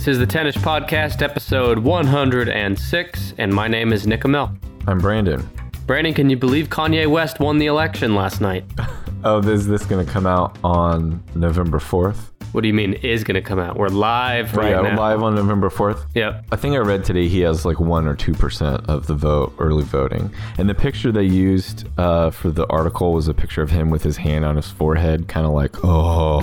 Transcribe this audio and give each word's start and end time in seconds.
This 0.00 0.08
is 0.08 0.18
the 0.18 0.24
Tennis 0.24 0.56
Podcast, 0.56 1.20
episode 1.20 1.78
106, 1.78 3.34
and 3.36 3.52
my 3.52 3.68
name 3.68 3.92
is 3.92 4.06
Nick 4.06 4.24
Amel. 4.24 4.50
I'm 4.86 4.98
Brandon. 4.98 5.46
Brandon, 5.86 6.14
can 6.14 6.30
you 6.30 6.38
believe 6.38 6.70
Kanye 6.70 7.06
West 7.06 7.38
won 7.38 7.58
the 7.58 7.66
election 7.66 8.14
last 8.14 8.40
night? 8.40 8.64
Oh, 9.22 9.38
is 9.40 9.66
this 9.66 9.84
going 9.84 10.04
to 10.04 10.10
come 10.10 10.26
out 10.26 10.56
on 10.64 11.22
November 11.34 11.78
4th? 11.78 12.30
What 12.52 12.62
do 12.62 12.68
you 12.68 12.72
mean 12.72 12.94
is 12.94 13.22
going 13.22 13.34
to 13.34 13.46
come 13.46 13.58
out? 13.58 13.76
We're 13.76 13.88
live 13.88 14.56
right 14.56 14.70
yeah, 14.70 14.80
now. 14.80 14.96
live 14.96 15.22
on 15.22 15.34
November 15.34 15.68
4th. 15.68 16.06
Yep. 16.14 16.46
I 16.50 16.56
think 16.56 16.74
I 16.74 16.78
read 16.78 17.04
today 17.04 17.28
he 17.28 17.40
has 17.40 17.66
like 17.66 17.78
1 17.78 18.06
or 18.06 18.16
2% 18.16 18.88
of 18.88 19.08
the 19.08 19.14
vote, 19.14 19.52
early 19.58 19.84
voting. 19.84 20.32
And 20.56 20.70
the 20.70 20.74
picture 20.74 21.12
they 21.12 21.24
used 21.24 21.86
uh, 21.98 22.30
for 22.30 22.50
the 22.50 22.66
article 22.68 23.12
was 23.12 23.28
a 23.28 23.34
picture 23.34 23.60
of 23.60 23.70
him 23.70 23.90
with 23.90 24.02
his 24.02 24.16
hand 24.16 24.46
on 24.46 24.56
his 24.56 24.70
forehead, 24.70 25.28
kind 25.28 25.44
of 25.44 25.52
like, 25.52 25.84
oh. 25.84 26.40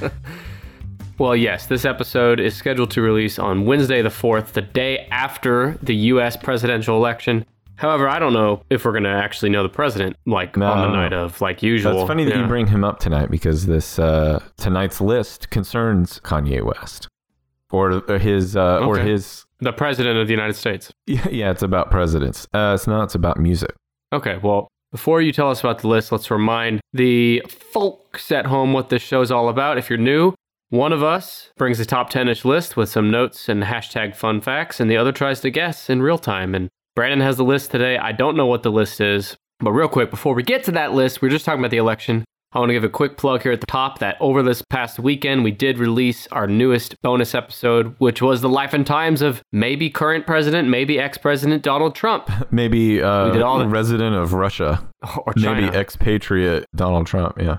Well, 1.20 1.36
yes, 1.36 1.66
this 1.66 1.84
episode 1.84 2.40
is 2.40 2.56
scheduled 2.56 2.90
to 2.92 3.02
release 3.02 3.38
on 3.38 3.66
Wednesday 3.66 4.00
the 4.00 4.08
4th, 4.08 4.52
the 4.52 4.62
day 4.62 5.06
after 5.10 5.76
the 5.82 5.94
U.S. 5.94 6.34
presidential 6.34 6.96
election. 6.96 7.44
However, 7.76 8.08
I 8.08 8.18
don't 8.18 8.32
know 8.32 8.62
if 8.70 8.86
we're 8.86 8.92
going 8.92 9.04
to 9.04 9.10
actually 9.10 9.50
know 9.50 9.62
the 9.62 9.68
president 9.68 10.16
like 10.24 10.56
No. 10.56 10.72
on 10.72 10.80
the 10.80 10.96
night 10.96 11.12
of, 11.12 11.38
like 11.42 11.62
usual. 11.62 12.00
It's 12.00 12.08
funny 12.08 12.24
that 12.24 12.34
Yeah. 12.34 12.40
you 12.40 12.46
bring 12.48 12.68
him 12.68 12.84
up 12.84 13.00
tonight 13.00 13.30
because 13.30 13.66
this 13.66 13.98
uh, 13.98 14.42
tonight's 14.56 14.98
list 15.02 15.50
concerns 15.50 16.20
Kanye 16.20 16.64
West. 16.64 17.06
Or 17.70 18.02
his, 18.18 18.56
uh, 18.56 18.78
or 18.78 18.96
his, 18.96 19.44
the 19.58 19.74
president 19.74 20.16
of 20.16 20.26
the 20.26 20.32
United 20.32 20.54
States. 20.54 20.90
yeah, 21.06 21.28
yeah, 21.30 21.50
it's 21.50 21.62
about 21.62 21.90
presidents. 21.90 22.46
Uh, 22.54 22.72
it's 22.74 22.86
not, 22.86 23.04
it's 23.04 23.14
about 23.14 23.38
music. 23.38 23.74
Okay, 24.10 24.38
well, 24.42 24.68
before 24.90 25.20
you 25.20 25.32
tell 25.34 25.50
us 25.50 25.60
about 25.60 25.80
the 25.80 25.88
list, 25.88 26.12
let's 26.12 26.30
remind 26.30 26.80
the 26.94 27.42
folks 27.46 28.32
at 28.32 28.46
home 28.46 28.72
what 28.72 28.88
this 28.88 29.02
show 29.02 29.20
is 29.20 29.30
all 29.30 29.50
about. 29.50 29.76
If 29.76 29.90
you're 29.90 29.98
new, 29.98 30.34
one 30.70 30.92
of 30.92 31.02
us 31.02 31.50
brings 31.56 31.78
a 31.80 31.84
top 31.84 32.10
10 32.10 32.28
ish 32.28 32.44
list 32.44 32.76
with 32.76 32.88
some 32.88 33.10
notes 33.10 33.48
and 33.48 33.62
hashtag 33.64 34.14
fun 34.16 34.40
facts, 34.40 34.80
and 34.80 34.90
the 34.90 34.96
other 34.96 35.12
tries 35.12 35.40
to 35.40 35.50
guess 35.50 35.90
in 35.90 36.00
real 36.02 36.18
time. 36.18 36.54
And 36.54 36.68
Brandon 36.96 37.20
has 37.20 37.36
the 37.36 37.44
list 37.44 37.70
today. 37.70 37.98
I 37.98 38.12
don't 38.12 38.36
know 38.36 38.46
what 38.46 38.62
the 38.62 38.70
list 38.72 39.00
is, 39.00 39.36
but 39.58 39.72
real 39.72 39.88
quick, 39.88 40.10
before 40.10 40.34
we 40.34 40.42
get 40.42 40.64
to 40.64 40.72
that 40.72 40.92
list, 40.92 41.20
we 41.22 41.28
are 41.28 41.30
just 41.30 41.44
talking 41.44 41.60
about 41.60 41.70
the 41.70 41.76
election. 41.76 42.24
I 42.52 42.58
want 42.58 42.70
to 42.70 42.74
give 42.74 42.82
a 42.82 42.88
quick 42.88 43.16
plug 43.16 43.42
here 43.42 43.52
at 43.52 43.60
the 43.60 43.66
top 43.66 44.00
that 44.00 44.16
over 44.18 44.42
this 44.42 44.60
past 44.60 44.98
weekend, 44.98 45.44
we 45.44 45.52
did 45.52 45.78
release 45.78 46.26
our 46.32 46.48
newest 46.48 47.00
bonus 47.00 47.32
episode, 47.32 47.94
which 47.98 48.20
was 48.20 48.40
the 48.40 48.48
life 48.48 48.72
and 48.74 48.84
times 48.84 49.22
of 49.22 49.40
maybe 49.52 49.88
current 49.88 50.26
president, 50.26 50.68
maybe 50.68 50.98
ex 50.98 51.16
president 51.16 51.62
Donald 51.62 51.94
Trump 51.94 52.28
Maybe 52.50 53.00
uh, 53.00 53.26
We 53.26 53.32
did 53.34 53.42
all 53.42 53.60
the- 53.60 53.68
resident 53.68 54.16
of 54.16 54.32
Russia. 54.32 54.84
or 55.26 55.32
China. 55.34 55.60
Maybe 55.62 55.76
expatriate 55.76 56.64
Donald 56.74 57.06
Trump. 57.06 57.40
Yeah. 57.40 57.58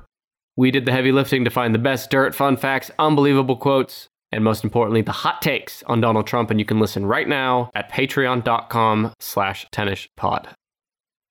We 0.62 0.70
did 0.70 0.86
the 0.86 0.92
heavy 0.92 1.12
lifting 1.12 1.44
to 1.46 1.50
find 1.50 1.74
the 1.74 1.80
best 1.80 2.12
dirt, 2.12 2.36
fun 2.36 2.56
facts, 2.56 2.92
unbelievable 3.00 3.56
quotes, 3.56 4.10
and 4.32 4.44
most 4.44 4.64
importantly, 4.64 5.02
the 5.02 5.12
hot 5.12 5.42
takes 5.42 5.82
on 5.88 6.02
Donald 6.02 6.28
Trump. 6.28 6.52
And 6.52 6.60
you 6.60 6.68
can 6.68 6.80
listen 6.80 7.08
right 7.08 7.28
now 7.28 7.72
at 7.74 7.92
patreon.com 7.92 9.14
slash 9.20 9.66
tennispod. 9.74 10.50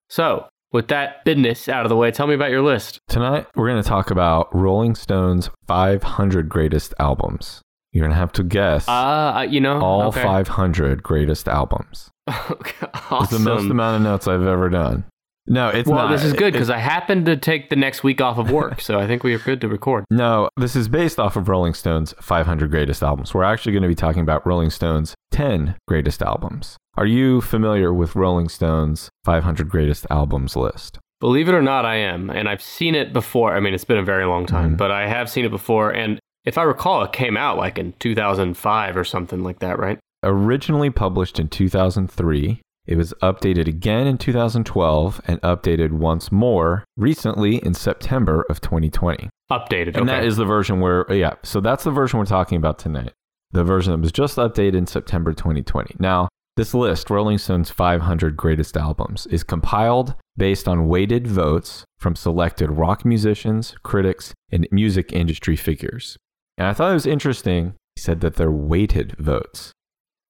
So, 0.08 0.48
with 0.73 0.89
that 0.89 1.25
business 1.25 1.69
out 1.69 1.86
of 1.86 1.91
the 1.91 1.97
way, 1.97 2.11
tell 2.11 2.27
me 2.27 2.34
about 2.34 2.51
your 2.51 2.62
list. 2.62 2.98
Tonight, 3.06 3.47
we're 3.55 3.69
going 3.69 3.81
to 3.81 3.89
talk 3.89 4.11
about 4.11 4.53
Rolling 4.53 4.97
Stone's 4.97 5.48
500 5.69 6.48
greatest 6.48 6.92
albums. 6.98 7.62
You're 7.92 8.03
going 8.03 8.11
to 8.11 8.19
have 8.19 8.33
to 8.33 8.42
guess 8.42 8.89
Uh, 8.89 9.47
you 9.48 9.61
know, 9.61 9.81
all 9.81 10.08
okay. 10.08 10.25
500 10.25 11.05
greatest 11.05 11.47
albums. 11.47 12.11
Okay, 12.51 12.89
It's 13.12 13.31
the 13.31 13.39
most 13.39 13.70
amount 13.70 13.95
of 13.95 14.03
notes 14.03 14.27
I've 14.27 14.42
ever 14.45 14.69
done. 14.69 15.05
No, 15.51 15.69
it's 15.69 15.89
well, 15.89 16.06
not. 16.06 16.12
this 16.12 16.23
is 16.25 16.33
good 16.33 16.53
because 16.53 16.70
I 16.70 16.79
happened 16.79 17.27
to 17.27 17.37
take 17.37 17.70
the 17.70 17.77
next 17.77 18.05
week 18.05 18.20
off 18.20 18.39
of 18.39 18.51
work, 18.61 18.81
so 18.81 18.98
I 19.01 19.06
think 19.09 19.25
we 19.25 19.35
are 19.35 19.39
good 19.39 19.61
to 19.63 19.69
record. 19.69 20.05
No, 20.08 20.48
this 20.57 20.77
is 20.77 20.89
based 20.89 21.19
off 21.19 21.35
of 21.36 21.48
Rolling 21.48 21.74
Stone's 21.74 22.14
500 22.20 22.70
greatest 22.70 23.02
albums. 23.02 23.35
We're 23.35 23.42
actually 23.42 23.73
going 23.73 23.83
to 23.83 23.89
be 23.89 23.95
talking 23.97 24.23
about 24.23 24.47
Rolling 24.47 24.70
Stone's 24.70 25.14
10 25.33 25.74
greatest 25.89 26.23
albums. 26.23 26.77
Are 26.97 27.05
you 27.07 27.41
familiar 27.41 27.92
with 27.92 28.14
Rolling 28.14 28.48
Stone's 28.48 29.11
500 29.24 29.69
greatest 29.69 30.07
albums 30.08 30.55
list? 30.55 30.98
Believe 31.20 31.48
it 31.48 31.55
or 31.55 31.63
not, 31.63 31.85
I 31.85 31.97
am. 31.97 32.30
And 32.30 32.48
I've 32.48 32.63
seen 32.63 32.95
it 32.95 33.13
before. 33.13 33.55
I 33.57 33.61
mean, 33.61 33.74
it's 33.74 33.85
been 33.85 33.98
a 33.98 34.03
very 34.05 34.24
long 34.24 34.47
time, 34.47 34.74
Mhm. 34.74 34.77
but 34.79 34.91
I 34.91 35.07
have 35.08 35.29
seen 35.29 35.45
it 35.45 35.51
before. 35.51 35.91
And 35.91 36.19
if 36.45 36.57
I 36.57 36.63
recall, 36.63 37.03
it 37.03 37.13
came 37.13 37.36
out 37.36 37.58
like 37.58 37.77
in 37.79 37.92
2005 37.98 38.97
or 38.97 39.05
something 39.05 39.42
like 39.42 39.58
that, 39.58 39.79
right? 39.79 39.98
Originally 40.23 40.91
published 40.91 41.39
in 41.41 41.48
2003, 41.48 42.61
it 42.90 42.96
was 42.96 43.14
updated 43.23 43.68
again 43.68 44.08
in 44.08 44.18
2012 44.18 45.20
and 45.27 45.40
updated 45.42 45.92
once 45.92 46.33
more 46.33 46.84
recently 46.96 47.58
in 47.58 47.73
September 47.73 48.45
of 48.51 48.61
2020. 48.61 49.30
Updated. 49.48 49.96
And 49.96 49.98
okay. 49.98 50.06
that 50.06 50.24
is 50.24 50.36
the 50.36 50.45
version 50.45 50.80
where, 50.80 51.06
yeah, 51.08 51.34
so 51.45 51.61
that's 51.61 51.84
the 51.84 51.92
version 51.92 52.18
we're 52.18 52.24
talking 52.27 52.58
about 52.58 52.80
tonight. 52.80 53.12
The 53.52 53.62
version 53.62 53.92
that 53.92 54.00
was 54.00 54.11
just 54.11 54.36
updated 54.39 54.74
in 54.74 54.89
September 54.89 55.33
2020. 55.33 55.96
Now, 56.00 56.29
this 56.56 56.74
list, 56.74 57.11
Rolling 57.11 57.39
Stone's 57.39 57.70
500 57.70 58.36
greatest 58.36 58.77
albums, 58.77 59.24
is 59.29 59.45
compiled 59.45 60.17
based 60.36 60.67
on 60.67 60.89
weighted 60.89 61.29
votes 61.29 61.84
from 61.96 62.17
selected 62.17 62.73
rock 62.73 63.05
musicians, 63.05 63.77
critics, 63.84 64.34
and 64.50 64.67
music 64.73 65.12
industry 65.12 65.55
figures. 65.55 66.17
And 66.58 66.67
I 66.67 66.73
thought 66.73 66.90
it 66.90 66.95
was 66.95 67.06
interesting. 67.06 67.74
He 67.95 68.02
said 68.02 68.20
that 68.23 68.34
they're 68.34 68.50
weighted 68.50 69.14
votes. 69.17 69.70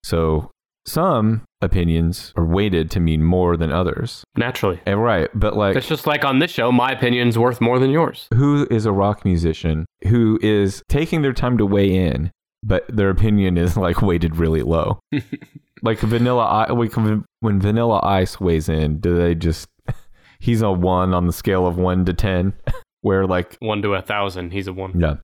So 0.04 0.50
some 0.86 1.42
opinions 1.62 2.32
are 2.36 2.44
weighted 2.44 2.90
to 2.92 3.00
mean 3.00 3.22
more 3.22 3.56
than 3.56 3.70
others. 3.72 4.24
Naturally. 4.36 4.80
And 4.86 5.02
right, 5.02 5.28
but 5.34 5.56
like 5.56 5.76
It's 5.76 5.88
just 5.88 6.06
like 6.06 6.24
on 6.24 6.38
this 6.38 6.50
show, 6.50 6.72
my 6.72 6.92
opinion's 6.92 7.38
worth 7.38 7.60
more 7.60 7.78
than 7.78 7.90
yours. 7.90 8.28
who 8.34 8.66
is 8.70 8.86
a 8.86 8.92
rock 8.92 9.24
musician 9.24 9.86
who 10.08 10.38
is 10.42 10.82
taking 10.88 11.22
their 11.22 11.32
time 11.32 11.58
to 11.58 11.66
weigh 11.66 11.94
in, 11.94 12.30
but 12.62 12.84
their 12.88 13.10
opinion 13.10 13.56
is 13.58 13.76
like 13.76 14.00
weighted 14.02 14.36
really 14.36 14.62
low. 14.62 15.00
like 15.82 15.98
Vanilla 16.00 16.66
Ice, 16.68 16.96
when 16.96 17.24
when 17.40 17.60
Vanilla 17.60 18.00
Ice 18.02 18.38
weighs 18.40 18.68
in, 18.68 18.98
do 19.00 19.16
they 19.16 19.34
just 19.34 19.68
he's 20.40 20.62
a 20.62 20.70
one 20.70 21.12
on 21.14 21.26
the 21.26 21.32
scale 21.32 21.66
of 21.66 21.76
one 21.78 22.04
to 22.06 22.12
ten, 22.14 22.52
where 23.02 23.26
like 23.26 23.56
One 23.60 23.82
to 23.82 23.94
a 23.94 24.02
thousand. 24.02 24.52
He's 24.52 24.66
a 24.66 24.72
one. 24.72 24.98
yeah. 24.98 25.14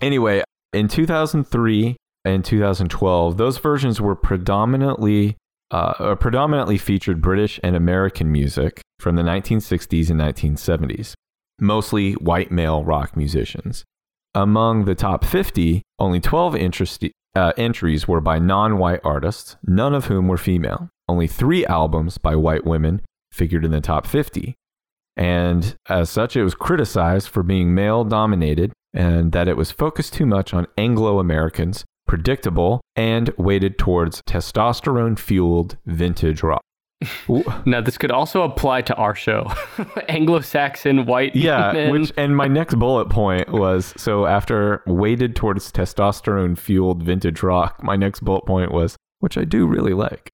Anyway, 0.00 0.42
in 0.72 0.88
2003 0.88 1.96
and 2.24 2.44
2012, 2.44 3.36
those 3.36 3.58
versions 3.58 4.00
were 4.00 4.14
predominantly 4.16 5.36
uh, 5.72 6.14
predominantly 6.16 6.78
featured 6.78 7.22
British 7.22 7.58
and 7.62 7.74
American 7.74 8.30
music 8.30 8.82
from 8.98 9.16
the 9.16 9.22
1960s 9.22 10.10
and 10.10 10.20
1970s, 10.20 11.14
mostly 11.58 12.12
white 12.12 12.52
male 12.52 12.84
rock 12.84 13.16
musicians. 13.16 13.84
Among 14.34 14.84
the 14.84 14.94
top 14.94 15.24
50, 15.24 15.82
only 15.98 16.20
12 16.20 16.56
interest, 16.56 17.04
uh, 17.34 17.52
entries 17.56 18.06
were 18.06 18.20
by 18.20 18.38
non-white 18.38 19.00
artists, 19.02 19.56
none 19.66 19.94
of 19.94 20.06
whom 20.06 20.28
were 20.28 20.38
female. 20.38 20.88
Only 21.08 21.26
three 21.26 21.66
albums 21.66 22.18
by 22.18 22.36
white 22.36 22.64
women 22.64 23.02
figured 23.32 23.64
in 23.64 23.70
the 23.70 23.80
top 23.80 24.06
50. 24.06 24.54
And 25.16 25.74
as 25.88 26.08
such, 26.10 26.36
it 26.36 26.44
was 26.44 26.54
criticized 26.54 27.28
for 27.28 27.42
being 27.42 27.74
male 27.74 28.04
dominated 28.04 28.72
and 28.94 29.32
that 29.32 29.48
it 29.48 29.56
was 29.56 29.70
focused 29.70 30.12
too 30.14 30.26
much 30.26 30.52
on 30.52 30.66
Anglo 30.76 31.18
Americans, 31.18 31.84
predictable, 32.12 32.82
and 32.94 33.30
weighted 33.38 33.78
towards 33.78 34.20
testosterone 34.28 35.18
fueled 35.18 35.78
vintage 35.86 36.42
rock. 36.42 36.60
Now, 37.64 37.80
this 37.80 37.96
could 37.96 38.10
also 38.10 38.42
apply 38.42 38.82
to 38.82 38.94
our 38.96 39.14
show 39.14 39.50
Anglo 40.08 40.40
Saxon 40.40 41.06
white 41.06 41.34
yeah, 41.34 41.72
men. 41.74 41.90
which 41.90 42.12
and 42.18 42.36
my 42.36 42.48
next 42.48 42.74
bullet 42.74 43.08
point 43.08 43.48
was 43.48 43.94
so 43.96 44.26
after 44.26 44.82
weighted 44.86 45.34
towards 45.34 45.72
testosterone 45.72 46.58
fueled 46.58 47.02
vintage 47.02 47.42
rock, 47.42 47.82
my 47.82 47.96
next 47.96 48.20
bullet 48.20 48.44
point 48.44 48.72
was 48.72 48.94
which 49.20 49.38
I 49.38 49.44
do 49.44 49.66
really 49.66 49.94
like. 49.94 50.30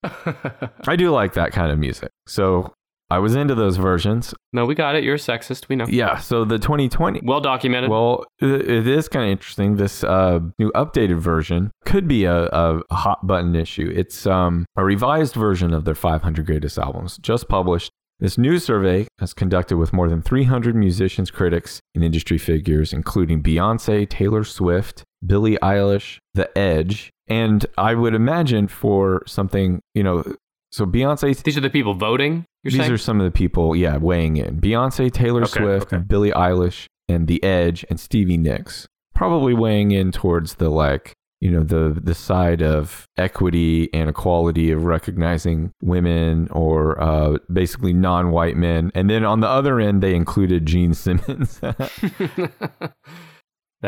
I 0.85 0.97
do 0.97 1.11
like 1.11 1.33
that 1.33 1.53
kind 1.53 1.71
of 1.71 1.79
music. 1.79 2.09
So 2.27 2.73
I 3.11 3.19
was 3.19 3.35
into 3.35 3.55
those 3.55 3.77
versions. 3.77 4.33
no, 4.53 4.65
we 4.65 4.75
got 4.75 4.95
it. 4.95 5.03
You're 5.03 5.15
a 5.15 5.17
sexist. 5.17 5.67
We 5.67 5.75
know. 5.75 5.85
Yeah, 5.87 6.17
so 6.17 6.45
the 6.45 6.59
2020 6.59 7.21
Well 7.23 7.41
documented. 7.41 7.89
Well, 7.89 8.25
it 8.39 8.87
is 8.87 9.07
kind 9.07 9.25
of 9.25 9.31
interesting. 9.31 9.77
This 9.77 10.03
uh, 10.03 10.39
new 10.59 10.71
updated 10.73 11.19
version 11.19 11.71
could 11.85 12.07
be 12.07 12.25
a, 12.25 12.45
a 12.45 12.81
hot 12.91 13.25
button 13.25 13.55
issue. 13.55 13.91
It's 13.95 14.27
um, 14.27 14.65
a 14.75 14.83
revised 14.83 15.33
version 15.33 15.73
of 15.73 15.85
their 15.85 15.95
500 15.95 16.45
greatest 16.45 16.77
albums, 16.77 17.17
just 17.17 17.49
published. 17.49 17.91
This 18.19 18.37
new 18.37 18.59
survey 18.59 19.07
has 19.19 19.33
conducted 19.33 19.77
with 19.77 19.93
more 19.93 20.09
than 20.09 20.21
300 20.21 20.75
musicians, 20.75 21.31
critics, 21.31 21.79
and 21.95 22.03
industry 22.03 22.37
figures, 22.37 22.91
including 22.91 23.41
Beyonce, 23.41 24.07
Taylor 24.09 24.43
Swift, 24.43 25.03
Billie 25.25 25.57
Eilish, 25.63 26.17
The 26.33 26.55
Edge, 26.57 27.11
and 27.29 27.65
I 27.77 27.95
would 27.95 28.13
imagine 28.13 28.67
for 28.67 29.23
something, 29.25 29.79
you 29.93 30.03
know, 30.03 30.23
so 30.71 30.85
Beyonce. 30.85 31.41
These 31.43 31.57
are 31.57 31.61
the 31.61 31.69
people 31.69 31.93
voting. 31.93 32.45
These 32.63 32.75
saying? 32.77 32.91
are 32.91 32.97
some 32.97 33.19
of 33.21 33.25
the 33.25 33.31
people, 33.31 33.75
yeah, 33.75 33.97
weighing 33.97 34.37
in. 34.37 34.59
Beyonce, 34.59 35.11
Taylor 35.11 35.43
Okay, 35.43 35.59
Swift, 35.59 35.93
okay. 35.93 36.03
Billie 36.03 36.31
Eilish, 36.31 36.87
and 37.07 37.27
The 37.27 37.41
Edge, 37.43 37.85
and 37.89 37.99
Stevie 37.99 38.37
Nicks. 38.37 38.87
Probably 39.15 39.53
weighing 39.53 39.91
in 39.91 40.11
towards 40.11 40.55
the 40.55 40.69
like, 40.69 41.13
you 41.41 41.51
know, 41.51 41.63
the 41.63 41.97
the 42.01 42.13
side 42.13 42.61
of 42.61 43.05
equity 43.17 43.89
and 43.93 44.09
equality 44.09 44.71
of 44.71 44.83
recognizing 44.83 45.71
women 45.81 46.47
or 46.51 47.01
uh, 47.01 47.37
basically 47.51 47.93
non-white 47.93 48.57
men. 48.57 48.91
And 48.93 49.09
then 49.09 49.23
on 49.25 49.39
the 49.39 49.47
other 49.47 49.79
end, 49.79 50.03
they 50.03 50.15
included 50.15 50.65
Gene 50.65 50.93
Simmons. 50.93 51.59
that 51.61 52.93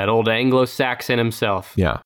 old 0.09 0.29
Anglo 0.29 0.65
Saxon 0.65 1.17
himself. 1.17 1.73
yeah. 1.75 1.99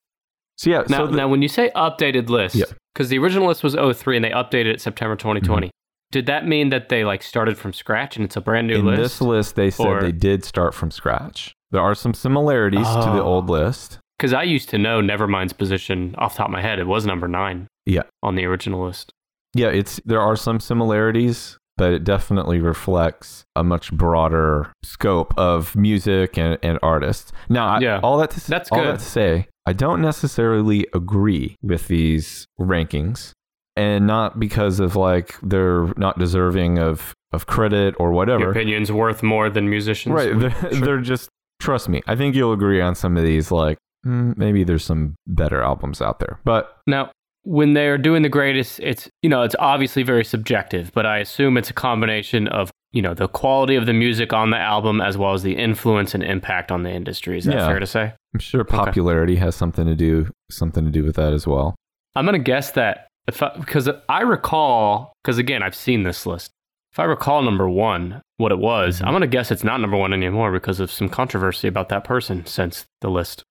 So 0.58 0.70
yeah, 0.70 0.84
Now, 0.88 1.00
so 1.00 1.08
the- 1.08 1.18
now 1.18 1.28
when 1.28 1.42
you 1.42 1.50
say 1.50 1.70
updated 1.76 2.30
list, 2.30 2.56
Yeah. 2.56 2.66
Because 2.96 3.10
the 3.10 3.20
original 3.20 3.48
list 3.48 3.62
was 3.64 3.76
03 3.76 4.16
and 4.16 4.24
they 4.26 4.30
updated 4.32 4.68
it 4.74 4.82
September 4.82 5.16
mm-hmm. 5.16 5.28
2020. 5.28 5.70
Did 6.12 6.28
that 6.28 6.48
mean 6.48 6.70
that 6.70 6.88
they 6.90 7.04
like 7.04 7.22
started 7.22 7.58
from 7.58 7.74
scratch 7.74 8.16
and 8.16 8.24
it's 8.24 8.38
a 8.38 8.42
brand 8.42 8.68
new 8.68 8.76
list? 8.76 8.82
in 8.82 8.88
list? 8.88 9.02
this 9.02 9.22
list 9.22 9.56
they 9.56 9.70
said 9.70 9.86
Or- 9.86 10.02
they 10.02 10.12
did 10.14 10.46
start 10.46 10.74
from 10.74 10.90
scratch. 10.90 11.54
There 11.72 11.82
are 11.82 11.96
some 11.96 12.14
similarities 12.14 12.88
to 12.88 13.12
the 13.12 13.22
Oh. 13.22 13.34
old 13.34 13.50
list. 13.50 14.00
Because 14.18 14.32
I 14.32 14.44
used 14.44 14.70
to 14.70 14.78
know 14.78 15.02
Nevermind's 15.02 15.52
position 15.52 16.16
off 16.18 16.34
the 16.34 16.38
top 16.38 16.48
of 16.48 16.54
my 16.54 16.62
head. 16.62 16.80
It 16.80 16.88
was 16.88 17.06
number 17.06 17.28
nine. 17.28 17.68
Yeah. 17.86 18.04
On 18.24 18.36
the 18.36 18.46
original 18.46 18.86
list. 18.86 19.12
Yeah, 19.54 19.68
it's 19.68 20.00
there 20.06 20.22
are 20.22 20.38
some 20.38 20.62
similarities, 20.62 21.58
but 21.78 21.92
it 21.94 22.04
definitely 22.04 22.60
reflects 22.60 23.44
a 23.56 23.64
much 23.64 23.92
broader 23.92 24.72
scope 24.84 25.34
of 25.38 25.76
music 25.76 26.38
and, 26.38 26.58
and 26.64 26.80
artists. 26.82 27.32
Now, 27.50 27.68
I, 27.68 28.00
all 28.00 28.18
that 28.20 28.32
to, 28.32 28.38
s- 28.38 28.48
that's 28.48 28.72
all 28.72 28.80
good. 28.80 28.94
that 28.96 29.00
to 29.00 29.06
say, 29.06 29.48
I 29.66 29.74
don't 29.74 30.02
necessarily 30.02 30.86
agree 30.94 31.56
with 31.62 31.88
these 31.88 32.46
rankings, 32.60 33.32
and 33.76 34.08
not 34.08 34.40
because 34.40 34.80
of 34.80 34.96
like 34.96 35.36
they're 35.42 35.92
not 35.98 36.18
deserving 36.20 36.80
of 36.80 37.14
of 37.34 37.48
credit 37.48 37.96
or 38.00 38.08
Your 38.08 38.12
whatever. 38.14 38.52
opinion's 38.52 38.92
worth 38.92 39.22
more 39.24 39.50
than 39.50 39.70
musicians. 39.70 40.14
Right? 40.14 40.38
They're, 40.40 40.52
Sure. 40.52 40.70
they're 40.72 41.02
just 41.02 41.30
trust 41.60 41.90
me. 41.90 42.02
I 42.08 42.16
think 42.16 42.36
you'll 42.36 42.54
agree 42.54 42.80
on 42.80 42.96
some 42.96 43.18
of 43.18 43.24
these. 43.24 43.52
Like 43.52 43.78
mm, 44.06 44.38
maybe 44.38 44.64
there's 44.64 44.86
some 44.86 45.16
better 45.28 45.62
albums 45.62 46.02
out 46.02 46.20
there, 46.20 46.40
but 46.46 46.78
Now, 46.88 47.12
when 47.46 47.74
they're 47.74 47.98
doing 47.98 48.22
the 48.24 48.30
greatest, 48.30 48.80
it's 48.82 49.10
you 49.22 49.30
know 49.30 49.44
it's 49.44 49.56
obviously 49.60 50.04
very 50.04 50.26
subjective, 50.26 50.92
but 50.94 51.06
I 51.06 51.20
assume 51.20 51.58
it's 51.58 51.70
a 51.70 51.74
combination 51.74 52.48
of 52.50 52.72
you 52.92 53.02
know 53.02 53.14
the 53.14 53.28
quality 53.28 53.76
of 53.76 53.86
the 53.86 53.94
music 53.94 54.34
on 54.34 54.50
the 54.50 54.58
album 54.58 55.00
as 55.00 55.18
well 55.18 55.34
as 55.34 55.44
the 55.44 55.56
influence 55.58 56.14
and 56.14 56.24
impact 56.24 56.72
on 56.72 56.84
the 56.84 56.92
industry. 56.92 57.38
Is 57.38 57.46
that 57.46 57.56
Yeah. 57.56 57.68
fair 57.68 57.80
to 57.80 57.88
say? 57.88 58.14
I'm 58.34 58.40
sure 58.40 58.64
popularity 58.64 59.36
has 59.38 59.56
something 59.56 59.86
to 59.86 59.96
do 59.96 60.28
something 60.52 60.84
to 60.86 60.92
do 60.92 61.04
with 61.04 61.16
that 61.16 61.34
as 61.34 61.48
well. 61.48 61.76
I'm 62.16 62.26
gonna 62.26 62.40
guess 62.40 62.72
that 62.72 63.08
if 63.28 63.42
I, 63.42 63.52
because 63.58 63.90
I 64.10 64.22
recall 64.22 65.14
because 65.24 65.38
again 65.38 65.62
I've 65.64 65.76
seen 65.76 66.04
this 66.04 66.26
list. 66.26 66.52
If 66.92 67.00
I 67.00 67.04
recall 67.04 67.42
number 67.42 67.70
one, 67.70 68.22
what 68.38 68.54
it 68.54 68.58
was, 68.60 69.02
Mhm. 69.02 69.08
I'm 69.08 69.14
gonna 69.14 69.28
guess 69.28 69.52
it's 69.52 69.64
not 69.66 69.82
number 69.82 69.98
one 69.98 70.14
anymore 70.14 70.52
because 70.52 70.80
of 70.80 70.90
some 70.90 71.10
controversy 71.10 71.68
about 71.68 71.90
that 71.90 72.04
person 72.06 72.46
since 72.46 72.86
the 73.02 73.10
list. 73.10 73.44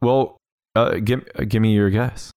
Well, 0.00 0.36
uh, 0.74 0.96
give 1.04 1.24
give 1.48 1.62
me 1.62 1.72
your 1.74 1.90
guess. 1.90 2.30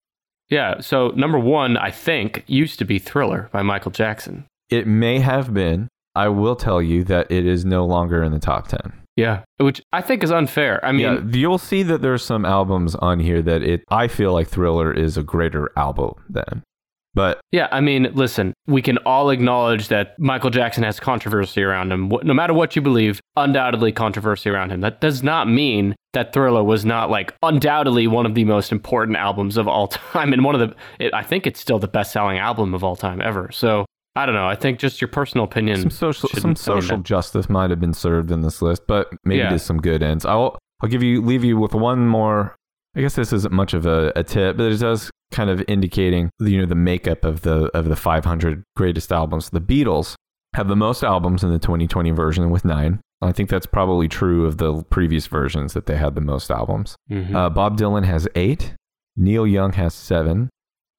Yeah, 0.51 0.81
so 0.81 1.07
number 1.15 1.39
one 1.39 1.77
I 1.77 1.89
think 1.89 2.44
used 2.45 2.77
to 2.80 2.86
be 2.86 3.00
Thriller 3.00 3.50
by 3.51 3.63
Michael 3.63 3.92
Jackson. 3.92 4.45
It 4.69 4.86
may 4.86 5.19
have 5.19 5.53
been. 5.53 5.88
I 6.13 6.27
will 6.27 6.57
tell 6.57 6.81
you 6.81 7.06
that 7.06 7.31
it 7.31 7.45
is 7.45 7.63
no 7.63 7.86
longer 7.86 8.21
in 8.21 8.33
the 8.33 8.39
top 8.39 8.68
ten. 8.68 8.94
Yeah, 9.15 9.44
which 9.57 9.81
I 9.94 10.01
think 10.01 10.24
is 10.24 10.31
unfair. 10.31 10.83
I 10.86 10.92
mean, 10.92 11.01
yeah, 11.01 11.21
you'll 11.31 11.57
see 11.57 11.83
that 11.83 12.01
there's 12.01 12.24
some 12.24 12.45
albums 12.45 12.95
on 12.95 13.19
here 13.19 13.42
that 13.42 13.63
it. 13.63 13.83
I 13.89 14.07
feel 14.07 14.33
like 14.33 14.48
Thriller 14.48 14.94
is 14.94 15.18
a 15.18 15.24
greater 15.24 15.71
album 15.77 16.13
than, 16.30 16.63
but 17.13 17.39
Yeah, 17.51 17.67
I 17.71 17.81
mean, 17.81 18.09
listen, 18.13 18.53
we 18.67 18.81
can 18.81 18.97
all 18.99 19.29
acknowledge 19.29 19.87
that 19.89 20.17
Michael 20.19 20.49
Jackson 20.49 20.83
has 20.83 20.99
controversy 20.99 21.61
around 21.63 21.91
him. 21.91 22.09
No 22.23 22.33
matter 22.33 22.53
what 22.53 22.75
you 22.75 22.81
believe, 22.81 23.19
undoubtedly 23.35 23.91
controversy 23.91 24.49
around 24.49 24.71
him. 24.71 24.81
That 24.81 25.01
does 25.01 25.21
not 25.23 25.47
mean 25.49 25.95
that 26.13 26.33
Thriller 26.33 26.63
was 26.63 26.83
not 26.85 27.09
like 27.09 27.33
undoubtedly 27.43 28.07
one 28.07 28.25
of 28.25 28.35
the 28.35 28.43
most 28.45 28.71
important 28.71 29.17
albums 29.17 29.57
of 29.57 29.67
all 29.67 29.87
time 30.13 30.33
and 30.33 30.43
one 30.43 30.55
of 30.55 30.61
the 30.61 30.75
it, 30.99 31.13
I 31.13 31.23
think 31.23 31.47
it's 31.47 31.59
still 31.59 31.79
the 31.79 31.87
best-selling 31.87 32.37
album 32.37 32.73
of 32.73 32.83
all 32.83 32.95
time 32.95 33.21
ever. 33.21 33.49
So, 33.51 33.85
I 34.15 34.25
don't 34.25 34.35
know. 34.35 34.47
I 34.47 34.55
think 34.55 34.77
just 34.79 34.99
your 34.99 35.07
personal 35.07 35.45
opinion 35.45 35.79
some 35.79 35.89
social 35.89 36.27
some 36.29 36.55
shouldn't- 36.55 36.67
I 36.67 36.73
mean, 36.73 36.81
social 36.81 36.97
justice 36.97 37.49
might 37.49 37.69
have 37.69 37.79
been 37.79 37.93
served 37.93 38.29
in 38.29 38.41
this 38.41 38.61
list, 38.61 38.83
but 38.87 39.07
maybe 39.23 39.39
Yeah. 39.39 39.49
there's 39.49 39.63
some 39.63 39.77
good 39.77 40.03
ends. 40.03 40.25
I'll 40.25 40.57
I'll 40.81 40.89
give 40.89 41.01
you 41.03 41.21
leave 41.21 41.43
you 41.43 41.57
with 41.57 41.73
one 41.73 42.07
more. 42.07 42.55
I 42.95 43.01
guess 43.01 43.15
this 43.15 43.31
isn't 43.31 43.53
much 43.53 43.73
of 43.73 43.85
a, 43.85 44.11
a 44.15 44.23
tip, 44.23 44.57
but 44.57 44.71
it 44.71 44.77
does 44.79 45.09
kind 45.31 45.49
of 45.49 45.63
indicating 45.67 46.29
you 46.41 46.59
know 46.59 46.65
the 46.65 46.75
makeup 46.75 47.23
of 47.23 47.41
the 47.41 47.65
of 47.77 47.85
the 47.85 47.95
500 47.95 48.63
greatest 48.75 49.11
albums. 49.11 49.49
The 49.49 49.61
Beatles 49.61 50.15
have 50.55 50.67
the 50.67 50.75
most 50.75 51.03
albums 51.03 51.43
in 51.43 51.51
the 51.51 51.59
2020 51.59 52.11
version 52.11 52.49
with 52.49 52.65
nine. 52.65 52.99
I 53.21 53.31
think 53.31 53.49
that's 53.49 53.65
probably 53.67 54.07
true 54.09 54.45
of 54.45 54.57
the 54.57 54.83
previous 54.83 55.27
versions 55.27 55.73
that 55.73 55.85
they 55.85 55.95
had 55.95 56.15
the 56.15 56.21
most 56.21 56.51
albums. 56.51 56.95
Mhm. 57.09 57.33
Uh, 57.33 57.49
Bob 57.49 57.77
Dylan 57.77 58.03
has 58.03 58.27
eight. 58.35 58.73
Neil 59.15 59.45
Young 59.47 59.73
has 59.73 59.94
seven. 59.94 60.49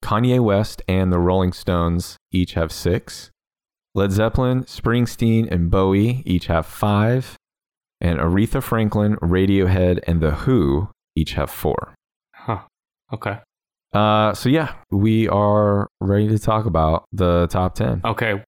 Kanye 0.03 0.41
West 0.41 0.83
and 0.89 1.13
the 1.13 1.19
Rolling 1.19 1.53
Stones 1.53 2.17
each 2.31 2.55
have 2.55 2.73
six. 2.73 3.31
Led 3.95 4.13
Zeppelin, 4.13 4.65
Springsteen, 4.65 5.51
and 5.51 5.71
Bowie 5.71 6.23
each 6.25 6.47
have 6.47 6.65
five. 6.65 7.37
And 8.01 8.19
Aretha 8.19 8.63
Franklin, 8.63 9.17
Radiohead, 9.17 10.01
and 10.07 10.21
The 10.21 10.31
Who 10.47 10.89
each 11.17 11.33
have 11.35 11.51
four. 11.51 11.95
Huh. 12.35 12.61
Okay. 13.13 13.39
Uh, 13.93 14.33
so, 14.33 14.49
yeah, 14.49 14.75
we 14.91 15.29
are 15.29 15.89
ready 16.01 16.29
to 16.29 16.39
talk 16.39 16.65
about 16.67 17.05
the 17.13 17.47
top 17.49 17.75
10. 17.75 18.01
Okay. 18.05 18.43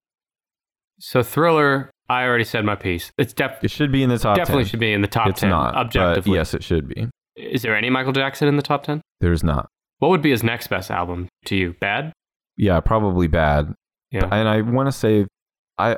So 0.98 1.22
Thriller, 1.22 1.90
I 2.08 2.24
already 2.24 2.44
said 2.44 2.64
my 2.64 2.76
piece. 2.76 3.10
It's 3.18 3.32
def- 3.34 3.62
It 3.62 3.70
should 3.70 3.92
be 3.92 4.02
in 4.02 4.08
the 4.08 4.18
top 4.18 4.36
definitely 4.36 4.64
10. 4.64 4.70
should 4.70 4.80
be 4.80 4.92
in 4.92 5.02
the 5.02 5.08
top 5.08 5.28
it's 5.28 5.40
10 5.40 5.50
not. 5.50 5.74
But 5.74 5.80
objectively. 5.80 6.34
yes, 6.36 6.54
it 6.54 6.62
should 6.64 6.88
be. 6.88 7.08
Is 7.36 7.62
there 7.62 7.76
any 7.76 7.90
Michael 7.90 8.12
Jackson 8.12 8.48
in 8.48 8.56
the 8.56 8.62
top 8.62 8.84
10? 8.84 9.00
There's 9.20 9.42
not. 9.44 9.68
What 9.98 10.08
would 10.10 10.22
be 10.22 10.30
his 10.30 10.42
next 10.42 10.68
best 10.68 10.90
album 10.90 11.28
to 11.46 11.56
you? 11.56 11.74
Bad? 11.80 12.12
Yeah, 12.56 12.80
probably 12.80 13.26
bad. 13.26 13.74
Yeah. 14.10 14.28
and 14.30 14.48
I 14.48 14.60
want 14.60 14.86
to 14.86 14.92
say, 14.92 15.26
I 15.76 15.96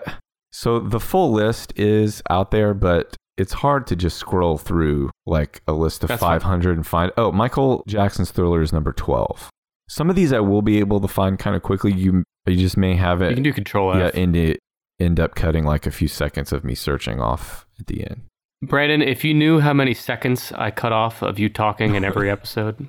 so 0.50 0.80
the 0.80 1.00
full 1.00 1.32
list 1.32 1.74
is 1.76 2.22
out 2.30 2.50
there, 2.50 2.72
but 2.72 3.14
it's 3.38 3.52
hard 3.52 3.86
to 3.88 3.96
just 3.96 4.16
scroll 4.16 4.56
through 4.58 5.10
like 5.26 5.60
a 5.68 5.72
list 5.72 6.02
of 6.02 6.08
That's 6.08 6.20
fine. 6.20 6.40
500 6.40 6.76
and 6.76 6.86
find. 6.86 7.12
Oh, 7.16 7.32
Michael 7.32 7.84
Jackson's 7.86 8.30
Thriller 8.30 8.62
is 8.62 8.72
number 8.72 8.92
12. 8.92 9.50
Some 9.88 10.08
of 10.10 10.16
these 10.16 10.32
I 10.32 10.40
will 10.40 10.62
be 10.62 10.78
able 10.78 11.00
to 11.00 11.08
find 11.08 11.38
kind 11.38 11.54
of 11.54 11.62
quickly. 11.62 11.92
You 11.92 12.24
you 12.46 12.56
just 12.56 12.76
may 12.76 12.94
have 12.96 13.22
it. 13.22 13.30
you 13.30 13.34
can 13.36 13.42
do 13.44 13.52
Control 13.52 13.96
yeah, 13.96 14.06
F. 14.06 14.14
end 14.14 14.36
it 14.36 14.58
end 14.98 15.20
up 15.20 15.34
cutting 15.34 15.64
like 15.64 15.86
a 15.86 15.90
few 15.90 16.08
seconds 16.08 16.52
of 16.52 16.64
me 16.64 16.74
searching 16.74 17.20
off 17.20 17.66
at 17.78 17.86
the 17.86 18.02
end. 18.08 18.22
Brandon, 18.62 19.02
if 19.02 19.22
you 19.24 19.34
knew 19.34 19.60
how 19.60 19.72
many 19.74 19.92
seconds 19.92 20.50
I 20.56 20.70
cut 20.70 20.92
off 20.92 21.22
of 21.22 21.38
you 21.38 21.48
talking 21.50 21.94
in 21.94 22.04
every 22.04 22.30
episode, 22.36 22.88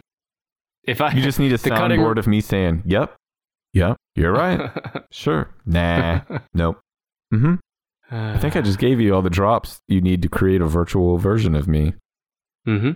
if 0.85 1.01
I 1.01 1.11
You 1.11 1.21
just 1.21 1.39
need 1.39 1.51
a 1.51 1.57
The 1.57 1.69
cutting- 1.69 1.99
soundboard 1.99 2.17
of 2.17 2.25
me 2.27 2.39
saying, 2.41 2.83
"Yep, 2.85 3.13
yep, 3.73 3.97
you're 4.15 4.31
right, 4.31 4.71
sure, 5.11 5.49
nah, 5.65 6.21
nope." 6.53 6.79
Mm-hmm. 7.33 7.55
I 8.11 8.37
think 8.37 8.55
I 8.55 8.61
just 8.61 8.79
gave 8.79 8.99
you 9.01 9.13
all 9.13 9.21
the 9.21 9.29
drops 9.29 9.79
you 9.87 9.99
need 10.01 10.21
to 10.21 10.29
create 10.29 10.61
a 10.61 10.65
virtual 10.67 11.17
version 11.17 11.55
of 11.55 11.67
me. 11.67 11.93
hmm 12.65 12.91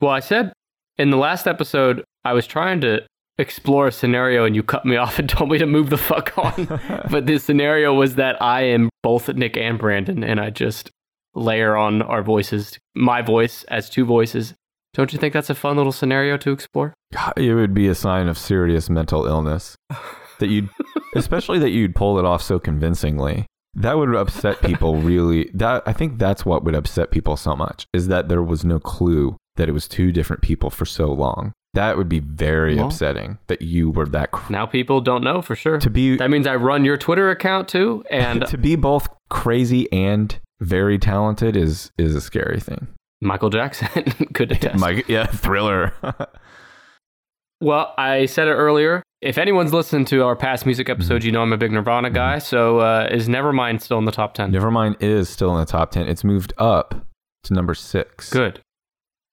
Well, 0.00 0.12
I 0.12 0.20
said 0.20 0.52
in 0.96 1.10
the 1.10 1.16
last 1.16 1.46
episode 1.46 2.04
I 2.24 2.32
was 2.32 2.46
trying 2.46 2.80
to 2.82 3.02
explore 3.38 3.88
a 3.88 3.92
scenario, 3.92 4.44
and 4.44 4.54
you 4.54 4.62
cut 4.62 4.86
me 4.86 4.96
off 5.04 5.18
and 5.18 5.28
told 5.28 5.50
me 5.50 5.58
to 5.58 5.66
move 5.66 5.90
the 5.90 5.96
fuck 5.96 6.36
on. 6.38 6.66
but 7.10 7.26
the 7.26 7.38
scenario 7.38 7.92
was 7.92 8.14
that 8.14 8.40
I 8.40 8.62
am 8.62 8.88
both 9.02 9.28
Nick 9.28 9.56
and 9.56 9.78
Brandon, 9.78 10.22
and 10.22 10.40
I 10.40 10.50
just 10.50 10.90
layer 11.34 11.76
on 11.76 12.00
our 12.02 12.22
voices, 12.22 12.78
my 12.94 13.22
voice 13.22 13.64
as 13.64 13.90
two 13.90 14.04
voices. 14.04 14.54
Don't 14.92 15.12
you 15.12 15.18
think 15.18 15.34
that's 15.34 15.50
a 15.50 15.54
fun 15.56 15.76
little 15.76 15.90
scenario 15.90 16.36
to 16.36 16.52
explore? 16.52 16.94
It 17.36 17.54
would 17.54 17.74
be 17.74 17.88
a 17.88 17.94
sign 17.96 18.28
of 18.28 18.38
serious 18.38 18.88
mental 18.88 19.26
illness 19.26 19.74
that 20.38 20.46
you'd, 20.48 20.68
especially 21.16 21.58
that 21.58 21.70
you'd 21.70 21.96
pull 21.96 22.20
it 22.20 22.24
off 22.24 22.42
so 22.42 22.60
convincingly. 22.60 23.46
That 23.76 23.98
would 23.98 24.14
upset 24.14 24.60
people 24.62 24.96
really. 25.00 25.50
That 25.54 25.82
I 25.86 25.92
think 25.92 26.18
that's 26.18 26.44
what 26.46 26.64
would 26.64 26.74
upset 26.74 27.10
people 27.10 27.36
so 27.36 27.54
much 27.56 27.86
is 27.92 28.08
that 28.08 28.28
there 28.28 28.42
was 28.42 28.64
no 28.64 28.78
clue 28.78 29.36
that 29.56 29.68
it 29.68 29.72
was 29.72 29.86
two 29.88 30.12
different 30.12 30.42
people 30.42 30.70
for 30.70 30.84
so 30.84 31.06
long. 31.12 31.52
That 31.74 31.96
would 31.96 32.08
be 32.08 32.20
very 32.20 32.76
Well- 32.76 32.86
upsetting 32.86 33.38
that 33.48 33.62
you 33.62 33.90
were 33.90 34.06
that 34.06 34.30
cr- 34.30 34.52
Now 34.52 34.64
people 34.66 35.00
don't 35.00 35.24
know 35.24 35.42
for 35.42 35.56
sure. 35.56 35.78
to 35.80 35.90
be 35.90 36.16
That 36.16 36.30
means 36.30 36.46
I 36.46 36.54
run 36.56 36.84
your 36.84 36.96
Twitter 36.96 37.30
account 37.30 37.68
too, 37.68 38.04
and 38.10 38.46
to 38.48 38.56
be 38.58 38.76
both 38.76 39.08
crazy 39.28 39.90
and 39.92 40.38
very 40.60 40.98
talented 40.98 41.56
is 41.56 41.90
is 41.98 42.14
a 42.14 42.20
scary 42.20 42.60
thing. 42.60 42.86
Michael 43.20 43.50
Jackson 43.50 44.02
could 44.34 44.52
attest. 44.52 44.78
Mike, 44.78 45.08
yeah, 45.08 45.26
thriller. 45.26 45.92
Well, 47.60 47.94
I 47.96 48.26
said 48.26 48.48
it 48.48 48.52
earlier. 48.52 49.02
If 49.24 49.38
anyone's 49.38 49.72
listened 49.72 50.06
to 50.08 50.22
our 50.22 50.36
past 50.36 50.66
music 50.66 50.90
episodes, 50.90 51.24
you 51.24 51.32
know 51.32 51.40
I'm 51.40 51.52
a 51.52 51.56
big 51.56 51.72
Nirvana 51.72 52.10
guy. 52.10 52.38
So 52.38 52.80
uh, 52.80 53.08
is 53.10 53.26
Nevermind 53.26 53.80
still 53.80 53.96
in 53.98 54.04
the 54.04 54.12
top 54.12 54.34
10? 54.34 54.52
Nevermind 54.52 54.96
is 55.00 55.30
still 55.30 55.54
in 55.54 55.60
the 55.60 55.64
top 55.70 55.92
10. 55.92 56.06
It's 56.08 56.24
moved 56.24 56.52
up 56.58 57.06
to 57.44 57.54
number 57.54 57.72
six. 57.74 58.28
Good. 58.30 58.60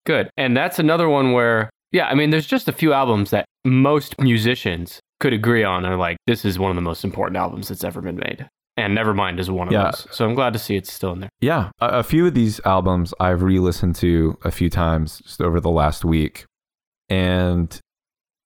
Good. 0.05 0.29
And 0.38 0.55
that's 0.55 0.79
another 0.79 1.10
one 1.10 1.33
where, 1.33 1.69
yeah, 1.91 2.07
I 2.07 2.15
mean, 2.15 2.29
there's 2.29 2.45
just 2.48 2.69
a 2.69 2.71
few 2.71 2.93
albums 2.93 3.31
that 3.31 3.43
most 3.65 4.19
musicians 4.21 5.01
could 5.19 5.33
agree 5.33 5.63
on 5.65 5.86
are 5.86 5.98
like, 5.98 6.15
this 6.25 6.45
is 6.45 6.57
one 6.57 6.71
of 6.71 6.75
the 6.75 6.81
most 6.81 7.03
important 7.03 7.36
albums 7.36 7.67
that's 7.67 7.83
ever 7.83 8.00
been 8.01 8.15
made. 8.15 8.48
And 8.77 8.98
Nevermind 8.98 9.39
is 9.41 9.51
one 9.51 9.67
of 9.67 9.74
Yeah. 9.74 9.83
those. 9.91 10.07
So 10.12 10.24
I'm 10.25 10.36
glad 10.36 10.53
to 10.53 10.60
see 10.60 10.77
it's 10.77 10.91
still 10.91 11.12
in 11.12 11.19
there. 11.19 11.29
Yeah. 11.41 11.69
A, 11.81 11.88
a 12.00 12.03
few 12.03 12.25
of 12.25 12.33
these 12.33 12.62
albums 12.65 13.13
I've 13.19 13.43
re 13.43 13.60
listened 13.60 13.95
to 13.98 14.38
a 14.45 14.51
few 14.51 14.69
times 14.69 15.19
just 15.19 15.41
over 15.41 15.60
the 15.60 15.69
last 15.69 16.05
week. 16.05 16.45
And 17.10 17.77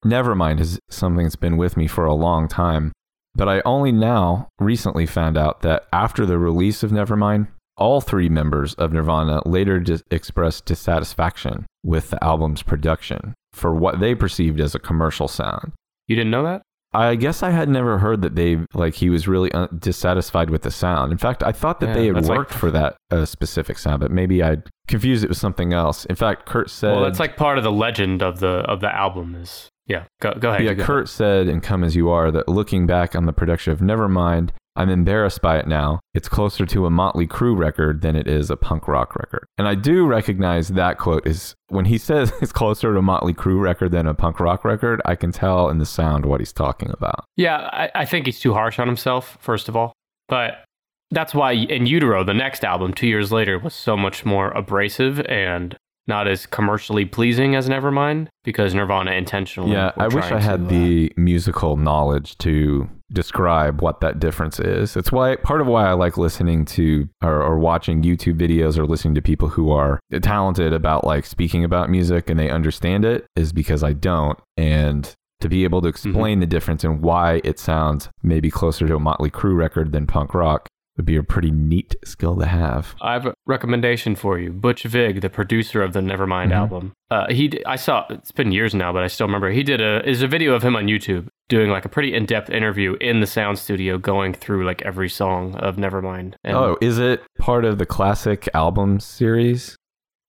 Nevermind 0.06 0.60
is 0.60 0.80
something 0.90 1.26
that's 1.26 1.36
been 1.36 1.58
with 1.58 1.76
me 1.78 1.88
for 1.88 2.06
a 2.06 2.14
long 2.14 2.48
time. 2.48 2.92
But 3.34 3.50
I 3.50 3.62
only 3.66 3.92
now 3.92 4.48
recently 4.60 5.06
found 5.06 5.38
out 5.38 5.62
that 5.62 5.88
after 5.92 6.26
the 6.26 6.38
release 6.38 6.84
of 6.84 6.92
Nevermind, 6.92 7.48
all 7.78 8.00
three 8.00 8.30
members 8.30 8.74
of 8.76 8.94
Nirvana 8.94 9.42
later 9.46 9.80
dis- 9.80 10.04
expressed 10.10 10.66
dissatisfaction 10.66 11.66
with 11.84 12.12
the 12.12 12.24
album's 12.24 12.64
production 12.64 13.34
for 13.52 13.74
what 13.74 14.00
they 14.00 14.16
perceived 14.16 14.62
as 14.62 14.74
a 14.76 14.80
commercial 14.80 15.28
sound. 15.28 15.74
You 16.08 16.16
didn't 16.16 16.32
know 16.32 16.44
that? 16.44 16.62
I 16.94 17.16
guess 17.16 17.44
I 17.44 17.50
had 17.50 17.68
never 17.68 17.98
heard 17.98 18.22
that 18.22 18.36
they 18.36 18.60
like 18.74 18.94
he 18.96 19.10
was 19.10 19.28
really 19.28 19.52
un- 19.52 19.68
dissatisfied 19.80 20.50
with 20.50 20.62
the 20.62 20.72
sound. 20.72 21.12
In 21.12 21.18
fact, 21.18 21.44
I 21.44 21.52
thought 21.52 21.82
that 21.82 21.88
Yeah, 21.88 21.94
they 21.94 22.06
had 22.08 22.16
that's 22.16 22.30
like- 22.30 22.38
worked 22.38 22.54
for 22.54 22.72
that 22.72 22.96
uh, 23.12 23.26
specific 23.26 23.78
sound, 23.78 24.00
but 24.00 24.12
maybe 24.12 24.42
I 24.42 24.60
confused 24.88 25.26
it 25.26 25.28
with 25.28 25.38
something 25.38 25.74
else. 25.74 26.06
In 26.06 26.16
fact, 26.16 26.46
Kurt 26.46 26.70
said, 26.70 26.94
well, 26.96 27.04
that's 27.04 27.20
like 27.20 27.36
part 27.36 27.58
of 27.58 27.66
the 27.66 27.72
legend 27.74 28.24
of 28.24 28.40
the 28.40 28.60
of 28.72 28.80
the 28.80 28.96
album. 28.96 29.36
Is 29.36 29.68
yeah. 29.88 30.06
Go 30.22 30.34
go 30.34 30.50
ahead. 30.50 30.64
yeah, 30.64 30.74
go. 30.74 30.84
Kurt 30.84 31.10
said 31.10 31.48
in 31.48 31.62
Come 31.62 31.84
As 31.84 31.96
You 31.96 32.10
Are 32.10 32.32
that 32.32 32.48
looking 32.48 32.88
back 32.88 33.16
on 33.16 33.26
the 33.26 33.34
production 33.34 33.72
of 33.74 33.80
Nevermind, 33.80 34.52
I'm 34.78 34.90
embarrassed 34.90 35.42
by 35.42 35.58
it 35.58 35.68
now. 35.68 36.00
It's 36.14 36.28
closer 36.28 36.66
to 36.66 36.86
a 36.86 36.90
Motley 36.90 37.28
Crue 37.28 37.58
record 37.58 38.02
than 38.02 38.16
it 38.16 38.28
is 38.28 38.50
a 38.50 38.58
punk 38.58 38.88
rock 38.88 39.16
record. 39.16 39.46
And 39.58 39.68
I 39.68 39.76
do 39.76 40.06
recognize 40.06 40.70
that 40.70 40.98
quote 40.98 41.26
is 41.26 41.56
when 41.70 41.86
he 41.86 41.98
says 41.98 42.34
it's 42.42 42.52
closer 42.52 42.92
to 42.92 43.00
a 43.00 43.02
Motley 43.02 43.34
Crue 43.34 43.62
record 43.62 43.92
than 43.92 44.08
a 44.08 44.14
punk 44.14 44.40
rock 44.40 44.66
record, 44.66 45.02
I 45.06 45.16
can 45.16 45.32
tell 45.32 45.70
in 45.70 45.78
the 45.78 45.86
sound 45.86 46.26
what 46.26 46.42
he's 46.42 46.54
talking 46.54 46.90
about. 46.92 47.26
Yeah, 47.38 47.58
I, 47.72 47.92
I 47.96 48.06
think 48.06 48.26
he's 48.26 48.40
too 48.40 48.54
harsh 48.54 48.80
on 48.80 48.88
himself, 48.88 49.38
first 49.40 49.70
of 49.70 49.76
all. 49.76 49.94
But 50.28 50.64
that's 51.12 51.34
why 51.34 51.52
In 51.54 51.86
Utero, 51.86 52.24
the 52.24 52.34
next 52.34 52.66
album, 52.66 52.94
two 52.94 53.08
years 53.08 53.32
later, 53.32 53.60
was 53.60 53.74
so 53.74 53.96
much 53.96 54.26
more 54.26 54.50
abrasive 54.52 55.20
and 55.28 55.78
not 56.08 56.28
as 56.28 56.46
commercially 56.46 57.06
pleasing 57.06 57.56
as 57.56 57.68
Nevermind 57.68 58.28
because 58.44 58.74
Nirvana 58.76 59.12
intentionally. 59.12 59.72
Yeah, 59.72 59.92
I 59.98 60.08
wish 60.08 60.26
I 60.26 60.40
had 60.40 60.60
to, 60.60 60.66
uh, 60.66 60.70
the 60.70 61.14
musical 61.18 61.78
knowledge 61.78 62.38
to 62.40 62.90
describe 63.12 63.82
what 63.82 64.02
that 64.02 64.20
difference 64.20 64.60
is. 64.60 64.96
It's 64.96 65.12
why 65.12 65.36
part 65.38 65.62
of 65.62 65.68
why 65.68 65.88
I 65.88 65.94
like 65.94 66.18
listening 66.18 66.66
to 66.66 67.08
or, 67.24 67.42
or 67.42 67.58
watching 67.60 68.04
YouTube 68.04 68.38
videos 68.40 68.78
or 68.78 68.86
listening 68.86 69.16
to 69.16 69.22
people 69.22 69.48
who 69.50 69.72
are 69.72 70.00
talented 70.22 70.74
about 70.74 71.06
like 71.06 71.26
speaking 71.26 71.64
about 71.64 71.90
music 71.90 72.30
and 72.30 72.40
they 72.40 72.50
understand 72.50 73.06
it 73.06 73.26
is 73.36 73.54
because 73.54 73.84
I 73.84 73.94
don't. 73.94 74.40
And 74.58 75.12
to 75.42 75.50
be 75.50 75.64
able 75.66 75.82
to 75.82 75.90
Mm-hmm. 75.90 76.10
explain 76.10 76.40
the 76.40 76.46
difference 76.46 76.84
and 76.84 77.02
why 77.02 77.42
it 77.44 77.60
sounds 77.60 78.10
maybe 78.24 78.50
closer 78.50 78.88
to 78.88 78.96
a 78.96 79.00
Motley 79.00 79.30
Crue 79.30 79.56
record 79.56 79.92
than 79.92 80.08
punk 80.08 80.34
rock 80.34 80.68
would 80.98 81.06
be 81.06 81.16
a 81.18 81.24
pretty 81.24 81.52
neat 81.52 81.96
skill 82.06 82.36
to 82.38 82.46
have. 82.46 82.96
I 83.02 83.14
have 83.14 83.26
a 83.26 83.34
recommendation 83.46 84.16
for 84.16 84.40
you. 84.40 84.52
Butch 84.52 84.84
Vig, 84.84 85.22
the 85.22 85.30
producer 85.30 85.84
of 85.84 85.94
the 85.94 86.00
Nevermind 86.00 86.50
Mhm. 86.52 86.56
album. 86.56 86.94
Uh, 87.12 87.28
he, 87.32 87.50
d- 87.50 87.62
I 87.66 87.76
saw 87.76 88.06
it's 88.10 88.32
been 88.32 88.52
years 88.52 88.74
now, 88.74 88.94
but 88.94 89.04
I 89.04 89.08
still 89.08 89.28
remember 89.28 89.50
he 89.52 89.64
did 89.64 89.82
a 89.82 90.08
is 90.08 90.22
a 90.22 90.28
video 90.28 90.54
of 90.54 90.64
him 90.64 90.76
on 90.76 90.86
YouTube 90.88 91.28
doing 91.50 91.70
like 91.70 91.86
a 91.86 91.90
pretty 91.90 92.14
in 92.14 92.26
depth 92.26 92.50
interview 92.50 92.96
in 93.02 93.20
the 93.20 93.28
sound 93.28 93.60
studio, 93.60 93.98
going 93.98 94.34
through 94.34 94.66
like 94.66 94.82
every 94.84 95.10
song 95.10 95.56
of 95.56 95.76
Nevermind. 95.76 96.36
And 96.44 96.56
oh, 96.56 96.78
is 96.82 96.98
it 96.98 97.22
part 97.40 97.66
of 97.66 97.78
the 97.78 97.86
classic 97.86 98.48
album 98.54 99.00
series? 99.02 99.76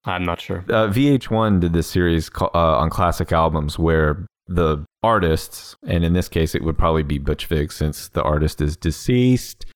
I'm 0.05 0.25
not 0.25 0.41
sure. 0.41 0.65
uh, 0.69 0.87
VH1 0.89 1.61
did 1.61 1.73
this 1.73 1.89
series 1.89 2.31
uh, 2.41 2.47
on 2.55 2.91
classic 2.91 3.33
albums 3.33 3.79
where 3.79 4.27
the 4.49 4.85
artists, 5.03 5.75
and 5.87 6.05
in 6.05 6.13
this 6.13 6.29
case, 6.29 6.55
it 6.55 6.63
would 6.63 6.79
probably 6.79 7.03
be 7.03 7.19
Butch 7.19 7.47
Vig 7.47 7.73
since 7.73 8.09
the 8.09 8.23
artist 8.23 8.61
is 8.61 8.77
deceased, 8.77 9.67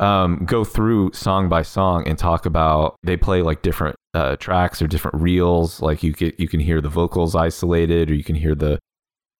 um, 0.00 0.44
go 0.44 0.64
through 0.64 1.12
song 1.12 1.48
by 1.48 1.62
song 1.62 2.06
and 2.06 2.18
talk 2.18 2.46
about. 2.46 2.96
They 3.02 3.16
play 3.16 3.42
like 3.42 3.62
different 3.62 3.96
uh, 4.14 4.36
tracks 4.36 4.80
or 4.82 4.86
different 4.86 5.20
reels. 5.20 5.80
Like 5.82 6.02
you 6.02 6.12
get, 6.12 6.38
you 6.38 6.48
can 6.48 6.60
hear 6.60 6.80
the 6.80 6.88
vocals 6.88 7.34
isolated, 7.34 8.10
or 8.10 8.14
you 8.14 8.24
can 8.24 8.34
hear 8.36 8.54
the 8.54 8.78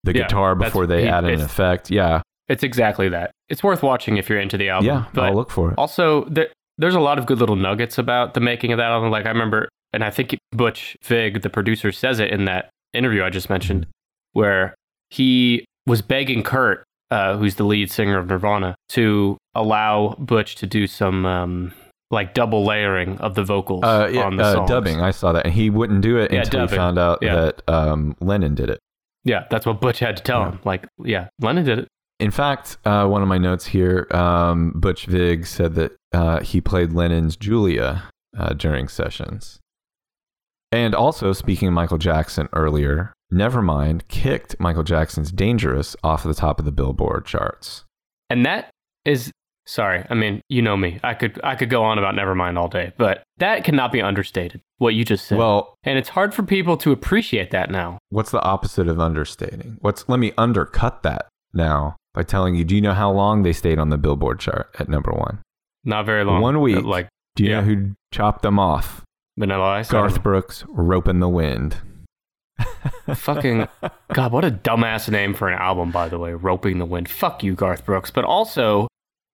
the 0.05 0.15
Yeah, 0.15 0.23
guitar 0.23 0.55
before 0.55 0.87
they 0.87 1.03
he- 1.03 1.09
add 1.09 1.25
an 1.25 1.41
effect. 1.41 1.91
Yeah, 1.91 2.23
It's 2.49 2.63
exactly 2.63 3.09
that. 3.11 3.31
It's 3.49 3.63
worth 3.65 3.83
watching 3.83 4.17
if 4.17 4.29
you're 4.29 4.41
into 4.41 4.57
the 4.57 4.69
album. 4.69 4.87
yeah. 4.87 5.05
but 5.13 5.25
I'll 5.25 5.35
look 5.35 5.51
for 5.51 5.71
it. 5.73 5.75
Also, 5.79 6.25
there, 6.27 6.49
there's 6.79 6.95
a 6.95 7.01
lot 7.01 7.19
of 7.19 7.27
good 7.27 7.39
little 7.39 7.57
nuggets 7.57 7.99
about 7.99 8.35
the 8.35 8.41
making 8.41 8.73
of 8.73 8.79
that 8.79 8.91
album. 8.91 9.11
Like 9.11 9.27
I 9.27 9.31
remember, 9.31 9.69
and 9.93 10.05
I 10.05 10.11
think 10.11 10.37
Butch 10.53 10.97
Vig, 11.05 11.43
the 11.43 11.51
producer, 11.51 11.91
says 11.93 12.21
it 12.21 12.31
in 12.31 12.45
that 12.45 12.71
interview 12.95 13.25
I 13.25 13.31
just 13.31 13.51
mentioned, 13.51 13.87
where 14.35 14.75
he 15.11 15.65
was 15.87 16.01
begging 16.03 16.43
Kurt, 16.43 16.85
uh, 17.11 17.37
who's 17.37 17.55
the 17.57 17.65
lead 17.65 17.91
singer 17.91 18.19
of 18.19 18.27
Nirvana, 18.29 18.75
to 18.91 19.37
allow 19.55 20.15
Butch 20.19 20.55
to 20.57 20.67
do 20.67 20.87
some 20.87 21.25
um, 21.27 21.73
like 22.11 22.35
double 22.35 22.65
layering 22.65 23.19
of 23.19 23.35
the 23.35 23.45
vocals 23.45 23.83
Uh, 23.85 24.09
yeah, 24.13 24.23
on 24.23 24.37
the 24.37 24.45
uh, 24.45 24.67
dubbing. 24.67 25.01
I 25.01 25.11
saw 25.11 25.33
that, 25.33 25.45
and 25.45 25.55
he 25.55 25.71
wouldn't 25.71 26.01
do 26.01 26.17
it 26.19 26.33
Yeah, 26.33 26.41
until 26.41 26.67
he 26.67 26.75
found 26.75 26.99
out 26.99 27.19
Yeah. 27.23 27.35
that 27.35 27.63
um, 27.69 28.17
Lennon 28.21 28.55
did 28.55 28.71
it. 28.71 28.79
Yeah, 29.25 29.45
that's 29.51 29.67
what 29.67 29.81
Butch 29.81 29.99
had 29.99 30.17
to 30.17 30.23
tell 30.23 30.45
him. 30.45 30.61
Like, 30.65 30.87
yeah, 31.05 31.29
Lennon 31.41 31.65
did 31.65 31.79
it. 31.81 31.89
In 32.21 32.31
fact, 32.31 32.79
uh, 32.85 33.07
one 33.07 33.21
of 33.23 33.29
my 33.29 33.39
notes 33.39 33.67
here, 33.67 34.07
um, 34.11 34.73
Butch 34.75 35.07
Vig 35.07 35.47
said 35.47 35.75
that 35.75 35.93
uh, 36.13 36.41
he 36.41 36.61
played 36.61 36.93
Lennon's 36.93 37.37
Julia 37.37 38.05
uh, 38.37 38.55
during 38.55 38.89
sessions. 38.89 39.58
And 40.73 40.95
also, 40.95 41.33
speaking 41.33 41.69
of 41.69 41.75
Michael 41.75 41.99
Jackson 41.99 42.49
earlier, 42.53 43.13
Nevermind 43.33 44.07
kicked 44.09 44.59
Michael 44.61 44.83
Jackson's 44.83 45.33
Dangerous 45.33 45.97
off 46.05 46.23
the 46.25 46.35
top 46.35 46.59
of 46.59 46.65
the 46.65 46.73
Billboard 46.73 47.25
charts. 47.27 47.85
And 48.31 48.45
that 48.45 48.71
is 49.05 49.31
sorry. 49.67 50.05
I 50.11 50.15
mean, 50.15 50.41
you 50.49 50.61
know 50.63 50.77
me. 50.77 51.01
I 51.03 51.15
could 51.15 51.41
I 51.43 51.55
could 51.55 51.71
go 51.71 51.83
on 51.85 51.99
about 51.99 52.15
Nevermind 52.15 52.59
all 52.59 52.69
day, 52.69 52.93
but 52.99 53.23
that 53.39 53.65
cannot 53.65 53.93
be 53.93 54.03
understated. 54.03 54.61
What 54.79 54.95
you 54.95 55.05
just 55.05 55.27
said. 55.27 55.39
Well, 55.39 55.75
and 55.85 55.99
it's 55.99 56.11
hard 56.11 56.35
for 56.35 56.43
people 56.43 56.77
to 56.79 56.93
appreciate 56.93 57.51
that 57.51 57.71
now. 57.71 57.99
what's 58.11 58.31
the 58.31 58.43
opposite 58.43 58.89
of 58.89 59.01
understating? 59.01 59.79
What's 59.81 60.07
let 60.09 60.19
me 60.21 60.33
undercut 60.39 61.03
that 61.03 61.29
now 61.55 61.97
by 62.15 62.23
telling 62.25 62.55
you, 62.55 62.65
do 62.65 62.75
you 62.75 62.81
know 62.81 62.95
how 62.95 63.11
long 63.11 63.43
they 63.43 63.53
stayed 63.55 63.79
on 63.79 63.89
the 63.91 63.99
Billboard 63.99 64.39
chart 64.41 64.69
at 64.79 64.89
number 64.89 65.13
one? 65.13 65.41
Not 65.85 66.05
very 66.07 66.25
long. 66.25 66.43
One 66.43 66.61
week. 66.61 66.85
Like 66.85 67.09
Do 67.37 67.45
you 67.45 67.51
Yeah. 67.51 67.61
know 67.61 67.67
who 67.67 67.93
chopped 68.13 68.43
them 68.43 68.59
off? 68.59 69.03
Vanilla 69.39 69.65
Ice. 69.65 69.91
Garth 69.91 70.23
Brooks, 70.23 70.65
Ropin' 70.69 71.21
the 71.21 71.29
Wind. 71.29 71.77
Fucking 73.15 73.69
God, 74.13 74.33
what 74.33 74.45
a 74.45 74.51
dumbass 74.51 75.09
name 75.09 75.33
for 75.33 75.49
an 75.49 75.59
album, 75.59 75.91
by 75.91 76.09
the 76.09 76.19
way. 76.19 76.35
Roping 76.35 76.79
the 76.79 76.85
Wind. 76.85 77.09
Fuck 77.09 77.43
you, 77.43 77.55
Garth 77.55 77.85
Brooks. 77.87 78.11
But 78.11 78.25
also, 78.25 78.89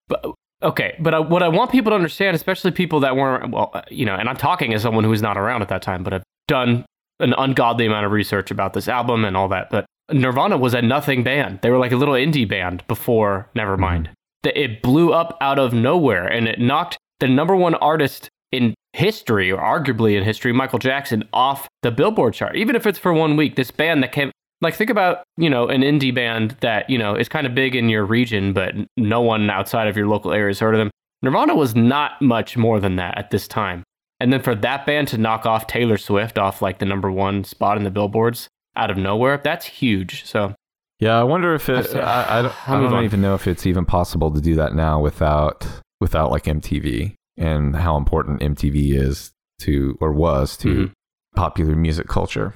but 0.08 0.24
okay. 0.62 0.94
But 1.00 1.14
I, 1.14 1.18
what 1.20 1.42
I 1.42 1.48
want 1.48 1.72
people 1.72 1.90
to 1.90 1.96
understand, 1.96 2.36
especially 2.36 2.70
people 2.70 3.00
that 3.00 3.16
weren't, 3.16 3.50
well, 3.50 3.70
uh, 3.72 3.82
you 3.90 4.04
know, 4.04 4.14
and 4.14 4.28
I'm 4.28 4.36
talking 4.36 4.74
as 4.74 4.82
someone 4.82 5.04
who 5.04 5.10
was 5.10 5.22
not 5.22 5.38
around 5.38 5.62
at 5.62 5.68
that 5.70 5.82
time, 5.82 6.04
but 6.04 6.12
I've 6.12 6.22
done 6.48 6.84
an 7.20 7.34
ungodly 7.38 7.86
amount 7.86 8.04
of 8.04 8.12
research 8.12 8.50
about 8.50 8.74
this 8.74 8.88
album 8.88 9.24
and 9.24 9.36
all 9.36 9.48
that. 9.48 9.70
But 9.70 9.86
Nirvana 10.12 10.58
was 10.58 10.74
a 10.74 10.82
nothing 10.82 11.24
band. 11.24 11.60
They 11.62 11.70
were 11.70 11.78
like 11.78 11.92
a 11.92 11.96
little 11.96 12.14
indie 12.14 12.48
band 12.48 12.86
before 12.88 13.48
Nevermind. 13.56 14.08
That 14.42 14.60
It 14.60 14.82
blew 14.82 15.12
up 15.14 15.38
out 15.40 15.58
of 15.58 15.72
nowhere 15.72 16.26
and 16.26 16.46
it 16.46 16.60
knocked 16.60 16.98
the 17.20 17.28
number 17.28 17.56
one 17.56 17.74
artist 17.76 18.28
in 18.52 18.74
history, 18.94 19.50
or 19.50 19.58
arguably 19.58 20.16
in 20.16 20.22
history, 20.24 20.52
Michael 20.52 20.78
Jackson, 20.78 21.24
off 21.32 21.68
the 21.82 21.90
Billboard 21.90 22.32
chart. 22.34 22.56
Even 22.56 22.76
if 22.76 22.86
it's 22.86 22.98
for 22.98 23.12
one 23.12 23.36
week, 23.36 23.56
this 23.56 23.70
band 23.70 24.02
that 24.02 24.12
came, 24.12 24.30
like, 24.60 24.74
think 24.74 24.88
about, 24.90 25.24
you 25.36 25.50
know, 25.50 25.68
an 25.68 25.82
indie 25.82 26.14
band 26.14 26.56
that, 26.60 26.88
you 26.88 26.96
know, 26.96 27.14
is 27.16 27.28
kind 27.28 27.46
of 27.46 27.54
big 27.54 27.74
in 27.74 27.88
your 27.88 28.04
region, 28.04 28.52
but 28.52 28.74
no 28.96 29.20
one 29.20 29.50
outside 29.50 29.88
of 29.88 29.96
your 29.96 30.06
local 30.06 30.32
area 30.32 30.48
has 30.50 30.60
heard 30.60 30.74
of 30.74 30.78
them. 30.78 30.90
Nirvana 31.22 31.54
was 31.56 31.74
not 31.74 32.22
much 32.22 32.56
more 32.56 32.78
than 32.80 32.96
that 32.96 33.18
at 33.18 33.30
this 33.30 33.48
time. 33.48 33.82
And 34.20 34.32
then 34.32 34.40
for 34.40 34.54
that 34.54 34.86
band 34.86 35.08
to 35.08 35.18
knock 35.18 35.44
off 35.44 35.66
Taylor 35.66 35.98
Swift 35.98 36.38
off 36.38 36.62
like 36.62 36.78
the 36.78 36.86
number 36.86 37.10
one 37.10 37.42
spot 37.44 37.76
in 37.76 37.82
the 37.84 37.90
billboards 37.90 38.48
out 38.76 38.90
of 38.90 38.96
nowhere, 38.96 39.40
that's 39.42 39.66
huge. 39.66 40.24
So 40.24 40.54
Yeah, 41.00 41.18
I 41.18 41.24
wonder 41.24 41.52
if 41.54 41.68
it. 41.68 41.94
I'll- 41.96 42.02
I, 42.02 42.38
I 42.38 42.42
don't, 42.42 42.68
I 42.68 42.90
don't 42.90 43.04
even 43.04 43.20
know 43.20 43.34
if 43.34 43.46
it's 43.48 43.66
even 43.66 43.84
possible 43.84 44.30
to 44.30 44.40
do 44.40 44.54
that 44.54 44.74
now 44.74 45.00
without 45.00 45.66
without 46.00 46.30
like 46.30 46.44
MTV 46.44 47.14
and 47.36 47.76
how 47.76 47.96
important 47.96 48.42
MTV 48.42 48.92
is 48.94 49.32
to 49.60 49.96
or 50.00 50.12
was 50.12 50.56
to 50.58 50.68
Mhm. 50.88 50.92
popular 51.36 51.74
music 51.76 52.06
culture. 52.08 52.54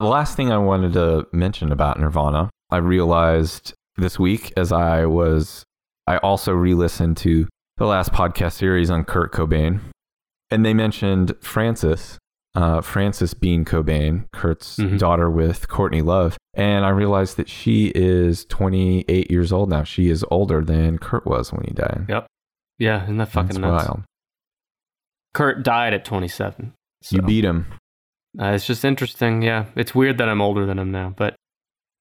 The 0.00 0.06
last 0.06 0.36
thing 0.36 0.52
I 0.52 0.58
wanted 0.58 0.92
to 0.94 1.26
mention 1.32 1.72
about 1.72 1.98
Nirvana, 1.98 2.50
I 2.70 2.76
realized 2.76 3.74
this 3.96 4.18
week 4.18 4.52
as 4.56 4.70
I 4.70 5.06
was, 5.06 5.64
I 6.06 6.18
also 6.18 6.52
re-listened 6.52 7.16
to 7.18 7.46
the 7.78 7.86
last 7.86 8.12
podcast 8.12 8.52
series 8.52 8.90
on 8.90 9.04
Kurt 9.04 9.32
Cobain, 9.32 9.80
and 10.50 10.64
they 10.64 10.74
mentioned 10.74 11.34
Frances, 11.40 12.16
uh, 12.54 12.80
Frances 12.80 13.34
Bean 13.34 13.64
Cobain, 13.64 14.26
Kurt's 14.32 14.78
Mhm. 14.78 14.98
daughter 14.98 15.28
with 15.30 15.68
Courtney 15.68 16.02
Love, 16.02 16.36
and 16.54 16.84
I 16.84 16.90
realized 16.90 17.36
that 17.36 17.48
she 17.48 17.92
is 17.94 18.44
28 18.44 19.30
years 19.30 19.52
old 19.52 19.68
now. 19.68 19.82
She 19.82 20.10
is 20.10 20.24
older 20.30 20.64
than 20.64 20.98
Kurt 20.98 21.26
was 21.26 21.52
when 21.52 21.64
he 21.66 21.72
died. 21.74 22.06
Yeah, 22.78 23.02
isn't 23.04 23.16
that 23.18 23.28
fucking 23.28 23.48
That's 23.48 23.58
nuts? 23.58 23.88
wild. 23.88 24.02
Kurt 25.34 25.62
died 25.62 25.94
at 25.94 26.04
27. 26.04 26.72
So. 27.02 27.16
You 27.16 27.22
beat 27.22 27.44
him. 27.44 27.66
Uh, 28.40 28.46
it's 28.52 28.66
just 28.66 28.84
interesting. 28.84 29.42
Yeah, 29.42 29.66
it's 29.76 29.94
weird 29.94 30.18
that 30.18 30.28
I'm 30.28 30.40
older 30.40 30.66
than 30.66 30.78
him 30.78 30.90
now, 30.90 31.14
but 31.16 31.34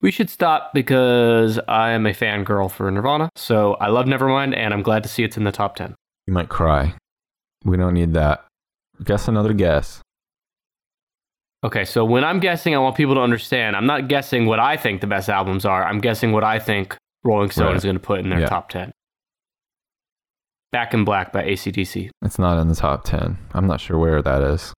we 0.01 0.11
should 0.11 0.29
stop 0.29 0.73
because 0.73 1.59
I 1.67 1.91
am 1.91 2.05
a 2.05 2.11
fangirl 2.11 2.69
for 2.71 2.89
Nirvana. 2.91 3.29
So 3.35 3.73
I 3.75 3.87
love 3.87 4.05
Nevermind, 4.05 4.55
and 4.55 4.73
I'm 4.73 4.81
glad 4.83 5.03
to 5.03 5.09
see 5.09 5.23
it's 5.23 5.37
in 5.37 5.43
the 5.43 5.51
top 5.51 5.75
10. 5.75 5.95
You 6.27 6.33
might 6.33 6.49
cry. 6.49 6.93
We 7.63 7.77
don't 7.77 7.93
need 7.93 8.13
that. 8.13 8.45
Guess 9.03 9.27
another 9.27 9.53
guess. 9.53 10.01
Okay, 11.63 11.85
so 11.85 12.05
when 12.05 12.23
I'm 12.23 12.39
guessing, 12.39 12.75
I 12.75 12.77
want 12.77 12.95
people 12.95 13.15
to 13.15 13.21
understand 13.21 13.75
I'm 13.75 13.87
not 13.87 14.07
guessing 14.07 14.45
what 14.45 14.59
I 14.59 14.77
think 14.77 15.01
the 15.01 15.07
best 15.07 15.27
albums 15.29 15.65
are. 15.65 15.83
I'm 15.83 15.99
guessing 15.99 16.31
what 16.31 16.43
I 16.43 16.59
think 16.59 16.95
Rolling 17.23 17.49
Stone 17.49 17.67
Right. 17.67 17.75
is 17.77 17.83
going 17.83 17.95
to 17.95 17.99
put 17.99 18.19
in 18.19 18.29
their 18.29 18.41
Yeah. 18.41 18.45
top 18.47 18.69
10. 18.69 18.91
Back 20.77 20.93
in 20.93 21.05
Black 21.05 21.33
by 21.33 21.43
ACDC. 21.43 22.11
It's 22.21 22.37
not 22.37 22.59
in 22.59 22.67
the 22.67 22.75
top 22.75 23.03
10. 23.03 23.35
I'm 23.55 23.65
not 23.65 23.81
sure 23.81 23.97
where 23.97 24.21
that 24.21 24.43
is. 24.43 24.75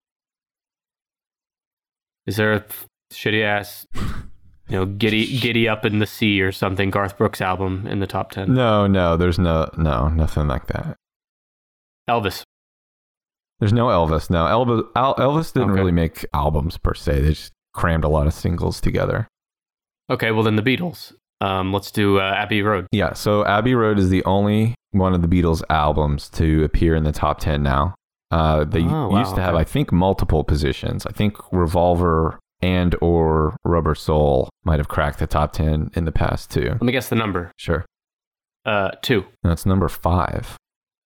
Is 2.26 2.38
there 2.38 2.54
a 2.54 2.64
shitty 3.12 3.44
ass, 3.44 3.86
you 3.94 4.78
know, 4.78 4.86
giddy 4.86 5.38
giddy 5.42 5.68
up 5.68 5.84
in 5.84 6.00
the 6.00 6.06
sea 6.08 6.42
or 6.42 6.54
something? 6.54 6.90
Garth 6.90 7.18
Brooks 7.18 7.42
album 7.42 7.86
in 7.86 8.00
the 8.00 8.08
top 8.08 8.32
ten. 8.32 8.54
No, 8.54 8.88
no, 8.88 9.18
there's 9.18 9.38
no, 9.38 9.70
no, 9.78 10.08
nothing 10.08 10.48
like 10.48 10.68
that. 10.68 10.96
Elvis. 12.10 12.44
There's 13.60 13.74
no 13.74 13.88
Elvis. 13.88 14.30
No, 14.30 14.46
Elvis, 14.46 14.88
Al, 14.96 15.16
Elvis 15.16 15.52
didn't 15.52 15.72
Okay. 15.72 15.80
really 15.82 15.92
make 15.92 16.26
albums 16.34 16.78
per 16.78 16.94
se. 16.94 17.20
They 17.20 17.30
just 17.34 17.52
crammed 17.74 18.06
a 18.06 18.10
lot 18.10 18.26
of 18.26 18.34
singles 18.34 18.80
together. 18.80 19.28
Okay, 20.10 20.32
well 20.32 20.44
then 20.44 20.56
the 20.56 20.64
Beatles. 20.64 21.12
Um, 21.42 21.72
let's 21.72 21.92
do 21.92 22.20
uh, 22.20 22.34
Abbey 22.36 22.62
Road. 22.62 22.88
Yeah, 22.92 23.14
so 23.14 23.46
Abbey 23.46 23.74
Road 23.76 23.98
is 24.00 24.10
the 24.10 24.24
only 24.26 24.76
one 24.92 25.14
of 25.14 25.22
the 25.22 25.28
Beatles 25.28 25.62
albums 25.70 26.30
to 26.32 26.64
appear 26.64 26.96
in 26.96 27.04
the 27.04 27.12
top 27.12 27.40
10 27.40 27.64
now. 27.64 27.96
Uh, 28.32 28.64
they 28.66 28.82
Oh, 28.84 29.08
wow, 29.10 29.20
used 29.20 29.36
to 29.36 29.42
have, 29.42 29.56
okay. 29.56 29.62
I 29.62 29.64
think, 29.64 29.92
multiple 29.92 30.44
positions. 30.44 31.06
I 31.06 31.12
think 31.12 31.38
Revolver 31.52 32.40
and 32.62 32.94
or 33.02 33.56
Rubber 33.64 33.96
Soul 33.96 34.50
might 34.66 34.80
have 34.80 34.90
cracked 34.90 35.20
the 35.20 35.28
top 35.28 35.54
10 35.54 35.92
in 35.96 36.06
the 36.06 36.12
past 36.12 36.52
too. 36.52 36.70
Let 36.72 36.82
me 36.82 36.92
guess 36.92 37.08
the 37.10 37.16
number. 37.16 37.52
Sure. 37.58 37.86
Uh, 38.66 38.92
two. 39.02 39.26
That's 39.44 39.66
number 39.66 39.88
five. 39.88 40.58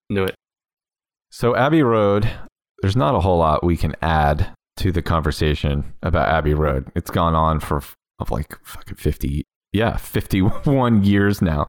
Knew 0.10 0.24
it. 0.24 0.36
So 1.32 1.56
Abbey 1.56 1.84
Road, 1.84 2.30
there's 2.82 2.96
not 2.96 3.16
a 3.16 3.20
whole 3.20 3.38
lot 3.38 3.64
we 3.64 3.78
can 3.78 3.96
add 4.02 4.52
to 4.78 4.92
the 4.92 5.02
conversation 5.04 5.94
about 6.02 6.30
Abbey 6.30 6.54
Road. 6.56 6.92
It's 6.96 7.12
gone 7.12 7.36
on 7.36 7.60
for 7.60 7.82
of 8.20 8.32
like 8.32 8.58
fucking 8.66 8.96
50, 8.98 9.44
yeah, 9.74 9.98
51 9.98 11.04
years 11.04 11.42
now. 11.42 11.68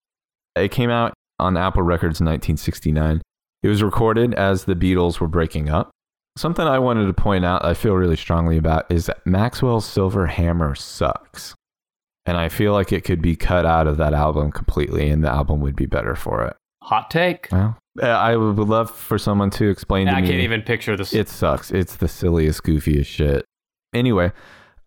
It 0.55 0.71
came 0.71 0.91
out 0.91 1.15
on 1.41 1.57
Apple 1.57 1.83
Records 1.83 2.21
in 2.21 2.27
1969. 2.27 3.21
It 3.63 3.69
was 3.69 3.83
recorded 3.83 4.35
as 4.35 4.65
the 4.65 4.77
Beatles 4.77 5.19
were 5.19 5.27
breaking 5.27 5.71
up. 5.71 5.91
Something 6.37 6.67
I 6.67 6.79
wanted 6.79 7.07
to 7.07 7.15
point 7.15 7.45
out 7.45 7.65
I 7.65 7.75
feel 7.75 7.95
really 7.95 8.17
strongly 8.17 8.57
about 8.57 8.91
is 8.91 9.07
that 9.07 9.25
Maxwell's 9.27 9.87
Silver 9.87 10.27
Hammer 10.27 10.75
sucks. 10.75 11.55
And 12.27 12.37
I 12.37 12.49
feel 12.49 12.73
like 12.73 12.93
it 12.93 13.05
could 13.05 13.23
be 13.23 13.37
cut 13.37 13.67
out 13.67 13.87
of 13.87 13.97
that 13.99 14.15
album 14.15 14.51
completely 14.51 15.11
and 15.11 15.23
the 15.23 15.31
album 15.31 15.61
would 15.61 15.77
be 15.77 15.87
better 15.87 16.15
for 16.15 16.45
it. 16.45 16.57
Hot 16.83 17.11
take. 17.11 17.49
Well, 17.53 17.77
I 18.03 18.37
would 18.37 18.59
love 18.59 18.91
for 18.91 19.19
someone 19.19 19.51
to 19.51 19.69
explain 19.69 20.07
to 20.07 20.13
I 20.13 20.21
me. 20.21 20.27
I 20.27 20.31
can't 20.31 20.43
even 20.43 20.63
picture 20.63 20.97
this. 20.97 21.15
It 21.15 21.29
sucks. 21.29 21.71
It's 21.71 21.97
the 21.97 22.09
silliest, 22.09 22.63
goofiest 22.63 23.07
shit. 23.07 23.45
Anyway, 23.95 24.33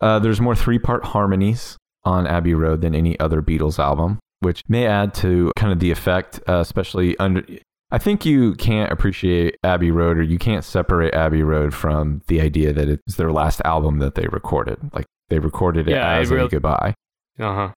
uh, 0.00 0.18
there's 0.18 0.40
more 0.40 0.54
three 0.54 0.78
part 0.78 1.04
harmonies 1.04 1.76
on 2.08 2.26
Abbey 2.26 2.54
Road 2.54 2.80
than 2.80 2.94
any 2.94 3.18
other 3.20 3.40
Beatles 3.42 3.78
album, 3.78 4.18
which 4.40 4.62
may 4.68 4.86
add 4.86 5.14
to 5.22 5.52
kind 5.56 5.72
of 5.72 5.78
the 5.80 5.90
effect, 5.90 6.40
uh, 6.48 6.60
especially 6.60 7.16
under. 7.18 7.42
I 7.90 7.98
think 7.98 8.26
you 8.26 8.54
can't 8.54 8.92
appreciate 8.92 9.56
Abbey 9.64 9.90
Road 9.90 10.18
or 10.18 10.22
you 10.22 10.38
can't 10.38 10.64
separate 10.64 11.14
Abbey 11.14 11.42
Road 11.42 11.72
from 11.74 12.20
the 12.26 12.40
idea 12.40 12.72
that 12.72 12.88
it's 12.88 13.16
their 13.16 13.32
last 13.32 13.62
album 13.64 13.98
that 14.00 14.14
they 14.14 14.26
recorded. 14.28 14.78
Like 14.92 15.06
they 15.30 15.38
recorded 15.38 15.88
it 15.88 15.92
Yeah, 15.92 16.18
as 16.18 16.30
real- 16.30 16.46
a 16.46 16.48
goodbye. 16.48 16.94
Uh 17.38 17.54
huh. 17.54 17.68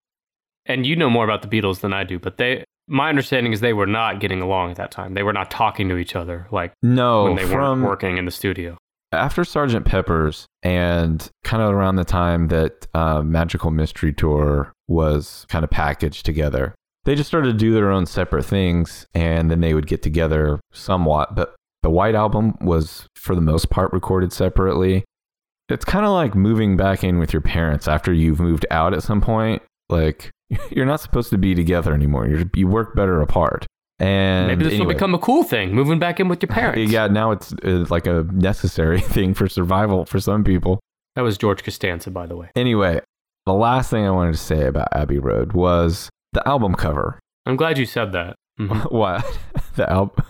And 0.65 0.85
you 0.85 0.95
know 0.95 1.09
more 1.09 1.23
about 1.25 1.41
the 1.41 1.47
Beatles 1.47 1.79
than 1.81 1.93
I 1.93 2.03
do, 2.03 2.19
but 2.19 2.37
they. 2.37 2.63
My 2.87 3.07
understanding 3.09 3.53
is 3.53 3.61
they 3.61 3.71
were 3.73 3.87
not 3.87 4.19
getting 4.19 4.41
along 4.41 4.71
at 4.71 4.77
that 4.77 4.91
time. 4.91 5.13
They 5.13 5.23
were 5.23 5.31
not 5.31 5.49
talking 5.49 5.87
to 5.89 5.97
each 5.97 6.13
other 6.15 6.47
like 6.51 6.73
No, 6.81 7.23
when 7.23 7.35
they 7.37 7.45
from 7.45 7.53
weren't 7.81 7.83
working 7.89 8.17
in 8.17 8.25
the 8.25 8.31
studio. 8.31 8.75
After 9.11 9.43
Sergeant 9.43 9.85
Pepper's 9.85 10.45
and 10.63 11.29
kind 11.43 11.61
of 11.61 11.73
around 11.73 11.95
the 11.95 12.05
time 12.05 12.47
that 12.47 12.87
uh, 12.93 13.21
Magical 13.21 13.71
Mystery 13.71 14.13
Tour 14.13 14.71
was 14.87 15.45
kind 15.49 15.63
of 15.63 15.69
packaged 15.69 16.25
together, 16.25 16.75
they 17.03 17.15
just 17.15 17.27
started 17.27 17.51
to 17.51 17.57
do 17.57 17.73
their 17.73 17.91
own 17.91 18.05
separate 18.05 18.45
things 18.45 19.05
and 19.13 19.49
then 19.49 19.61
they 19.61 19.73
would 19.73 19.87
get 19.87 20.01
together 20.01 20.59
somewhat. 20.71 21.35
But 21.35 21.55
the 21.83 21.89
White 21.89 22.15
Album 22.15 22.55
was, 22.61 23.07
for 23.15 23.35
the 23.35 23.41
most 23.41 23.69
part, 23.69 23.91
recorded 23.91 24.31
separately. 24.31 25.03
It's 25.67 25.85
kind 25.85 26.05
of 26.05 26.11
like 26.11 26.35
moving 26.35 26.77
back 26.77 27.03
in 27.03 27.17
with 27.17 27.33
your 27.33 27.41
parents 27.41 27.87
after 27.87 28.13
you've 28.13 28.39
moved 28.39 28.65
out 28.69 28.93
at 28.93 29.03
some 29.03 29.21
point. 29.21 29.61
Like, 29.89 30.29
you're 30.69 30.85
not 30.85 31.01
supposed 31.01 31.31
to 31.31 31.37
be 31.37 31.55
together 31.55 31.93
anymore. 31.93 32.27
You're, 32.27 32.43
you 32.55 32.67
work 32.67 32.95
better 32.95 33.21
apart. 33.21 33.65
And 34.01 34.47
Maybe 34.47 34.63
this 34.67 34.79
will 34.79 34.87
become 34.87 35.13
a 35.13 35.19
cool 35.19 35.43
thing, 35.43 35.75
moving 35.75 35.99
back 35.99 36.19
in 36.19 36.27
with 36.27 36.41
your 36.41 36.47
parents. 36.47 36.91
Yeah, 36.91 37.05
now 37.07 37.29
it's 37.31 37.53
uh, 37.63 37.85
like 37.89 38.07
a 38.07 38.23
necessary 38.31 38.99
thing 39.15 39.33
for 39.35 39.47
survival 39.47 40.05
for 40.05 40.19
some 40.19 40.43
people. 40.43 40.79
That 41.15 41.21
was 41.21 41.37
George 41.37 41.63
Costanza, 41.63 42.09
by 42.09 42.25
the 42.25 42.35
way. 42.35 42.49
Anyway, 42.55 43.01
the 43.45 43.53
last 43.53 43.91
thing 43.91 44.05
I 44.05 44.09
wanted 44.11 44.31
to 44.31 44.37
say 44.39 44.65
about 44.65 44.87
Abbey 44.93 45.19
Road 45.19 45.53
was 45.53 46.09
the 46.33 46.45
album 46.47 46.73
cover. 46.73 47.19
I'm 47.45 47.55
glad 47.55 47.77
you 47.77 47.85
said 47.85 48.11
that. 48.13 48.35
Mhm. 48.59 48.91
what? 48.91 49.23
the 49.75 49.87
album? 49.91 50.25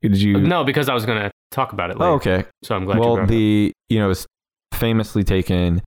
Did 0.00 0.20
you? 0.20 0.38
No, 0.40 0.64
because 0.64 0.88
I 0.88 0.94
was 0.94 1.06
going 1.06 1.20
to 1.22 1.30
talk 1.52 1.72
about 1.72 1.90
it 1.90 1.98
later. 1.98 2.10
Oh, 2.10 2.14
okay. 2.14 2.44
So 2.64 2.74
I'm 2.74 2.84
glad 2.86 2.96
you 2.96 3.00
Well, 3.02 3.14
brought 3.14 3.22
it 3.22 3.24
up. 3.24 3.28
the 3.30 3.72
you 3.88 3.98
know 4.00 4.10
it's 4.10 4.26
famously 4.72 5.22
taken 5.22 5.80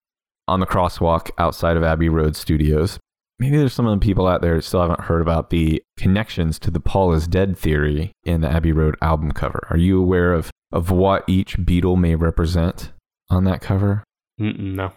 on 0.47 0.61
the 0.61 0.65
crosswalk 0.65 1.31
outside 1.37 1.75
of 1.75 1.83
Abbey 1.83 2.07
Road 2.07 2.35
Studios. 2.37 2.97
Maybe 3.39 3.57
there's 3.57 3.73
some 3.73 3.85
of 3.85 3.99
the 3.99 4.03
people 4.05 4.27
out 4.27 4.41
there 4.41 4.55
that 4.55 4.61
still 4.63 4.81
haven't 4.81 5.01
heard 5.01 5.21
about 5.21 5.49
the 5.49 5.83
connections 5.97 6.57
to 6.59 6.71
the 6.71 6.79
Paul 6.79 7.13
is 7.13 7.27
dead 7.27 7.57
theory 7.57 8.11
in 8.23 8.41
the 8.41 8.49
Abbey 8.49 8.71
Road 8.71 8.95
album 9.01 9.31
cover. 9.31 9.67
Are 9.69 9.77
you 9.77 10.01
aware 10.01 10.33
of 10.33 10.49
of 10.71 10.89
what 10.91 11.23
each 11.27 11.57
Beatle 11.57 11.97
may 11.97 12.15
represent 12.15 12.91
on 13.29 13.43
that 13.45 13.61
cover? 13.61 14.03
Mm-mm, 14.39 14.75
no. 14.75 14.91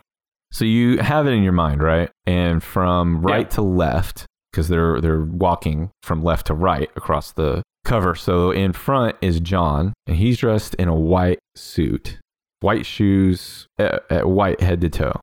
So 0.52 0.64
you 0.64 0.98
have 0.98 1.26
it 1.26 1.30
in 1.32 1.42
your 1.42 1.52
mind, 1.52 1.82
right? 1.82 2.10
And 2.26 2.62
from 2.62 3.20
right 3.22 3.46
Yeah. 3.46 3.56
to 3.56 3.62
left, 3.62 4.24
because 4.52 4.68
they're 4.68 5.00
they're 5.00 5.20
walking 5.24 5.90
from 6.02 6.22
left 6.22 6.46
to 6.46 6.54
right 6.54 6.90
across 6.96 7.32
the 7.32 7.62
cover. 7.84 8.14
So 8.14 8.50
in 8.50 8.72
front 8.72 9.16
is 9.20 9.40
John, 9.40 9.92
and 10.06 10.16
he's 10.16 10.38
dressed 10.38 10.74
in 10.76 10.88
a 10.88 10.94
white 10.94 11.38
suit, 11.56 12.18
white 12.60 12.86
shoes, 12.86 13.66
uh, 13.78 13.98
uh, 14.10 14.20
white 14.22 14.60
head 14.60 14.80
to 14.82 14.88
toe. 14.88 15.20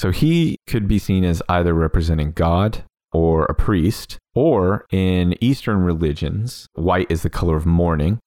So 0.00 0.10
he 0.12 0.56
could 0.66 0.88
be 0.88 0.98
seen 0.98 1.24
as 1.24 1.42
either 1.46 1.74
representing 1.74 2.32
God 2.32 2.84
or 3.12 3.44
a 3.44 3.54
priest, 3.54 4.16
or 4.34 4.86
in 4.90 5.34
Eastern 5.44 5.82
religions, 5.82 6.66
white 6.72 7.10
is 7.10 7.22
the 7.22 7.28
color 7.28 7.54
of 7.54 7.66
mourning. 7.66 8.18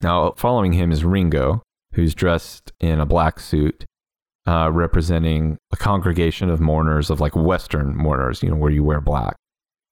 Now, 0.00 0.32
following 0.38 0.72
him 0.72 0.90
is 0.90 1.04
Ringo, 1.04 1.62
who's 1.92 2.14
dressed 2.14 2.72
in 2.80 3.00
a 3.00 3.04
black 3.04 3.38
suit 3.38 3.84
uh, 4.46 4.70
representing 4.72 5.58
a 5.74 5.76
congregation 5.76 6.48
of 6.48 6.58
mourners, 6.58 7.10
of 7.10 7.20
like 7.20 7.36
Western 7.36 7.94
mourners, 7.94 8.42
you 8.42 8.48
know, 8.48 8.56
where 8.56 8.70
you 8.70 8.82
wear 8.82 9.02
black. 9.02 9.36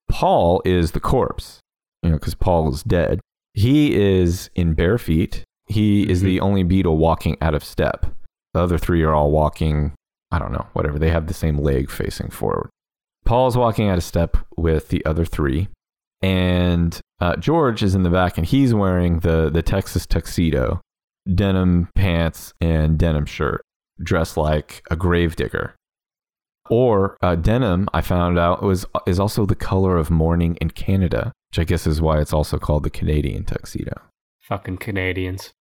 Paul 0.09 0.63
is 0.65 0.93
the 0.93 1.01
corpse, 1.01 1.61
you 2.03 2.09
know, 2.09 2.17
because 2.17 2.35
Paul 2.35 2.73
is 2.73 2.83
dead. 2.83 3.21
He 3.53 3.95
is 3.95 4.49
in 4.55 4.73
bare 4.73 4.97
feet. 4.97 5.45
He 5.67 6.09
is 6.09 6.23
Mhm. 6.23 6.25
the 6.25 6.41
only 6.41 6.65
Beatle 6.65 6.97
walking 6.97 7.37
out 7.43 7.55
of 7.55 7.65
step. 7.65 8.07
The 8.55 8.61
other 8.61 8.79
three 8.79 9.03
are 9.03 9.13
all 9.13 9.31
walking, 9.31 9.93
I 10.31 10.39
don't 10.39 10.53
know, 10.53 10.67
whatever. 10.73 10.99
They 10.99 11.11
have 11.11 11.27
the 11.27 11.35
same 11.35 11.59
leg 11.59 11.91
facing 11.91 12.31
forward. 12.31 12.71
Paul's 13.25 13.57
walking 13.57 13.89
out 13.89 13.99
of 13.99 14.05
step 14.05 14.37
with 14.57 14.89
the 14.89 15.05
other 15.05 15.25
three. 15.25 15.69
And 16.23 16.99
uh, 17.21 17.37
George 17.37 17.83
is 17.83 17.95
in 17.95 18.03
the 18.03 18.11
back 18.11 18.37
and 18.37 18.47
he's 18.47 18.75
wearing 18.75 19.21
the, 19.21 19.51
the 19.51 19.63
Texas 19.63 20.07
tuxedo, 20.07 20.81
denim 21.33 21.89
pants, 21.95 22.53
and 22.61 22.99
denim 22.99 23.27
shirt 23.27 23.63
dressed 24.03 24.37
like 24.37 24.83
a 24.91 24.97
gravedigger. 24.97 25.75
Or 26.69 27.17
uh, 27.21 27.35
denim, 27.35 27.89
I 27.93 28.01
found 28.01 28.39
out, 28.39 28.63
was 28.63 28.87
is 29.07 29.19
also 29.19 29.45
the 29.45 29.57
color 29.57 29.97
of 29.97 30.11
mourning 30.11 30.57
in 30.61 30.71
Canada, 30.71 31.33
which 31.51 31.59
I 31.59 31.65
guess 31.65 31.87
is 31.87 32.01
why 32.01 32.21
it's 32.21 32.33
also 32.33 32.59
called 32.59 32.85
the 32.85 32.91
Canadian 32.91 33.45
tuxedo. 33.45 34.01
Fucking 34.41 34.77
Canadians. 34.77 35.53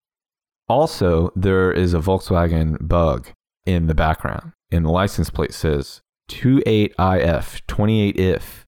Also, 0.67 1.31
there 1.35 1.71
is 1.71 1.95
a 1.95 1.99
Volkswagen 1.99 2.77
Bug 2.87 3.29
in 3.65 3.87
the 3.87 3.95
background, 3.95 4.51
and 4.71 4.85
the 4.85 4.89
license 4.89 5.29
plate 5.29 5.53
says 5.53 6.01
28IF, 6.29 7.61
28 7.67 8.15
if, 8.17 8.65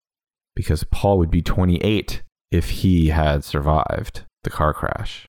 because 0.55 0.83
Paul 0.85 1.17
would 1.19 1.31
be 1.31 1.41
28 1.41 2.23
if 2.51 2.69
he 2.69 3.07
had 3.09 3.43
survived 3.43 4.23
the 4.43 4.49
car 4.49 4.73
crash. 4.73 5.27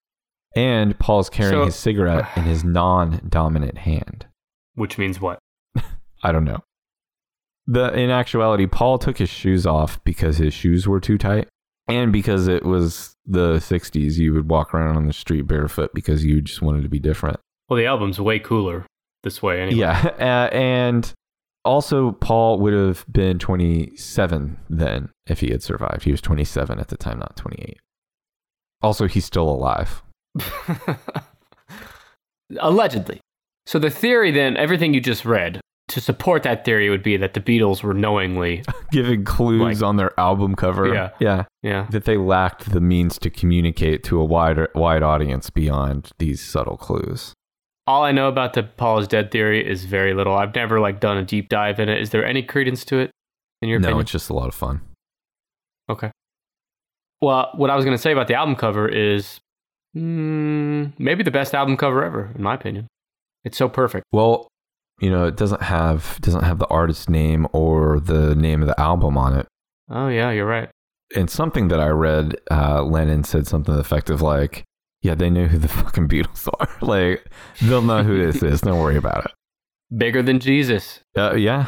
And 0.55 0.99
Paul's 0.99 1.31
carrying 1.31 1.61
So- 1.63 1.65
his 1.67 1.77
cigarette 1.77 2.29
in 2.37 2.45
his 2.45 2.65
non 2.65 3.21
dominant 3.29 3.79
hand. 3.79 4.27
Which 4.75 4.99
means 4.99 5.21
what? 5.21 5.39
I 6.23 6.33
don't 6.33 6.45
know. 6.45 6.61
The 7.67 7.93
in 7.93 8.11
actuality, 8.11 8.67
Paul 8.67 8.99
took 8.99 9.19
his 9.19 9.29
shoes 9.31 9.67
off 9.67 10.03
because 10.05 10.39
his 10.39 10.53
shoes 10.53 10.89
were 10.89 10.99
too 10.99 11.17
tight, 11.17 11.49
and 11.87 12.13
because 12.13 12.49
it 12.49 12.65
was 12.65 13.15
the 13.25 13.57
'60s. 13.59 14.17
You 14.17 14.35
would 14.35 14.49
walk 14.51 14.75
around 14.75 14.97
on 14.97 15.07
the 15.07 15.13
street 15.13 15.43
barefoot 15.43 15.93
because 15.95 16.25
you 16.25 16.41
just 16.41 16.61
wanted 16.61 16.83
to 16.83 16.89
be 16.89 16.99
different. 16.99 17.39
Well, 17.69 17.77
the 17.77 17.87
album's 17.87 18.21
way 18.21 18.41
cooler 18.41 18.85
this 19.23 19.43
way 19.43 19.61
anyway. 19.61 19.79
Yeah, 19.81 20.07
uh, 20.19 20.55
and 20.55 21.13
also 21.65 22.13
Paul 22.13 22.59
would 22.61 22.73
have 22.75 23.05
been 23.11 23.39
27 23.39 24.59
then 24.69 25.11
if 25.27 25.41
he 25.41 25.51
had 25.51 25.63
survived. 25.63 26.05
He 26.05 26.11
was 26.11 26.21
27 26.21 26.79
at 26.79 26.89
the 26.89 26.97
time, 26.97 27.19
not 27.19 27.37
28. 27.37 27.79
Also, 28.83 29.07
he's 29.07 29.25
still 29.25 29.49
alive. 29.49 30.03
Allegedly. 32.61 33.21
So 33.67 33.79
the 33.79 33.91
theory 33.91 34.31
then, 34.31 34.57
everything 34.57 34.93
you 34.93 35.01
just 35.01 35.25
read 35.25 35.61
to 35.89 36.01
support 36.01 36.43
that 36.43 36.65
theory 36.65 36.91
would 36.91 37.03
be 37.03 37.17
that 37.17 37.35
the 37.35 37.41
Beatles 37.41 37.83
were 37.83 37.95
knowingly, 37.95 38.63
Giving 38.93 39.25
clues 39.25 39.81
Like- 39.81 39.83
on 39.89 39.97
their 39.97 40.19
album 40.19 40.55
cover. 40.55 40.93
Yeah. 40.93 41.11
Yeah. 41.21 41.45
yeah, 41.63 41.87
That 41.91 42.05
they 42.05 42.17
lacked 42.17 42.71
the 42.73 42.81
means 42.81 43.19
to 43.21 43.31
communicate 43.31 44.03
to 44.05 44.21
a 44.21 44.25
wider 44.25 44.69
wide 44.75 45.03
audience 45.03 45.49
beyond 45.51 46.11
these 46.19 46.41
subtle 46.41 46.77
clues. 46.77 47.35
All 47.87 48.05
I 48.05 48.13
know 48.13 48.29
about 48.29 48.53
the 48.55 48.63
Paul 48.63 48.99
is 48.99 49.09
dead 49.09 49.31
theory 49.31 49.67
is 49.67 49.85
very 49.85 50.15
little. 50.15 50.35
I've 50.35 50.55
never 50.55 50.81
like 50.81 51.01
done 51.01 51.17
a 51.17 51.25
deep 51.25 51.49
dive 51.49 51.81
in 51.81 51.89
it. 51.89 52.01
Is 52.01 52.11
there 52.11 52.25
any 52.25 52.43
credence 52.43 52.85
to 52.87 52.99
it 52.99 53.11
in 53.61 53.69
your 53.69 53.79
no, 53.79 53.89
opinion? 53.89 54.03
it's 54.03 54.13
just 54.13 54.31
a 54.31 54.35
lot 54.35 54.49
of 54.49 54.55
fun. 54.55 54.81
Okay. 55.89 56.11
Well, 57.21 57.51
what 57.55 57.71
I 57.71 57.77
was 57.77 57.85
going 57.85 57.97
to 57.97 58.03
say 58.03 58.13
about 58.13 58.29
the 58.29 58.35
album 58.35 58.57
cover 58.57 58.89
is 58.89 59.41
mm, 59.97 60.93
maybe 60.99 61.23
the 61.23 61.31
best 61.31 61.55
album 61.55 61.77
cover 61.77 62.05
ever, 62.05 62.33
in 62.35 62.43
my 62.43 62.55
opinion. 62.55 62.89
It's 63.45 63.57
so 63.57 63.69
perfect. 63.69 64.05
Well, 64.13 64.49
you 65.01 65.11
know, 65.11 65.27
it 65.27 65.37
doesn't 65.37 65.63
have 65.63 66.21
doesn't 66.21 66.45
have 66.45 66.59
the 66.59 66.67
artist 66.67 67.11
name 67.11 67.47
or 67.53 67.99
the 67.99 68.35
name 68.35 68.63
of 68.63 68.69
the 68.69 68.81
album 68.81 69.19
on 69.19 69.37
it. 69.37 69.47
Oh 69.91 70.09
yeah, 70.09 70.31
you're 70.31 70.47
right. 70.47 70.71
And 71.17 71.29
something 71.29 71.69
that 71.69 71.81
I 71.81 71.89
read, 71.89 72.37
uh, 72.51 72.83
Lennon 72.83 73.25
said 73.25 73.47
something 73.47 73.73
to 73.73 73.75
the 73.75 73.81
effect 73.81 74.09
of 74.09 74.23
like, 74.23 74.65
"Yeah, 75.03 75.15
they 75.15 75.29
know 75.31 75.47
who 75.47 75.59
the 75.59 75.69
fucking 75.83 76.09
Beatles 76.09 76.49
are. 76.61 76.69
like, 76.87 77.27
they'll 77.61 77.83
know 77.83 78.03
who 78.03 78.19
this 78.25 78.43
is. 78.43 78.61
Don't 78.63 78.81
worry 78.81 78.97
about 78.97 79.25
it." 79.27 79.31
Bigger 79.97 80.23
than 80.23 80.41
Jesus, 80.41 81.01
Uh, 81.17 81.35
yeah, 81.35 81.67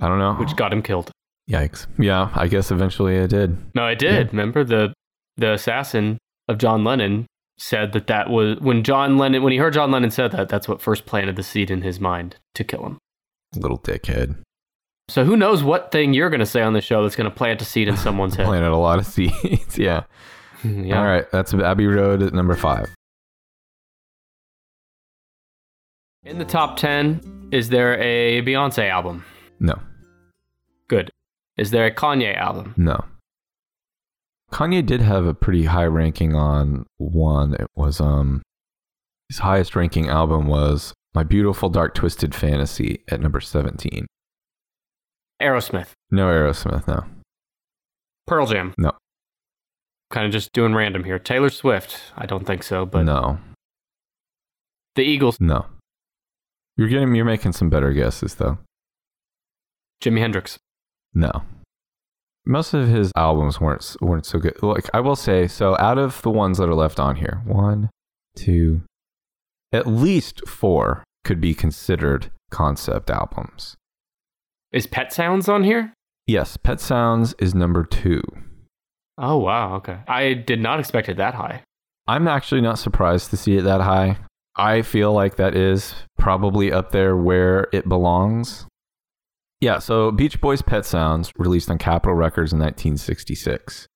I 0.00 0.06
don't 0.08 0.18
know. 0.20 0.34
which 0.34 0.54
got 0.56 0.72
him 0.72 0.82
killed. 0.82 1.10
Yikes. 1.50 1.86
Yeah, 1.98 2.30
I 2.34 2.46
guess 2.46 2.70
eventually 2.70 3.16
it 3.16 3.28
did. 3.30 3.56
No, 3.74 3.86
it 3.88 3.98
did. 3.98 4.28
Remember 4.28 4.62
the 4.62 4.92
the 5.36 5.52
assassin 5.54 6.18
of 6.48 6.58
John 6.58 6.84
Lennon 6.84 7.26
said 7.58 7.92
that 7.92 8.06
that 8.06 8.30
was 8.30 8.58
when 8.60 8.84
John 8.84 9.18
Lennon 9.18 9.42
when 9.42 9.52
he 9.52 9.58
heard 9.58 9.72
John 9.74 9.90
Lennon 9.90 10.10
said 10.12 10.30
that 10.32 10.48
that's 10.48 10.68
what 10.68 10.80
first 10.80 11.06
planted 11.06 11.34
the 11.36 11.42
seed 11.42 11.70
in 11.70 11.82
his 11.82 11.98
mind 11.98 12.36
to 12.54 12.62
kill 12.62 12.86
him. 12.86 12.98
Little 13.56 13.78
dickhead. 13.80 14.36
So 15.08 15.24
who 15.24 15.36
knows 15.36 15.64
what 15.64 15.90
thing 15.90 16.14
you're 16.14 16.30
going 16.30 16.38
to 16.40 16.46
say 16.46 16.62
on 16.62 16.72
the 16.72 16.80
show 16.80 17.02
that's 17.02 17.16
going 17.16 17.28
to 17.28 17.34
plant 17.36 17.60
a 17.60 17.64
seed 17.64 17.88
in 17.88 17.96
someone's 18.06 18.36
head? 18.36 18.46
Planted 18.46 18.70
a 18.70 18.76
lot 18.76 19.00
of 19.00 19.06
seeds. 19.06 19.76
yeah. 19.76 20.04
yeah. 20.86 20.98
All 20.98 21.06
right, 21.06 21.30
that's 21.30 21.52
Abbey 21.54 21.86
Road 21.86 22.22
at 22.22 22.32
number 22.32 22.54
five. 22.54 22.88
In 26.22 26.38
the 26.38 26.44
top 26.44 26.76
10, 26.76 27.48
is 27.50 27.70
there 27.70 27.98
a 28.00 28.42
Beyonce 28.42 28.88
album? 28.90 29.24
No, 29.58 29.78
Good. 30.88 31.10
Is 31.56 31.70
there 31.70 31.86
a 31.86 31.94
Kanye 31.94 32.36
album? 32.36 32.74
no. 32.76 33.04
Kanye 34.52 34.84
did 34.84 35.00
have 35.00 35.26
a 35.26 35.34
pretty 35.34 35.64
high 35.66 35.84
ranking 35.84 36.34
on 36.34 36.84
one. 36.96 37.54
It 37.54 37.68
was 37.76 38.00
um 38.00 38.42
his 39.28 39.38
highest 39.38 39.76
ranking 39.76 40.08
album 40.08 40.48
was 40.48 40.92
My 41.14 41.22
Beautiful 41.22 41.68
Dark 41.68 41.94
Twisted 41.94 42.34
Fantasy 42.34 43.04
at 43.08 43.20
number 43.20 43.40
17. 43.40 44.06
Aerosmith. 45.40 45.90
No 46.10 46.26
Aerosmith, 46.26 46.88
no. 46.88 47.04
Pearl 48.26 48.46
Jam. 48.46 48.74
No. 48.76 48.90
Kind 50.10 50.26
of 50.26 50.32
just 50.32 50.52
doing 50.52 50.74
random 50.74 51.04
here. 51.04 51.18
Taylor 51.18 51.50
Swift. 51.50 52.00
I 52.16 52.26
don't 52.26 52.46
think 52.46 52.62
so, 52.62 52.84
but 52.84 53.04
no. 53.04 53.38
the 54.96 55.02
Eagles. 55.02 55.38
No. 55.40 55.66
You're 56.76 56.88
getting 56.88 57.14
you're 57.14 57.24
making 57.24 57.52
some 57.52 57.70
better 57.70 57.92
guesses 57.92 58.34
though. 58.36 58.58
Jimi 60.02 60.18
Hendrix. 60.18 60.58
No. 61.14 61.30
Most 62.46 62.72
of 62.74 62.88
his 62.88 63.12
albums 63.16 63.60
weren't 63.60 63.96
weren't 64.00 64.26
so 64.26 64.38
good. 64.38 64.60
Like 64.62 64.88
I 64.94 65.00
will 65.00 65.16
say, 65.16 65.46
so 65.46 65.76
out 65.78 65.98
of 65.98 66.22
the 66.22 66.30
ones 66.30 66.58
that 66.58 66.68
are 66.68 66.74
left 66.74 66.98
on 66.98 67.16
here, 67.16 67.42
one, 67.44 67.90
two, 68.34 68.82
at 69.72 69.86
least 69.86 70.46
four 70.48 71.04
could 71.24 71.40
be 71.40 71.54
considered 71.54 72.30
concept 72.50 73.10
albums. 73.10 73.76
Is 74.72 74.86
Pet 74.86 75.12
Sounds 75.12 75.48
on 75.48 75.64
here? 75.64 75.92
Yes, 76.26 76.56
Pet 76.56 76.80
Sounds 76.80 77.34
is 77.38 77.54
number 77.54 77.84
two. 77.84 78.22
Oh, 79.20 79.36
wow. 79.36 79.76
Okay. 79.76 79.98
I 80.08 80.32
did 80.32 80.60
not 80.60 80.80
expect 80.80 81.08
it 81.08 81.18
that 81.18 81.34
high. 81.34 81.62
I'm 82.08 82.26
actually 82.26 82.62
not 82.62 82.78
surprised 82.78 83.30
to 83.30 83.36
see 83.36 83.56
it 83.56 83.62
that 83.62 83.82
high. 83.82 84.16
I 84.56 84.82
feel 84.82 85.12
like 85.12 85.36
that 85.36 85.54
is 85.54 85.94
probably 86.18 86.72
up 86.72 86.90
there 86.90 87.16
where 87.16 87.68
it 87.72 87.88
belongs. 87.88 88.66
Yeah, 89.60 89.78
so 89.78 90.10
Beach 90.10 90.40
Boys 90.40 90.62
Pet 90.62 90.86
Sounds 90.86 91.30
released 91.36 91.70
on 91.70 91.78
Capitol 91.78 92.14
Records 92.14 92.52
in 92.52 92.58
1966. 92.58 93.86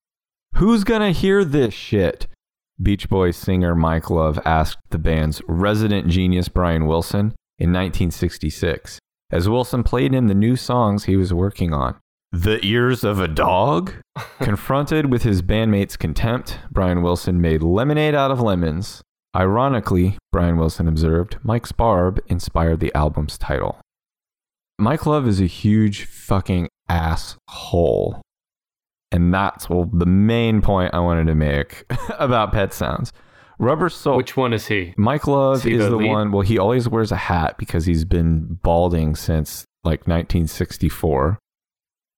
Who's 0.56 0.84
gonna 0.84 1.10
hear 1.10 1.44
this 1.44 1.74
shit? 1.74 2.26
Beach 2.80 3.08
Boys 3.08 3.36
singer 3.36 3.74
Mike 3.74 4.10
Love 4.10 4.38
asked 4.44 4.78
the 4.90 4.98
band's 4.98 5.40
resident 5.48 6.08
genius 6.08 6.48
Brian 6.48 6.86
Wilson 6.86 7.34
in 7.58 7.72
1966 7.72 8.98
as 9.30 9.48
Wilson 9.48 9.82
played 9.82 10.14
him 10.14 10.28
the 10.28 10.34
new 10.34 10.54
songs 10.54 11.04
he 11.04 11.16
was 11.16 11.32
working 11.32 11.72
on. 11.72 11.96
The 12.34 12.58
Ears 12.66 13.04
of 13.04 13.20
a 13.20 13.28
Dog? 13.28 13.94
Confronted 14.40 15.08
with 15.08 15.22
his 15.22 15.40
bandmates' 15.40 15.96
contempt, 15.96 16.58
Brian 16.68 17.00
Wilson 17.00 17.40
made 17.40 17.62
lemonade 17.62 18.16
out 18.16 18.32
of 18.32 18.40
lemons. 18.40 19.02
Ironically, 19.36 20.18
Brian 20.32 20.56
Wilson 20.56 20.88
observed, 20.88 21.36
Mike's 21.44 21.70
Barb 21.70 22.20
inspired 22.26 22.80
the 22.80 22.92
album's 22.92 23.38
title. 23.38 23.78
Mike 24.80 25.06
Love 25.06 25.28
is 25.28 25.40
a 25.40 25.46
huge 25.46 26.06
fucking 26.06 26.66
asshole. 26.88 28.20
And 29.12 29.32
that's 29.32 29.70
well, 29.70 29.88
the 29.92 30.04
main 30.04 30.60
point 30.60 30.92
I 30.92 30.98
wanted 30.98 31.28
to 31.28 31.36
make 31.36 31.84
about 32.18 32.50
Pet 32.52 32.74
Sounds. 32.74 33.12
Rubber 33.60 33.88
Soul. 33.88 34.16
Which 34.16 34.36
one 34.36 34.52
is 34.52 34.66
he? 34.66 34.92
Mike 34.96 35.28
Love 35.28 35.64
Is 35.64 35.74
is 35.74 35.84
the 35.84 35.90
the 35.90 35.96
lead? 35.98 36.08
one. 36.08 36.32
Well, 36.32 36.42
he 36.42 36.58
always 36.58 36.88
wears 36.88 37.12
a 37.12 37.16
hat 37.16 37.54
because 37.58 37.86
he's 37.86 38.04
been 38.04 38.58
balding 38.64 39.14
since 39.14 39.64
like 39.84 40.08
1964. 40.08 41.38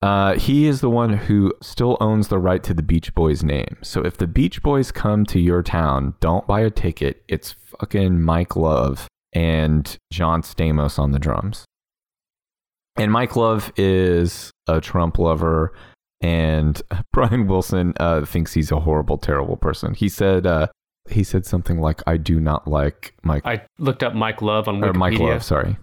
Uh, 0.07 0.39
he 0.39 0.69
is 0.69 0.81
the 0.81 0.89
one 0.89 1.15
who 1.15 1.53
still 1.61 1.97
owns 2.01 2.29
the 2.29 2.39
right 2.39 2.63
to 2.63 2.73
the 2.73 2.83
Beach 2.83 3.13
Boys 3.17 3.43
name. 3.43 3.77
So 3.83 4.03
if 4.03 4.17
the 4.17 4.29
Beach 4.29 4.63
Boys 4.63 4.93
come 4.93 5.27
to 5.27 5.41
your 5.41 5.65
town, 5.65 6.15
don't 6.21 6.47
buy 6.47 6.61
a 6.61 6.71
ticket. 6.71 7.25
It's 7.27 7.57
fucking 7.65 8.23
Mike 8.23 8.55
Love 8.55 9.09
and 9.33 9.97
John 10.13 10.43
Stamos 10.43 11.01
on 11.01 11.11
the 11.11 11.19
drums. 11.19 11.65
And 12.95 13.11
Mike 13.11 13.35
Love 13.35 13.73
is 13.77 14.53
a 14.69 14.81
Trump 14.81 15.19
lover, 15.19 15.73
and 16.21 16.81
Brian 17.13 17.49
Wilson 17.49 17.93
uh, 17.99 18.25
thinks 18.25 18.55
he's 18.55 18.71
a 18.71 18.79
horrible, 18.79 19.19
terrible 19.19 19.57
person. 19.57 19.93
He 19.95 20.09
said 20.09 20.47
uh, 20.47 20.69
he 21.11 21.25
said 21.25 21.45
something 21.45 21.81
like, 21.81 22.01
"I 22.07 22.17
do 22.17 22.39
not 22.39 22.69
like 22.69 23.13
Mike 23.25 23.45
I 23.45 23.67
looked 23.81 24.05
up 24.05 24.15
Mike 24.15 24.41
Love 24.41 24.69
on 24.69 24.85
or 24.85 24.93
Wikipedia. 24.93 24.99
Mike 24.99 25.19
Love." 25.19 25.43
Sorry. 25.43 25.77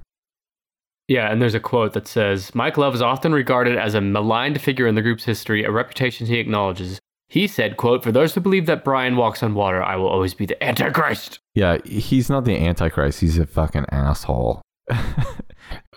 Yeah, 1.08 1.32
and 1.32 1.42
there's 1.42 1.56
a 1.56 1.60
quote 1.60 1.94
that 1.94 2.08
says 2.08 2.56
Mike 2.56 2.78
Love 2.78 2.96
is 2.96 3.02
often 3.02 3.34
regarded 3.34 3.78
as 3.78 3.94
a 3.94 4.02
maligned 4.02 4.62
figure 4.62 4.88
in 4.88 4.96
the 4.96 5.02
group's 5.02 5.26
history, 5.26 5.63
a 5.63 5.72
reputation 5.72 6.28
he 6.28 6.39
acknowledges. 6.39 7.00
He 7.28 7.48
said, 7.48 7.78
quote, 7.78 8.04
For 8.04 8.12
those 8.12 8.34
who 8.34 8.42
believe 8.42 8.68
that 8.68 8.84
Brian 8.84 9.16
walks 9.16 9.42
on 9.44 9.56
water, 9.56 9.82
I 9.82 9.96
will 9.96 10.08
always 10.08 10.34
be 10.34 10.46
the 10.46 10.62
Antichrist. 10.63 11.39
Yeah, 11.56 11.78
he's 11.84 12.30
not 12.30 12.46
the 12.46 12.56
Antichrist. 12.56 13.20
He's 13.20 13.38
a 13.38 13.46
fucking 13.46 13.86
asshole. 13.92 14.62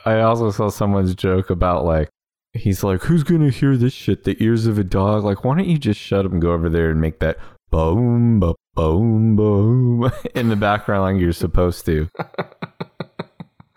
I 0.05 0.21
also 0.21 0.51
saw 0.51 0.71
someone's 0.71 1.15
joke 1.15 1.51
about 1.51 1.85
like, 1.85 2.09
he's 2.55 2.83
like, 2.83 3.03
who's 3.03 3.23
gonna 3.23 3.51
hear 3.51 3.77
this 3.77 3.93
shit? 3.93 4.25
The 4.25 4.43
ears 4.43 4.67
of 4.67 4.79
a 4.79 4.85
dog. 4.85 5.25
Like, 5.25 5.45
why 5.45 5.57
don't 5.57 5.69
you 5.69 5.79
just 5.79 6.01
shut 6.01 6.25
up 6.25 6.33
and 6.33 6.41
go 6.41 6.53
over 6.53 6.69
there 6.69 6.91
and 6.91 7.01
make 7.01 7.21
that 7.21 7.39
boom, 7.71 8.41
ba, 8.41 8.55
boom, 8.75 9.37
boom 9.37 10.11
in 10.35 10.49
the 10.49 10.57
background 10.57 11.03
like 11.03 11.21
you're 11.21 11.33
supposed 11.33 11.85
to? 11.87 12.09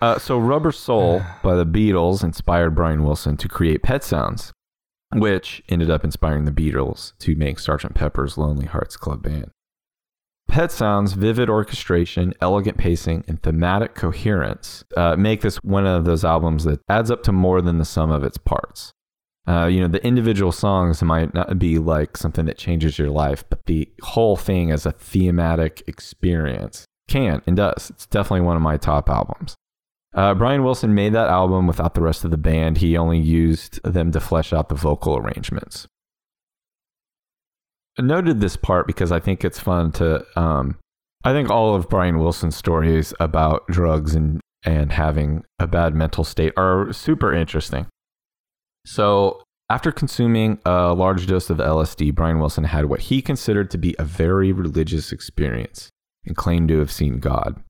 Uh, 0.02 0.18
so, 0.18 0.38
Rubber 0.38 0.72
Soul 0.72 1.22
by 1.44 1.56
the 1.56 1.66
Beatles 1.66 2.24
inspired 2.24 2.76
Brian 2.76 3.04
Wilson 3.04 3.38
to 3.38 3.48
create 3.48 3.84
Pet 3.84 4.04
Sounds, 4.04 4.54
which 5.14 5.62
ended 5.70 5.90
up 5.90 6.04
inspiring 6.04 6.46
the 6.46 6.52
Beatles 6.52 7.18
to 7.20 7.36
make 7.36 7.58
Sgt. 7.58 7.96
Pepper's 7.96 8.38
Lonely 8.38 8.66
Hearts 8.66 8.96
Club 8.96 9.24
Band. 9.24 9.52
Pet 10.48 10.72
Sounds' 10.72 11.14
vivid 11.14 11.48
orchestration, 11.48 12.34
elegant 12.42 12.78
pacing, 12.78 13.24
and 13.28 13.42
thematic 13.44 13.94
coherence 13.94 14.84
uh, 14.98 15.16
make 15.16 15.42
this 15.42 15.58
one 15.58 15.86
of 15.86 16.06
those 16.06 16.26
albums 16.26 16.64
that 16.64 16.82
adds 16.90 17.12
up 17.12 17.22
to 17.24 17.32
more 17.32 17.62
than 17.62 17.78
the 17.78 17.86
sum 17.86 18.10
of 18.10 18.24
its 18.24 18.38
parts. 18.38 18.92
Uh, 19.48 19.68
you 19.68 19.80
know, 19.80 19.88
the 19.88 20.04
individual 20.06 20.52
songs 20.52 21.02
might 21.04 21.34
not 21.34 21.60
be 21.60 21.78
like 21.78 22.18
something 22.18 22.46
that 22.46 22.58
changes 22.58 22.98
your 22.98 23.10
life, 23.10 23.44
but 23.50 23.66
the 23.66 23.88
whole 24.02 24.36
thing 24.36 24.72
as 24.72 24.86
a 24.86 24.92
thematic 24.92 25.84
experience 25.88 26.86
can 27.08 27.42
and 27.46 27.58
does. 27.58 27.90
It's 27.92 28.06
definitely 28.08 28.42
one 28.42 28.56
of 28.56 28.62
my 28.62 28.78
top 28.78 29.10
albums. 29.10 29.56
Uh, 30.14 30.34
Brian 30.34 30.64
Wilson 30.64 30.96
made 30.96 31.14
that 31.14 31.30
album 31.30 31.68
without 31.68 31.94
the 31.94 32.02
rest 32.02 32.26
of 32.26 32.32
the 32.32 32.38
band. 32.38 32.78
He 32.78 32.98
only 32.98 33.20
used 33.20 33.82
them 33.84 34.12
to 34.12 34.20
flesh 34.20 34.52
out 34.52 34.70
the 34.70 34.76
vocal 34.76 35.18
arrangements. 35.18 35.88
I 37.98 38.02
noted 38.02 38.40
this 38.40 38.56
part 38.56 38.88
because 38.88 39.12
I 39.12 39.20
think 39.20 39.44
it's 39.44 39.60
fun 39.60 39.92
to. 39.94 40.26
Um, 40.40 40.78
I 41.24 41.34
think 41.34 41.50
all 41.50 41.76
of 41.76 41.90
Brian 41.90 42.18
Wilson's 42.18 42.56
stories 42.56 43.14
about 43.20 43.68
drugs 43.68 44.16
and, 44.16 44.40
and 44.64 44.92
having 44.92 45.44
a 45.60 45.68
bad 45.68 45.94
mental 45.94 46.24
state 46.24 46.54
are 46.56 46.94
super 46.94 47.34
interesting. 47.34 47.88
So, 48.86 49.44
after 49.70 49.92
consuming 49.92 50.60
a 50.66 50.94
large 50.94 51.28
dose 51.28 51.50
of 51.50 51.58
LSD, 51.58 52.16
Brian 52.16 52.40
Wilson 52.40 52.64
had 52.64 52.86
what 52.86 53.02
he 53.02 53.22
considered 53.22 53.70
to 53.72 53.78
be 53.78 53.96
a 54.00 54.06
very 54.06 54.52
religious 54.54 55.12
experience 55.12 55.90
and 56.26 56.36
claimed 56.36 56.70
to 56.70 56.80
have 56.80 56.92
seen 56.92 57.20
God. 57.20 57.62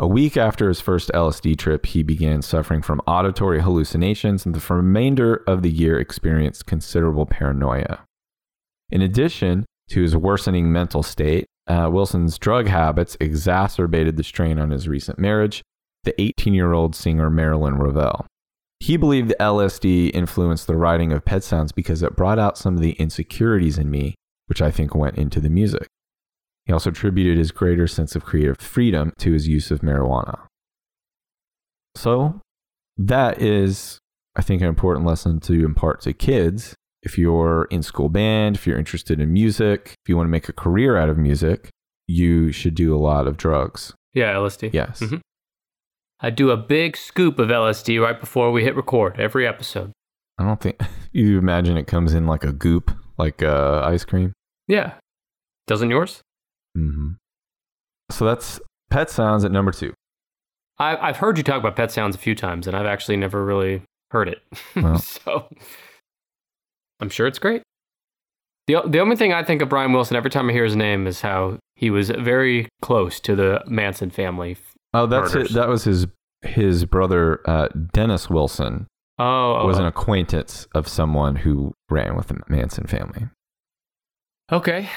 A 0.00 0.06
week 0.06 0.36
after 0.36 0.68
his 0.68 0.80
first 0.80 1.10
LSD 1.12 1.58
trip, 1.58 1.84
he 1.86 2.04
began 2.04 2.40
suffering 2.40 2.82
from 2.82 3.00
auditory 3.04 3.60
hallucinations 3.60 4.46
and 4.46 4.54
the 4.54 4.74
remainder 4.74 5.42
of 5.48 5.62
the 5.62 5.70
year 5.70 5.98
experienced 5.98 6.66
considerable 6.66 7.26
paranoia. 7.26 8.04
In 8.90 9.02
addition 9.02 9.66
to 9.88 10.00
his 10.00 10.16
worsening 10.16 10.70
mental 10.70 11.02
state, 11.02 11.46
uh, 11.66 11.90
Wilson's 11.92 12.38
drug 12.38 12.68
habits 12.68 13.16
exacerbated 13.18 14.16
the 14.16 14.22
strain 14.22 14.60
on 14.60 14.70
his 14.70 14.86
recent 14.86 15.18
marriage, 15.18 15.62
the 16.04 16.18
18 16.20 16.54
year 16.54 16.74
old 16.74 16.94
singer 16.94 17.28
Marilyn 17.28 17.74
Rovell. 17.74 18.24
He 18.78 18.96
believed 18.96 19.34
LSD 19.40 20.12
influenced 20.14 20.68
the 20.68 20.76
writing 20.76 21.12
of 21.12 21.24
Pet 21.24 21.42
Sounds 21.42 21.72
because 21.72 22.04
it 22.04 22.14
brought 22.14 22.38
out 22.38 22.56
some 22.56 22.76
of 22.76 22.80
the 22.80 22.92
insecurities 22.92 23.78
in 23.78 23.90
me, 23.90 24.14
which 24.46 24.62
I 24.62 24.70
think 24.70 24.94
went 24.94 25.18
into 25.18 25.40
the 25.40 25.50
music. 25.50 25.88
He 26.68 26.72
also 26.72 26.90
attributed 26.90 27.38
his 27.38 27.50
greater 27.50 27.86
sense 27.88 28.14
of 28.14 28.24
creative 28.24 28.58
freedom 28.60 29.12
to 29.18 29.32
his 29.32 29.48
use 29.48 29.70
of 29.72 29.80
marijuana. 29.80 30.38
So, 31.96 32.40
that 32.98 33.40
is, 33.42 33.98
I 34.36 34.42
think, 34.42 34.62
an 34.62 34.68
important 34.68 35.06
lesson 35.06 35.40
to 35.40 35.64
impart 35.64 36.02
to 36.02 36.12
kids. 36.12 36.74
If 37.02 37.16
you're 37.18 37.64
in 37.70 37.82
school 37.82 38.08
band, 38.08 38.56
if 38.56 38.66
you're 38.66 38.78
interested 38.78 39.18
in 39.18 39.32
music, 39.32 39.94
if 40.04 40.08
you 40.08 40.16
want 40.16 40.26
to 40.26 40.30
make 40.30 40.48
a 40.48 40.52
career 40.52 40.96
out 40.96 41.08
of 41.08 41.16
music, 41.16 41.70
you 42.06 42.52
should 42.52 42.74
do 42.74 42.94
a 42.94 42.98
lot 42.98 43.26
of 43.26 43.36
drugs. 43.36 43.94
Yeah, 44.14 44.34
LSD. 44.34 44.70
Yes. 44.72 45.00
Mhm. 45.00 45.20
I 46.20 46.30
do 46.30 46.50
a 46.50 46.56
big 46.56 46.96
scoop 46.96 47.38
of 47.38 47.48
LSD 47.50 47.98
right 48.02 48.18
before 48.20 48.50
we 48.50 48.64
hit 48.64 48.74
record 48.76 49.18
every 49.18 49.46
episode. 49.46 49.92
I 50.36 50.44
don't 50.44 50.60
think 50.60 50.80
you 51.12 51.38
imagine 51.38 51.76
it 51.78 51.86
comes 51.86 52.12
in 52.12 52.26
like 52.26 52.44
a 52.44 52.52
goop, 52.52 52.90
like 53.16 53.42
uh, 53.42 53.82
ice 53.84 54.04
cream. 54.04 54.32
Yeah. 54.66 54.94
Doesn't 55.66 55.90
yours? 55.90 56.20
Hmm 56.78 57.08
So 58.10 58.24
that's 58.24 58.60
Pet 58.90 59.10
Sounds 59.10 59.44
at 59.44 59.52
number 59.52 59.72
two. 59.72 59.92
I, 60.78 60.96
I've 60.96 61.16
heard 61.16 61.36
you 61.38 61.42
talk 61.44 61.58
about 61.58 61.74
pet 61.76 61.90
sounds 61.90 62.14
a 62.14 62.18
few 62.18 62.34
times, 62.36 62.66
and 62.68 62.76
I've 62.76 62.86
actually 62.86 63.16
never 63.16 63.44
really 63.44 63.82
heard 64.12 64.28
it. 64.28 64.42
So 65.00 65.48
I'm 67.00 67.08
sure 67.10 67.26
it's 67.26 67.38
great. 67.38 67.62
The, 68.68 68.82
the 68.86 69.00
only 69.00 69.16
thing 69.16 69.32
I 69.32 69.42
think 69.42 69.62
of 69.62 69.68
Brian 69.68 69.92
Wilson 69.92 70.16
every 70.16 70.30
time 70.30 70.48
I 70.48 70.52
hear 70.52 70.64
his 70.64 70.76
name 70.76 71.06
is 71.06 71.20
how 71.22 71.58
he 71.74 71.90
was 71.90 72.10
very 72.10 72.68
close 72.82 73.18
to 73.20 73.34
the 73.34 73.62
Manson 73.66 74.10
family. 74.10 74.56
Oh, 74.94 75.06
that's 75.06 75.34
it. 75.34 75.52
That 75.54 75.68
was 75.68 75.84
his 75.84 76.06
his 76.42 76.84
brother 76.84 77.40
uh, 77.48 77.68
Dennis 77.92 78.30
Wilson 78.30 78.86
Oh, 79.18 79.66
was 79.66 79.78
oh, 79.78 79.80
an 79.80 79.86
acquaintance 79.86 80.68
of 80.74 80.86
someone 80.86 81.34
who 81.36 81.72
ran 81.90 82.14
with 82.16 82.28
the 82.28 82.40
Manson 82.48 82.86
family. 82.86 83.28
okay. 84.52 84.88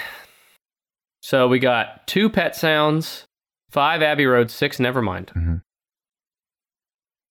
So 1.22 1.48
we 1.48 1.60
got 1.60 2.08
two 2.08 2.30
pet 2.30 2.56
sounds, 2.56 3.26
five 3.70 4.02
Abbey 4.02 4.26
Road, 4.26 4.50
six 4.52 4.78
Nevermind. 4.78 5.28
Mhm. 5.34 5.62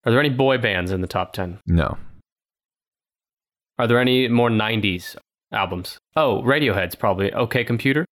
Are 0.04 0.10
there 0.12 0.20
any 0.20 0.30
boy 0.30 0.58
bands 0.58 0.90
in 0.92 1.00
the 1.02 1.06
top 1.06 1.32
10? 1.32 1.58
No, 1.66 1.98
Are 3.78 3.86
there 3.86 3.98
any 3.98 4.28
more 4.28 4.50
90s 4.50 5.16
albums? 5.52 5.98
Oh, 6.14 6.42
Radiohead's 6.42 6.94
probably 6.94 7.32
OK 7.32 7.64
Computer. 7.64 8.04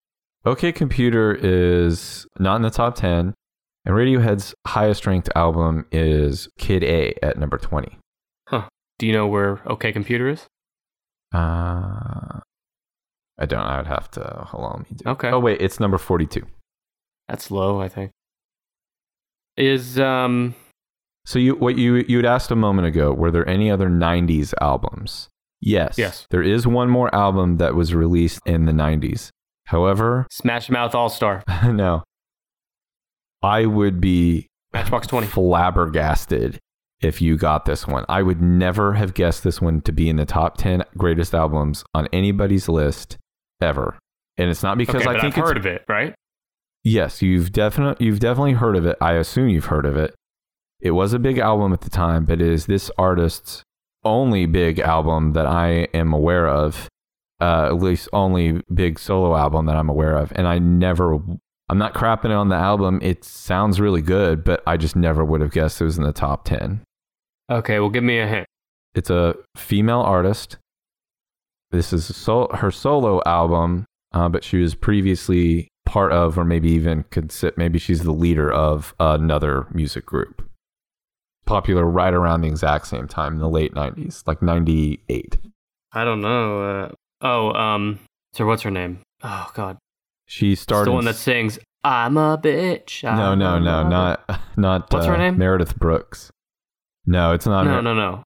OK 0.44 0.72
Computer 0.72 1.34
is 1.34 2.26
not 2.38 2.56
in 2.56 2.62
the 2.62 2.70
top 2.70 2.94
ten, 2.94 3.34
and 3.84 3.94
Radiohead's 3.94 4.54
highest 4.66 5.06
ranked 5.06 5.28
album 5.36 5.86
is 5.92 6.48
Kid 6.58 6.82
A 6.84 7.12
at 7.22 7.36
number 7.38 7.58
twenty. 7.58 7.98
Huh. 8.48 8.68
Do 8.98 9.06
you 9.06 9.12
know 9.12 9.26
where 9.26 9.60
OK 9.70 9.92
Computer 9.92 10.28
is? 10.28 10.46
Uh, 11.34 12.40
I 13.38 13.46
don't. 13.46 13.61
I 13.61 13.77
would 13.79 13.87
have 13.87 14.11
to 14.12 14.44
hold 14.48 14.64
on. 14.64 14.87
Me 14.90 14.96
do. 14.96 15.11
Okay. 15.11 15.29
Oh 15.31 15.38
wait, 15.38 15.61
it's 15.61 15.79
number 15.81 15.98
forty-two. 15.98 16.46
That's 17.29 17.51
low, 17.51 17.81
I 17.81 17.88
think. 17.88 18.11
Is 19.57 19.98
um 19.98 20.55
So 21.27 21.38
you 21.38 21.55
what 21.57 21.77
you 21.77 22.05
you 22.09 22.16
had 22.18 22.27
asked 22.27 22.51
a 22.51 22.57
moment 22.57 22.87
ago, 22.88 23.12
were 23.12 23.31
there 23.31 23.48
any 23.48 23.70
other 23.70 23.88
90s 23.88 24.55
albums? 24.61 25.29
Yes. 25.61 25.98
Yes. 25.98 26.27
There 26.31 26.42
is 26.42 26.66
one 26.66 26.88
more 26.88 27.12
album 27.14 27.57
that 27.59 27.74
was 27.74 27.92
released 27.94 28.40
in 28.46 28.64
the 28.66 28.72
90s. 28.72 29.31
However, 29.66 30.27
Smash 30.31 30.70
Mouth 30.70 30.94
All 30.94 31.09
Star, 31.09 31.42
no. 31.64 32.03
I 33.42 33.66
would 33.66 34.01
be 34.01 34.46
Matchbox 34.72 35.07
20. 35.09 35.27
flabbergasted 35.27 36.59
if 37.01 37.20
you 37.22 37.37
got 37.37 37.64
this 37.64 37.87
one. 37.87 38.05
I 38.09 38.22
would 38.22 38.40
never 38.40 38.94
have 38.94 39.14
guessed 39.14 39.44
this 39.44 39.61
one 39.61 39.81
to 39.83 39.92
be 39.92 40.09
in 40.09 40.16
the 40.16 40.24
top 40.24 40.57
10 40.57 40.83
greatest 40.96 41.35
albums 41.35 41.85
on 41.94 42.09
anybody's 42.12 42.68
list 42.68 43.16
ever. 43.61 43.99
And 44.37 44.51
it's 44.51 44.62
not 44.62 44.79
because 44.79 45.03
okay, 45.03 45.11
I 45.16 45.21
think 45.21 45.37
I've 45.37 45.38
it's 45.38 45.49
heard 45.49 45.57
of 45.57 45.66
it, 45.66 45.85
right? 45.88 46.14
Yes, 46.85 47.23
you've 47.23 47.53
definitely 47.53 48.07
you've 48.07 48.21
definitely 48.21 48.53
heard 48.53 48.77
of 48.77 48.87
it. 48.87 48.97
I 49.01 49.14
assume 49.14 49.49
you've 49.49 49.66
heard 49.66 49.85
of 49.85 49.97
it. 49.97 50.14
It 50.81 50.92
was 50.92 51.12
a 51.12 51.18
big 51.18 51.38
album 51.38 51.73
at 51.73 51.81
the 51.81 51.90
time, 51.90 52.25
but 52.25 52.40
it 52.40 52.49
is 52.49 52.66
this 52.66 52.90
artist's 52.97 53.62
only 54.05 54.47
big 54.47 54.79
album 54.79 55.33
that 55.33 55.47
I 55.47 55.88
am 55.92 56.12
aware 56.12 56.47
of. 56.49 56.88
Uh, 57.40 57.66
at 57.66 57.77
least 57.81 58.09
only 58.12 58.61
big 58.75 58.99
solo 58.99 59.37
album 59.37 59.66
that 59.66 59.77
I'm 59.77 59.88
aware 59.88 60.16
of, 60.16 60.33
and 60.35 60.47
I 60.49 60.59
never. 60.59 61.18
I'm 61.68 61.79
not 61.79 61.94
crapping 61.94 62.37
on 62.37 62.49
the 62.49 62.57
album. 62.57 62.99
It 63.03 63.23
sounds 63.23 63.79
really 63.79 64.03
good, 64.03 64.42
but 64.42 64.62
I 64.66 64.77
just 64.77 64.97
never 64.97 65.25
would 65.25 65.40
have 65.40 65.53
guessed 65.53 65.81
it 65.81 65.85
was 65.85 65.99
in 65.99 66.05
the 66.05 66.12
top 66.12 66.44
ten. 66.44 66.81
Okay, 67.51 67.79
well, 67.79 67.90
give 67.90 68.03
me 68.03 68.18
a 68.18 68.27
hint. 68.27 68.47
It's 68.94 69.11
a 69.11 69.37
female 69.57 70.01
artist. 70.01 70.57
This 71.70 71.92
is 71.92 72.09
a 72.11 72.14
sol- 72.14 72.50
her 72.54 72.70
solo 72.70 73.20
album, 73.26 73.85
uh, 74.12 74.28
but 74.28 74.44
she 74.44 74.59
was 74.59 74.74
previously 74.74 75.68
part 75.87 76.12
of, 76.12 76.38
or 76.38 76.44
maybe 76.44 76.70
even 76.70 77.04
could 77.11 77.33
sit, 77.33 77.57
maybe 77.59 77.78
she's 77.78 78.04
the 78.04 78.12
leader 78.12 78.50
of 78.52 78.94
another 79.00 79.66
music 79.72 80.07
group. 80.07 80.48
Popular 81.46 81.85
right 81.87 82.12
around 82.12 82.42
the 82.42 82.48
exact 82.48 82.87
same 82.87 83.09
time 83.09 83.35
in 83.35 83.38
the 83.40 83.48
late 83.48 83.74
90s, 83.74 84.22
like 84.26 84.42
98. 84.42 85.38
I 85.92 86.04
don't 86.04 86.20
know. 86.20 86.62
Uh, 86.62 86.88
oh, 87.22 87.52
um, 87.52 88.00
so 88.35 88.46
what's 88.46 88.62
her 88.62 88.70
name? 88.70 89.00
Oh, 89.22 89.50
God. 89.54 89.78
She 90.26 90.52
It's 90.52 90.61
started. 90.61 90.90
the 90.90 90.94
one 90.94 91.07
that 91.07 91.16
sings, 91.16 91.59
I'm 91.85 92.16
a 92.18 92.37
bitch. 92.37 93.02
no, 93.02 93.11
I'm 93.11 93.38
no, 93.38 93.54
a 93.54 93.61
no, 93.61 93.88
not 93.88 94.40
not. 94.57 94.92
What's 94.92 95.07
her 95.07 95.14
uh, 95.14 95.18
name? 95.18 95.38
Meredith 95.38 95.76
Brooks. 95.76 96.31
No, 97.07 97.33
it's 97.33 97.46
not. 97.46 97.64
No, 97.64 97.76
Mer- 97.76 97.83
no, 97.83 97.94
no. 97.94 98.22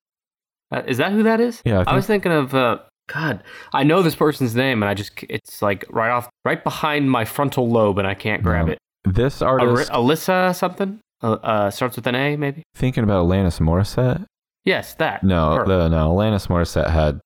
Uh, 0.73 0.83
is 0.87 0.97
that 0.97 1.13
who 1.13 1.23
that 1.23 1.41
is? 1.41 1.63
Yeah, 1.65 1.85
I 1.87 1.93
I, 1.93 1.95
was 1.95 2.07
thinking 2.07 2.33
of, 2.33 2.55
uh, 2.55 2.79
God, 3.09 3.43
I 3.73 3.83
know 3.83 4.03
this 4.03 4.15
person's 4.15 4.55
name, 4.55 4.83
and 4.83 4.89
I 4.89 4.95
just, 4.95 5.13
it's 5.29 5.61
like 5.63 5.85
right 5.91 6.11
off, 6.11 6.29
right 6.45 6.63
behind 6.63 7.11
my 7.11 7.25
frontal 7.25 7.69
lobe, 7.69 7.99
and 7.99 8.07
I 8.07 8.15
can't 8.15 8.43
grab 8.43 8.67
No. 8.67 8.73
it. 8.73 8.79
This 9.05 9.43
artist. 9.43 9.91
Alyssa 9.91 10.55
something? 10.55 11.01
Uh, 11.23 11.33
uh, 11.33 11.71
starts 11.71 11.97
with 11.97 12.07
an 12.07 12.15
A, 12.15 12.37
maybe? 12.37 12.63
thinking 12.75 13.05
about 13.05 13.27
Alanis 13.27 13.61
Morissette. 13.61 14.25
Yes, 14.65 14.95
that. 14.95 15.23
No, 15.25 15.65
the, 15.67 15.89
no. 15.89 16.11
Alanis 16.15 16.47
Morissette 16.49 16.91
had. 16.91 17.21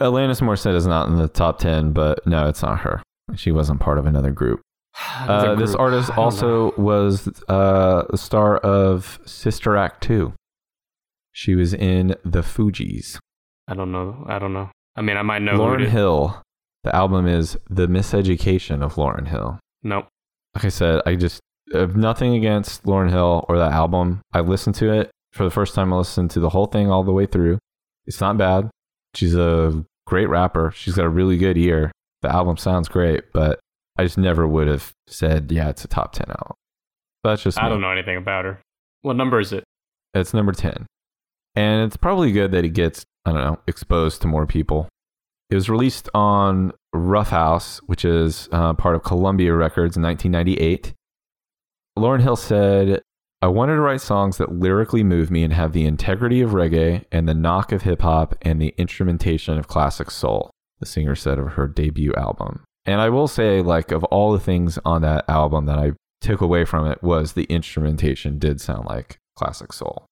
Alanis 0.00 0.40
Morissette 0.42 0.74
is 0.74 0.86
not 0.86 1.08
in 1.08 1.16
the 1.16 1.28
top 1.28 1.58
ten, 1.58 1.92
but 1.92 2.26
no, 2.26 2.48
it's 2.48 2.62
not 2.62 2.80
her. 2.80 3.02
She 3.36 3.50
wasn't 3.52 3.80
part 3.80 3.98
of 3.98 4.04
another 4.06 4.30
group. 4.30 4.60
Another 5.20 5.48
Uh, 5.50 5.54
this 5.54 5.74
artist 5.74 6.08
don't 6.08 6.16
know. 6.18 6.22
also 6.22 6.72
was 6.76 7.26
uh, 7.48 8.02
the 8.10 8.18
star 8.18 8.58
of 8.58 9.18
Sister 9.24 9.76
Act 9.76 10.02
2. 10.02 10.32
She 11.32 11.54
was 11.54 11.72
in 11.74 12.14
The 12.24 12.42
Fugees. 12.42 13.18
I 13.66 13.74
don't 13.74 13.90
know. 13.92 14.24
I 14.28 14.38
don't 14.38 14.52
know. 14.52 14.70
I 14.96 15.02
mean, 15.02 15.16
I 15.16 15.22
might 15.22 15.42
know. 15.42 15.54
Lauryn. 15.58 15.88
Hill. 15.88 16.40
The 16.84 16.94
album 16.94 17.26
is 17.26 17.56
The 17.70 17.86
Miseducation 17.86 18.82
of 18.82 18.94
Lauryn 18.94 19.26
Hill. 19.26 19.58
Nope. 19.82 20.06
Like 20.54 20.66
I 20.66 20.68
said, 20.68 21.00
I 21.06 21.14
just 21.16 21.40
have 21.72 21.96
nothing 21.96 22.34
against 22.34 22.84
Lauryn 22.84 23.10
Hill 23.10 23.44
or 23.48 23.58
that 23.58 23.72
album. 23.72 24.20
I 24.32 24.40
listened 24.40 24.74
to 24.76 24.92
it 24.92 25.10
for 25.32 25.44
the 25.44 25.50
first 25.50 25.74
time. 25.74 25.92
I 25.92 25.96
listened 25.96 26.30
to 26.32 26.40
the 26.40 26.50
whole 26.50 26.66
thing 26.66 26.90
all 26.90 27.02
the 27.02 27.12
way 27.12 27.26
through. 27.26 27.58
It's 28.06 28.20
not 28.20 28.36
bad. 28.36 28.70
She's 29.14 29.34
a 29.34 29.84
great 30.06 30.28
rapper. 30.28 30.72
She's 30.76 30.94
got 30.94 31.06
a 31.06 31.08
really 31.08 31.38
good 31.38 31.56
ear. 31.56 31.90
The 32.20 32.30
album 32.30 32.58
sounds 32.58 32.88
great, 32.88 33.32
but 33.32 33.58
I 33.96 34.04
just 34.04 34.18
never 34.18 34.46
would 34.46 34.66
have 34.68 34.92
said, 35.06 35.50
yeah, 35.50 35.70
it's 35.70 35.84
a 35.84 35.88
top 35.88 36.12
10 36.12 36.26
album. 36.28 36.54
That's 37.22 37.42
just 37.42 37.58
I 37.58 37.64
me. 37.64 37.70
don't 37.70 37.80
know 37.80 37.90
anything 37.90 38.18
about 38.18 38.44
her. 38.44 38.60
What 39.02 39.16
number 39.16 39.40
is 39.40 39.52
it? 39.52 39.64
It's 40.12 40.34
number 40.34 40.52
10. 40.52 40.86
And 41.56 41.86
it's 41.86 41.96
probably 41.96 42.30
good 42.32 42.52
that 42.52 42.64
it 42.64 42.70
gets, 42.70 43.04
I 43.24 43.32
don't 43.32 43.40
know, 43.40 43.58
exposed 43.66 44.22
to 44.22 44.28
more 44.28 44.46
people. 44.46 44.88
It 45.50 45.54
was 45.54 45.68
released 45.68 46.08
on 46.14 46.72
Ruffhouse, 46.94 47.78
which 47.86 48.04
is 48.04 48.48
uh, 48.52 48.74
part 48.74 48.96
of 48.96 49.02
Columbia 49.02 49.54
Records 49.54 49.96
in 49.96 50.02
1998. 50.02 50.94
Lauryn 51.98 52.22
Hill 52.22 52.36
said, 52.36 53.02
I 53.40 53.48
wanted 53.48 53.74
to 53.74 53.80
write 53.80 54.00
songs 54.00 54.38
that 54.38 54.52
lyrically 54.52 55.04
move 55.04 55.30
me 55.30 55.44
and 55.44 55.52
have 55.52 55.72
the 55.72 55.84
integrity 55.84 56.40
of 56.40 56.50
reggae 56.50 57.04
and 57.12 57.28
the 57.28 57.34
knock 57.34 57.72
of 57.72 57.82
hip 57.82 58.00
hop 58.00 58.34
and 58.42 58.60
the 58.60 58.74
instrumentation 58.78 59.58
of 59.58 59.68
classic 59.68 60.10
soul, 60.10 60.50
the 60.80 60.86
singer 60.86 61.14
said 61.14 61.38
of 61.38 61.52
her 61.52 61.68
debut 61.68 62.14
album. 62.14 62.64
And 62.86 63.00
I 63.00 63.10
will 63.10 63.28
say, 63.28 63.60
like, 63.60 63.92
of 63.92 64.02
all 64.04 64.32
the 64.32 64.40
things 64.40 64.78
on 64.84 65.02
that 65.02 65.24
album 65.28 65.66
that 65.66 65.78
I 65.78 65.92
took 66.20 66.40
away 66.40 66.64
from 66.64 66.86
it 66.86 67.02
was 67.02 67.32
the 67.32 67.44
instrumentation 67.44 68.38
did 68.38 68.60
sound 68.60 68.86
like 68.86 69.18
classic 69.36 69.72
soul. 69.72 70.06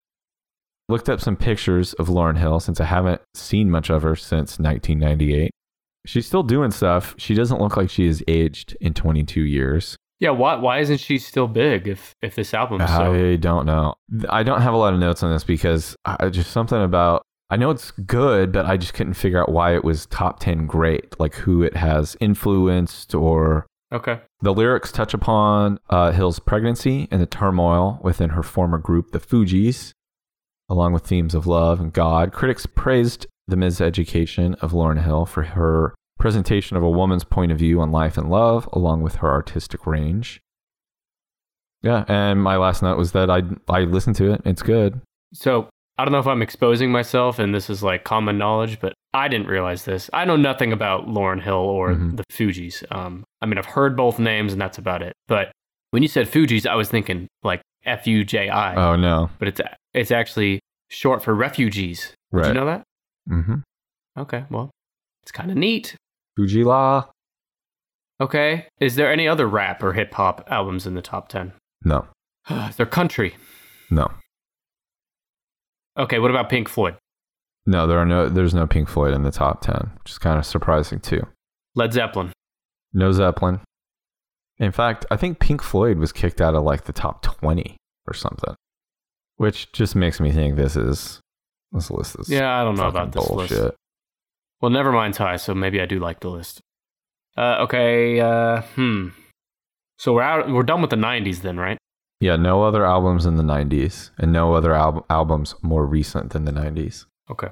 Looked 0.89 1.09
up 1.09 1.21
some 1.21 1.37
pictures 1.37 1.93
of 1.95 2.09
Lauryn 2.09 2.39
Hill 2.39 2.61
since 2.61 2.81
I 2.81 2.85
haven't 2.85 3.23
seen 3.35 3.71
much 3.71 3.89
of 3.91 4.03
her 4.03 4.17
since 4.17 4.59
1998. 4.59 5.51
She's 6.07 6.27
still 6.27 6.43
doing 6.43 6.71
stuff. 6.73 7.15
She 7.17 7.35
doesn't 7.35 7.61
look 7.61 7.77
like 7.77 7.89
she 7.89 8.07
has 8.09 8.23
aged 8.27 8.77
in 8.81 8.93
22 8.93 9.43
years. 9.43 9.97
Yeah, 10.19 10.31
why 10.31 10.55
why 10.57 10.79
isn't 10.81 10.99
she 10.99 11.19
still 11.19 11.49
big 11.49 11.89
if 11.89 12.13
if 12.23 12.35
this 12.35 12.55
album? 12.55 12.81
so 12.87 13.13
I 13.15 13.37
don't 13.37 13.67
know. 13.67 13.95
I 14.29 14.43
don't 14.43 14.61
have 14.61 14.75
a 14.75 14.77
lot 14.77 14.93
of 14.95 15.01
notes 15.01 15.23
on 15.23 15.33
this 15.33 15.45
because 15.45 15.97
I 16.05 16.29
just 16.29 16.51
something 16.53 16.81
about. 16.83 17.23
I 17.51 17.57
know 17.57 17.71
it's 17.71 17.91
good, 17.91 18.51
but 18.51 18.65
I 18.67 18.77
just 18.77 18.95
couldn't 18.95 19.15
figure 19.15 19.41
out 19.41 19.51
why 19.53 19.75
it 19.75 19.85
was 19.85 20.07
top 20.07 20.41
ten 20.41 20.67
great. 20.67 21.19
Like 21.21 21.35
who 21.35 21.63
it 21.63 21.77
has 21.77 22.17
influenced, 22.21 23.15
or 23.15 23.67
Okay. 23.93 24.21
the 24.41 24.55
lyrics 24.55 24.91
touch 24.91 25.13
upon 25.13 25.79
uh, 25.91 26.13
Hill's 26.13 26.39
pregnancy 26.39 27.09
and 27.11 27.21
the 27.21 27.27
turmoil 27.27 27.99
within 28.03 28.31
her 28.31 28.43
former 28.43 28.79
group, 28.79 29.11
the 29.13 29.21
Fugees, 29.21 29.93
along 30.73 30.95
with 30.95 31.05
themes 31.07 31.35
of 31.35 31.47
love 31.47 31.81
and 31.81 31.93
God. 31.93 32.33
Critics 32.33 32.65
praised 32.65 33.27
the 33.47 33.57
miseducation 33.57 34.55
of 34.63 34.73
Lauryn 34.73 35.03
Hill 35.05 35.27
for 35.27 35.43
her 35.43 35.95
presentation 36.19 36.77
of 36.77 36.83
a 36.83 36.91
woman's 36.91 37.25
point 37.25 37.53
of 37.53 37.59
view 37.59 37.81
on 37.81 37.93
life 37.93 38.17
and 38.17 38.31
love, 38.31 38.67
along 38.73 39.03
with 39.03 39.17
her 39.17 39.31
artistic 39.31 39.87
range. 39.87 40.41
Yeah, 41.83 42.05
and 42.09 42.43
my 42.43 42.57
last 42.57 42.83
note 42.83 42.97
was 42.97 43.13
that 43.13 43.29
I 43.31 43.43
I 43.69 43.81
listened 43.81 44.17
to 44.17 44.33
it. 44.33 44.41
It's 44.45 44.63
good. 44.63 45.01
So 45.35 45.69
I 45.99 46.05
don't 46.05 46.13
know 46.13 46.21
if 46.21 46.27
I'm 46.27 46.41
exposing 46.43 46.91
myself 46.91 47.39
and 47.39 47.55
this 47.55 47.69
is 47.69 47.83
like 47.83 48.05
common 48.05 48.39
knowledge, 48.39 48.81
but 48.81 48.95
I 49.13 49.29
didn't 49.29 49.49
realize 49.49 49.85
this. 49.85 50.09
I 50.15 50.25
know 50.25 50.37
nothing 50.37 50.73
about 50.73 51.07
Lauryn 51.07 51.43
Hill 51.43 51.55
or 51.55 51.91
Mhm. 51.95 52.17
the 52.17 52.25
Fugees. 52.33 52.83
Um, 52.91 53.25
I 53.43 53.47
mean, 53.47 53.59
I've 53.59 53.67
heard 53.67 53.95
both 53.97 54.19
names 54.19 54.53
and 54.53 54.63
that's 54.63 54.79
about 54.79 55.03
it. 55.03 55.13
But 55.29 55.53
when 55.91 56.03
you 56.03 56.09
said 56.09 56.29
Fugees, 56.29 56.67
I 56.67 56.77
was 56.77 56.89
thinking 56.89 57.27
like 57.43 57.61
F 57.85 58.07
U 58.07 58.25
J 58.25 58.49
I, 58.49 58.75
Oh 58.93 58.97
no, 58.97 59.29
but 59.39 59.49
it's 59.49 59.61
it's 59.95 60.11
actually 60.11 60.61
short 60.89 61.23
for 61.23 61.35
refugees. 61.35 62.15
Did 62.33 62.39
right? 62.39 62.47
you 62.49 62.55
know 62.55 62.67
that? 62.67 62.83
mm-hmm. 63.31 63.55
Okay, 64.19 64.45
well, 64.51 64.71
it's 65.23 65.33
kind 65.33 65.51
of 65.51 65.57
neat. 65.57 65.97
Fujila. 66.39 67.09
Okay, 68.21 68.67
is 68.81 68.95
there 68.97 69.11
any 69.13 69.27
other 69.27 69.47
rap 69.49 69.83
or 69.83 69.93
hip 69.95 70.15
hop 70.15 70.47
albums 70.51 70.87
in 70.87 70.95
the 70.95 71.03
top 71.03 71.29
ten? 71.29 71.53
No, 71.85 72.07
is 72.51 72.77
there 72.77 72.87
country? 72.87 73.35
no, 73.91 74.09
Okay, 75.99 76.19
what 76.19 76.31
about 76.31 76.49
Pink 76.49 76.69
Floyd? 76.69 76.97
no. 77.67 77.87
There 77.87 77.99
are 77.99 78.07
no. 78.07 78.29
There's 78.29 78.55
no 78.55 78.67
Pink 78.67 78.89
Floyd 78.89 79.15
in 79.15 79.23
the 79.23 79.31
top 79.31 79.61
ten, 79.61 79.91
which 79.99 80.13
is 80.13 80.19
kind 80.19 80.39
of 80.39 80.47
surprising 80.47 81.01
too. 81.01 81.27
Led 81.75 81.93
Zeppelin. 81.93 82.33
No 82.93 83.13
Zeppelin. 83.13 83.61
In 84.59 84.73
fact, 84.73 85.07
I 85.11 85.17
think 85.17 85.39
Pink 85.39 85.63
Floyd 85.63 85.99
was 85.99 86.13
kicked 86.13 86.41
out 86.41 86.55
of 86.55 86.63
like 86.63 86.85
the 86.85 86.93
top 86.93 87.23
20 87.23 87.77
or 88.07 88.13
something, 88.15 88.55
which 89.37 89.71
just 89.73 89.95
makes 89.97 90.21
me 90.21 90.31
think 90.33 90.57
this 90.57 90.77
is 90.77 91.21
this 91.73 91.91
list 91.91 92.17
is 92.19 92.29
Yeah, 92.29 92.61
I 92.61 92.65
don't 92.65 92.77
know 92.77 92.89
about 92.89 93.13
this 93.13 93.27
bullshit. 93.27 93.59
list. 93.59 93.75
Well, 94.61 94.71
never 94.71 94.93
mind 94.93 95.15
Ty, 95.15 95.37
so 95.37 95.55
maybe 95.55 95.81
I 95.81 95.87
do 95.87 95.99
like 95.99 96.21
the 96.21 96.29
list. 96.31 96.61
Uh, 97.37 97.57
okay, 97.63 98.21
uh, 98.21 98.61
hmm. 98.77 99.09
So 99.99 100.13
we're 100.13 100.23
out. 100.23 100.51
We're 100.51 100.63
done 100.63 100.81
with 100.81 100.91
the 100.91 100.97
'90s 100.97 101.41
then, 101.41 101.57
right? 101.59 101.79
Yeah, 102.21 102.37
no 102.37 102.63
other 102.63 102.87
albums 102.87 103.27
in 103.27 103.37
the 103.37 103.43
90s 103.43 104.11
and 104.17 104.33
no 104.33 104.55
other 104.55 104.73
al- 104.75 105.05
albums 105.11 105.57
more 105.61 105.85
recent 105.85 106.31
than 106.31 106.45
the 106.45 106.53
90s. 106.53 107.07
Okay. 107.29 107.49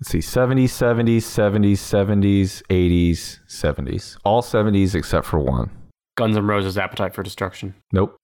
Let's 0.00 0.10
see, 0.10 0.18
70s, 0.18 0.70
70s, 0.70 1.18
70s, 1.22 1.74
70s, 1.78 2.62
80s, 2.68 3.38
70s. 3.48 4.16
All 4.24 4.42
70s 4.42 4.96
except 4.96 5.24
for 5.24 5.38
one. 5.38 5.70
Guns 6.16 6.36
N' 6.36 6.48
Roses' 6.48 6.76
"Appetite 6.76 7.14
for 7.14 7.22
Destruction." 7.22 7.74
Nope. 7.92 8.16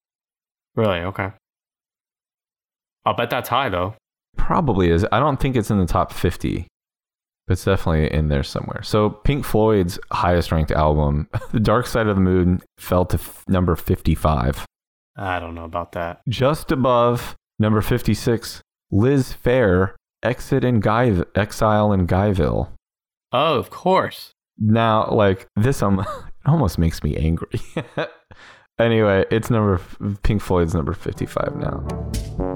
Really? 0.75 0.99
Okay. 0.99 1.31
I'll 3.05 3.15
bet 3.15 3.31
that's 3.31 3.49
high 3.49 3.69
though. 3.69 3.95
Probably 4.37 4.91
is. 4.91 5.07
I 5.13 5.21
don't 5.21 5.39
think 5.41 5.57
it's 5.57 5.71
in 5.71 5.79
the 5.79 5.87
top 5.87 6.13
50, 6.13 6.67
but 7.47 7.53
it's 7.53 7.65
definitely 7.65 8.13
in 8.13 8.29
there 8.29 8.43
somewhere. 8.43 8.83
So 8.83 9.11
Pink 9.11 9.45
Floyd's 9.45 9.99
highest 10.13 10.51
ranked 10.53 10.73
album, 10.73 11.29
The 11.53 11.61
Dark 11.61 11.87
Side 11.87 12.07
of 12.09 12.17
the 12.17 12.23
Moon, 12.23 12.61
fell 12.79 13.05
to 13.07 13.17
f- 13.17 13.45
number 13.49 13.77
55. 13.77 14.65
I 15.17 15.39
don't 15.39 15.55
know 15.55 15.65
about 15.65 15.93
that. 15.93 16.21
Just 16.29 16.73
above 16.73 17.37
number 17.59 17.81
56, 17.81 18.61
Liz 18.91 19.35
Phair, 19.45 19.93
Exit 20.23 20.65
in 20.65 20.81
Guy- 20.81 21.23
Exile 21.37 21.93
in 21.93 22.07
Guyville. 22.07 22.71
Oh, 23.33 23.59
of 23.59 23.71
course. 23.71 24.33
Now, 24.59 25.09
like 25.11 25.47
this, 25.57 25.83
um, 25.83 26.01
it 26.01 26.07
almost 26.47 26.79
makes 26.79 27.03
me 27.05 27.17
angry. 27.17 27.61
anyway, 28.79 29.25
it's 29.31 29.51
number 29.51 29.81
Pink 30.23 30.43
Floyd's 30.43 30.75
number 30.75 30.93
55 30.93 31.57
now. 31.57 32.54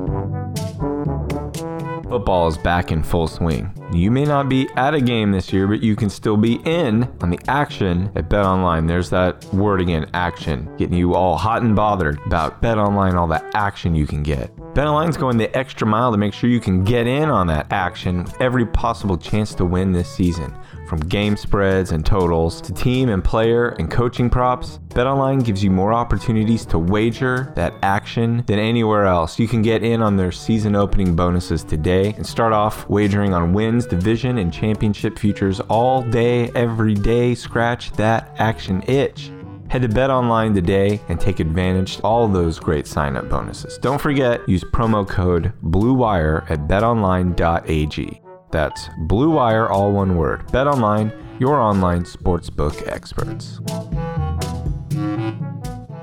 Football 2.08 2.48
is 2.48 2.56
back 2.56 2.90
in 2.90 3.02
full 3.02 3.28
swing. 3.28 3.77
You 3.90 4.10
may 4.10 4.24
not 4.24 4.50
be 4.50 4.68
at 4.76 4.92
a 4.92 5.00
game 5.00 5.32
this 5.32 5.50
year, 5.50 5.66
but 5.66 5.82
you 5.82 5.96
can 5.96 6.10
still 6.10 6.36
be 6.36 6.60
in 6.66 7.04
on 7.22 7.30
the 7.30 7.40
action 7.48 8.10
at 8.14 8.28
Bet 8.28 8.44
Online. 8.44 8.86
There's 8.86 9.08
that 9.10 9.42
word 9.46 9.80
again, 9.80 10.10
action, 10.12 10.68
getting 10.76 10.98
you 10.98 11.14
all 11.14 11.38
hot 11.38 11.62
and 11.62 11.74
bothered 11.74 12.20
about 12.26 12.60
Bet 12.60 12.76
Online, 12.76 13.14
all 13.14 13.28
that 13.28 13.54
action 13.54 13.94
you 13.94 14.06
can 14.06 14.22
get. 14.22 14.54
Bet 14.74 14.86
Online's 14.86 15.16
going 15.16 15.38
the 15.38 15.56
extra 15.56 15.86
mile 15.86 16.12
to 16.12 16.18
make 16.18 16.34
sure 16.34 16.50
you 16.50 16.60
can 16.60 16.84
get 16.84 17.06
in 17.06 17.30
on 17.30 17.46
that 17.46 17.72
action 17.72 18.24
with 18.24 18.40
every 18.40 18.66
possible 18.66 19.16
chance 19.16 19.54
to 19.54 19.64
win 19.64 19.90
this 19.90 20.08
season. 20.08 20.54
From 20.88 21.00
game 21.00 21.36
spreads 21.36 21.92
and 21.92 22.04
totals 22.04 22.62
to 22.62 22.72
team 22.72 23.08
and 23.10 23.22
player 23.22 23.70
and 23.70 23.90
coaching 23.90 24.30
props, 24.30 24.78
BetOnline 24.90 25.44
gives 25.44 25.62
you 25.62 25.70
more 25.70 25.92
opportunities 25.92 26.64
to 26.66 26.78
wager 26.78 27.52
that 27.56 27.74
action 27.82 28.42
than 28.46 28.58
anywhere 28.58 29.04
else. 29.04 29.38
You 29.38 29.46
can 29.46 29.60
get 29.60 29.82
in 29.82 30.00
on 30.00 30.16
their 30.16 30.32
season 30.32 30.74
opening 30.74 31.14
bonuses 31.14 31.62
today 31.62 32.14
and 32.14 32.26
start 32.26 32.52
off 32.52 32.88
wagering 32.88 33.34
on 33.34 33.52
wins, 33.52 33.77
division, 33.86 34.38
and 34.38 34.52
championship 34.52 35.18
futures 35.18 35.60
all 35.60 36.02
day, 36.02 36.50
every 36.54 36.94
day. 36.94 37.34
Scratch 37.34 37.92
that 37.92 38.34
action 38.38 38.82
itch. 38.86 39.30
Head 39.68 39.82
to 39.82 39.88
BetOnline 39.88 40.54
today 40.54 41.00
and 41.08 41.20
take 41.20 41.40
advantage 41.40 41.98
of 41.98 42.04
all 42.04 42.26
those 42.26 42.58
great 42.58 42.86
sign-up 42.86 43.28
bonuses. 43.28 43.76
Don't 43.78 44.00
forget, 44.00 44.48
use 44.48 44.64
promo 44.64 45.06
code 45.06 45.52
BLUEWIRE 45.62 46.50
at 46.50 46.66
betonline.ag. 46.68 48.22
That's 48.50 48.88
Blue 49.00 49.30
Wire, 49.30 49.68
all 49.68 49.92
one 49.92 50.16
word. 50.16 50.46
BetOnline, 50.48 51.12
your 51.38 51.60
online 51.60 52.04
sportsbook 52.04 52.88
experts. 52.88 53.60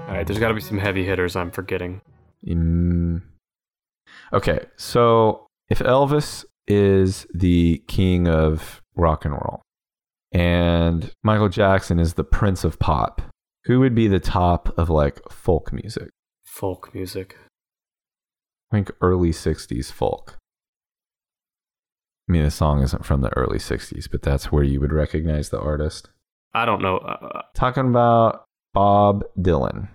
All 0.07 0.13
right, 0.13 0.27
there's 0.27 0.39
got 0.39 0.49
to 0.49 0.53
be 0.53 0.61
some 0.61 0.77
heavy 0.77 1.03
hitters 1.03 1.35
I'm 1.35 1.49
forgetting. 1.49 2.01
Mm. 2.47 3.23
Okay, 4.31 4.59
so 4.77 5.47
if 5.69 5.79
Elvis 5.79 6.45
is 6.67 7.28
the 7.34 7.84
king 7.88 8.28
of 8.28 8.82
rock 8.95 9.25
and 9.25 9.34
roll 9.34 9.62
and 10.36 11.13
Michael 11.23 11.47
Jackson 11.47 11.97
is 11.97 12.15
the 12.15 12.25
prince 12.25 12.65
of 12.65 12.78
pop, 12.78 13.21
who 13.63 13.80
would 13.80 13.95
be 13.95 14.10
the 14.10 14.19
top 14.19 14.78
of 14.78 14.89
like 14.89 15.21
folk 15.32 15.71
music? 15.71 16.10
Folk 16.43 16.93
music. 16.93 17.38
I 18.69 18.75
think 18.75 18.91
early 18.99 19.30
60s 19.30 19.93
folk. 19.93 20.36
I 22.28 22.34
mean, 22.34 22.43
the 22.43 22.51
song 22.51 22.82
isn't 22.84 23.06
from 23.06 23.21
the 23.21 23.30
early 23.38 23.60
60s, 23.60 24.12
but 24.12 24.23
that's 24.23 24.51
where 24.51 24.63
you 24.63 24.82
would 24.82 24.91
recognize 24.91 25.51
the 25.51 25.60
artist. 25.60 26.10
I 26.54 26.65
don't 26.65 26.82
know. 26.82 26.97
Uh, 26.97 27.43
Talking 27.54 27.88
about 27.88 28.43
Bob 28.73 29.23
Dylan. 29.39 29.88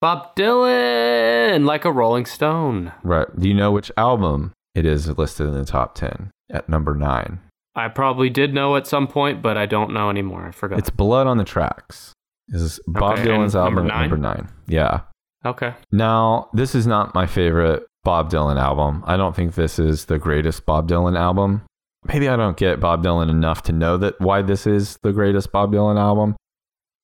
Bob 0.00 0.36
Dylan, 0.36 1.64
like 1.64 1.84
a 1.84 1.90
Rolling 1.90 2.26
Stone. 2.26 2.92
Right. 3.02 3.26
Do 3.36 3.48
you 3.48 3.54
know 3.54 3.72
which 3.72 3.90
album 3.96 4.52
it 4.74 4.84
is 4.86 5.08
listed 5.18 5.46
in 5.46 5.54
the 5.54 5.64
top 5.64 5.94
10 5.94 6.30
at 6.50 6.68
number 6.68 6.94
nine? 6.94 7.40
I 7.74 7.88
probably 7.88 8.30
did 8.30 8.52
know 8.52 8.76
at 8.76 8.86
some 8.86 9.06
point, 9.06 9.42
but 9.42 9.56
I 9.56 9.66
don't 9.66 9.92
know 9.92 10.10
anymore. 10.10 10.46
I 10.46 10.50
forgot. 10.50 10.78
It's 10.78 10.90
Blood 10.90 11.26
on 11.26 11.38
the 11.38 11.44
Tracks. 11.44 12.12
This 12.48 12.62
is 12.62 12.80
Bob 12.86 13.18
Okay, 13.18 13.28
Dylan's 13.28 13.54
album 13.54 13.86
number 13.86 13.92
at 13.92 14.00
number 14.00 14.16
nine. 14.16 14.48
Yeah. 14.66 15.02
okay. 15.46 15.74
Now, 15.92 16.48
this 16.52 16.74
is 16.74 16.86
not 16.86 17.14
my 17.14 17.26
favorite 17.26 17.84
Bob 18.02 18.30
Dylan 18.30 18.60
album. 18.60 19.04
I 19.06 19.16
don't 19.16 19.36
think 19.36 19.54
this 19.54 19.78
is 19.78 20.06
the 20.06 20.18
greatest 20.18 20.66
Bob 20.66 20.88
Dylan 20.88 21.16
album. 21.18 21.62
Maybe 22.04 22.28
I 22.28 22.36
don't 22.36 22.56
get 22.56 22.80
Bob 22.80 23.04
Dylan 23.04 23.30
enough 23.30 23.62
to 23.64 23.72
know 23.72 23.96
that 23.98 24.20
why 24.20 24.42
this 24.42 24.66
is 24.66 24.98
the 25.02 25.12
greatest 25.12 25.52
Bob 25.52 25.72
Dylan 25.72 25.98
album, 25.98 26.34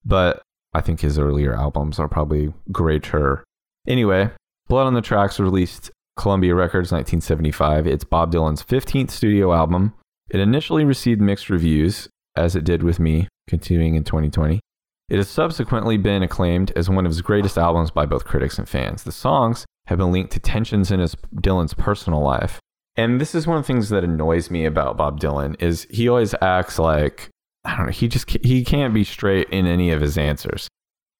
but 0.05 0.42
I 0.74 0.81
think 0.81 1.00
his 1.00 1.18
earlier 1.18 1.55
albums 1.55 1.98
are 1.98 2.09
probably 2.09 2.52
greater. 2.72 3.44
Anyway, 3.87 4.31
Blood 4.68 4.87
on 4.87 4.94
the 4.94 5.02
Tracks 5.02 5.38
released 5.38 5.90
Columbia 6.16 6.55
Records 6.55 6.92
1975. 6.92 7.87
It's 7.87 8.05
Bob 8.05 8.33
Dylan's 8.33 8.62
15th 8.62 9.10
studio 9.10 9.52
album. 9.52 9.94
It 10.31 10.40
initially 10.40 10.85
received 10.85 11.21
mixed 11.21 11.50
reviews, 11.50 12.08
as 12.35 12.56
it 12.56 12.64
did 12.64 12.83
with 12.83 12.98
me, 12.98 13.29
continuing 13.46 13.94
in 13.94 14.04
2020. 14.04 14.60
It 15.08 15.17
has 15.17 15.29
subsequently 15.29 15.96
been 15.96 16.23
acclaimed 16.23 16.73
as 16.75 16.90
one 16.90 17.06
of 17.06 17.12
his 17.12 17.23
greatest 17.23 17.56
albums 17.56 17.90
by 17.90 18.06
both 18.06 18.25
critics 18.25 18.58
and 18.58 18.69
fans. 18.69 19.04
The 19.04 19.12
songs 19.12 19.64
have 19.87 19.98
been 19.98 20.10
linked 20.10 20.33
to 20.33 20.40
tensions 20.40 20.90
in 20.90 20.98
his 20.98 21.14
Dylan's 21.35 21.75
personal 21.75 22.23
life. 22.23 22.58
And 22.96 23.21
this 23.21 23.35
is 23.35 23.46
one 23.46 23.58
of 23.58 23.62
the 23.62 23.67
things 23.67 23.90
that 23.90 24.02
annoys 24.02 24.50
me 24.50 24.64
about 24.64 24.96
Bob 24.96 25.21
Dylan 25.21 25.60
is 25.62 25.87
he 25.90 26.08
always 26.08 26.35
acts 26.40 26.79
like 26.79 27.31
I 27.64 27.77
don't 27.77 27.87
know, 27.87 27.92
he 27.92 28.08
just 28.08 28.31
he 28.42 28.64
can't 28.64 28.94
be 28.94 29.04
straight 29.04 29.48
in 29.50 29.67
any 29.67 29.90
of 29.90 30.00
his 30.00 30.17
answers. 30.17 30.69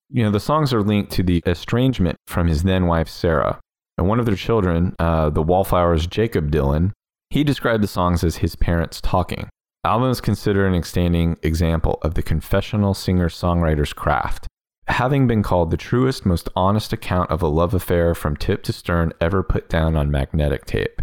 You 0.09 0.24
know, 0.24 0.30
the 0.30 0.40
songs 0.40 0.72
are 0.72 0.82
linked 0.82 1.12
to 1.12 1.22
the 1.22 1.42
estrangement 1.44 2.16
from 2.26 2.47
his 2.47 2.62
then 2.62 2.86
wife 2.86 3.09
Sarah. 3.09 3.61
And 3.99 4.09
one 4.09 4.20
of 4.20 4.26
their 4.26 4.36
children, 4.36 4.94
uh, 4.99 5.30
the 5.30 5.42
Wallflowers 5.42 6.07
Jakob 6.07 6.51
Dylan, 6.51 6.92
he 7.30 7.42
described 7.44 7.82
the 7.82 7.88
songs 7.88 8.22
as 8.22 8.36
his 8.36 8.55
parents 8.57 9.01
talking. 9.01 9.49
The 9.84 9.90
album 9.90 10.11
is 10.11 10.20
considered 10.20 10.66
an 10.66 10.74
outstanding 10.74 11.38
example 11.42 11.99
of 12.03 12.14
the 12.14 12.22
confessional 12.22 12.92
singer-songwriter's 12.94 13.92
craft. 13.92 14.47
having 14.88 15.26
been 15.26 15.42
called 15.42 15.70
the 15.72 15.76
truest, 15.76 16.24
most 16.24 16.49
honest 16.55 16.92
account 16.92 17.28
of 17.30 17.42
a 17.42 17.49
love 17.49 17.74
affair 17.74 18.14
from 18.14 18.36
tip 18.36 18.62
to 18.62 18.72
stern 18.72 19.12
ever 19.20 19.42
put 19.42 19.68
down 19.68 19.97
on 19.97 20.11
magnetic 20.12 20.64
tape. 20.64 21.03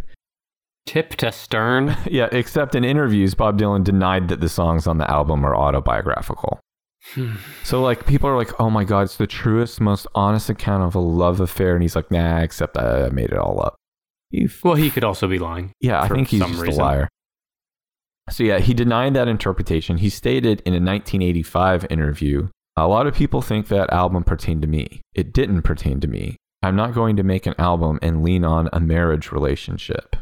Tip 0.86 1.16
to 1.18 1.32
stern. 1.32 1.96
Yeah, 2.10 2.30
except 2.32 2.76
in 2.76 2.84
interviews, 2.86 3.36
Bob 3.36 3.58
Dylan 3.60 3.84
denied 3.84 4.30
that 4.30 4.40
the 4.40 4.50
songs 4.50 4.88
on 4.88 5.00
the 5.00 5.10
album 5.12 5.46
are 5.46 5.56
autobiographical. 5.56 6.60
Hmm. 7.14 7.36
So, 7.64 7.82
like, 7.82 8.06
people 8.06 8.30
are 8.30 8.38
like, 8.38 8.60
oh 8.60 8.70
my 8.70 8.84
God, 8.84 9.02
it's 9.02 9.18
the 9.18 9.28
truest, 9.28 9.82
most 9.82 10.08
honest 10.16 10.50
account 10.50 10.84
of 10.84 10.96
a 10.96 11.00
love 11.00 11.40
affair. 11.40 11.74
And 11.74 11.82
he's 11.82 11.96
like, 11.96 12.10
nah, 12.10 12.40
except 12.40 12.78
I 12.78 13.10
made 13.10 13.32
it 13.32 13.38
all 13.38 13.62
up. 13.62 13.76
You 14.32 14.46
f- 14.46 14.64
well, 14.64 14.76
he 14.76 14.90
could 14.90 15.04
also 15.04 15.28
be 15.28 15.38
lying. 15.38 15.74
yeah, 15.80 16.02
I 16.02 16.08
think 16.08 16.30
he's 16.30 16.40
just 16.40 16.62
reason. 16.62 16.82
a 16.82 16.84
liar. 16.84 17.10
So, 18.30 18.44
yeah, 18.44 18.60
he 18.60 18.74
denied 18.74 19.14
that 19.16 19.28
interpretation. 19.28 19.98
He 19.98 20.10
stated 20.10 20.62
in 20.62 20.74
a 20.74 20.80
1985 20.80 21.86
interview 21.90 22.48
a 22.76 22.88
lot 22.88 23.06
of 23.08 23.14
people 23.14 23.42
think 23.42 23.68
that 23.68 23.92
album 23.94 24.24
pertained 24.24 24.62
to 24.64 24.68
me. 24.68 25.02
It 25.14 25.34
didn't 25.34 25.62
pertain 25.62 26.00
to 26.00 26.08
me. 26.08 26.38
I'm 26.64 26.76
not 26.76 26.94
going 26.94 27.16
to 27.18 27.24
make 27.24 27.46
an 27.46 27.56
album 27.58 28.00
and 28.02 28.24
lean 28.24 28.44
on 28.44 28.70
a 28.74 28.80
marriage 28.80 29.32
relationship. 29.32 30.16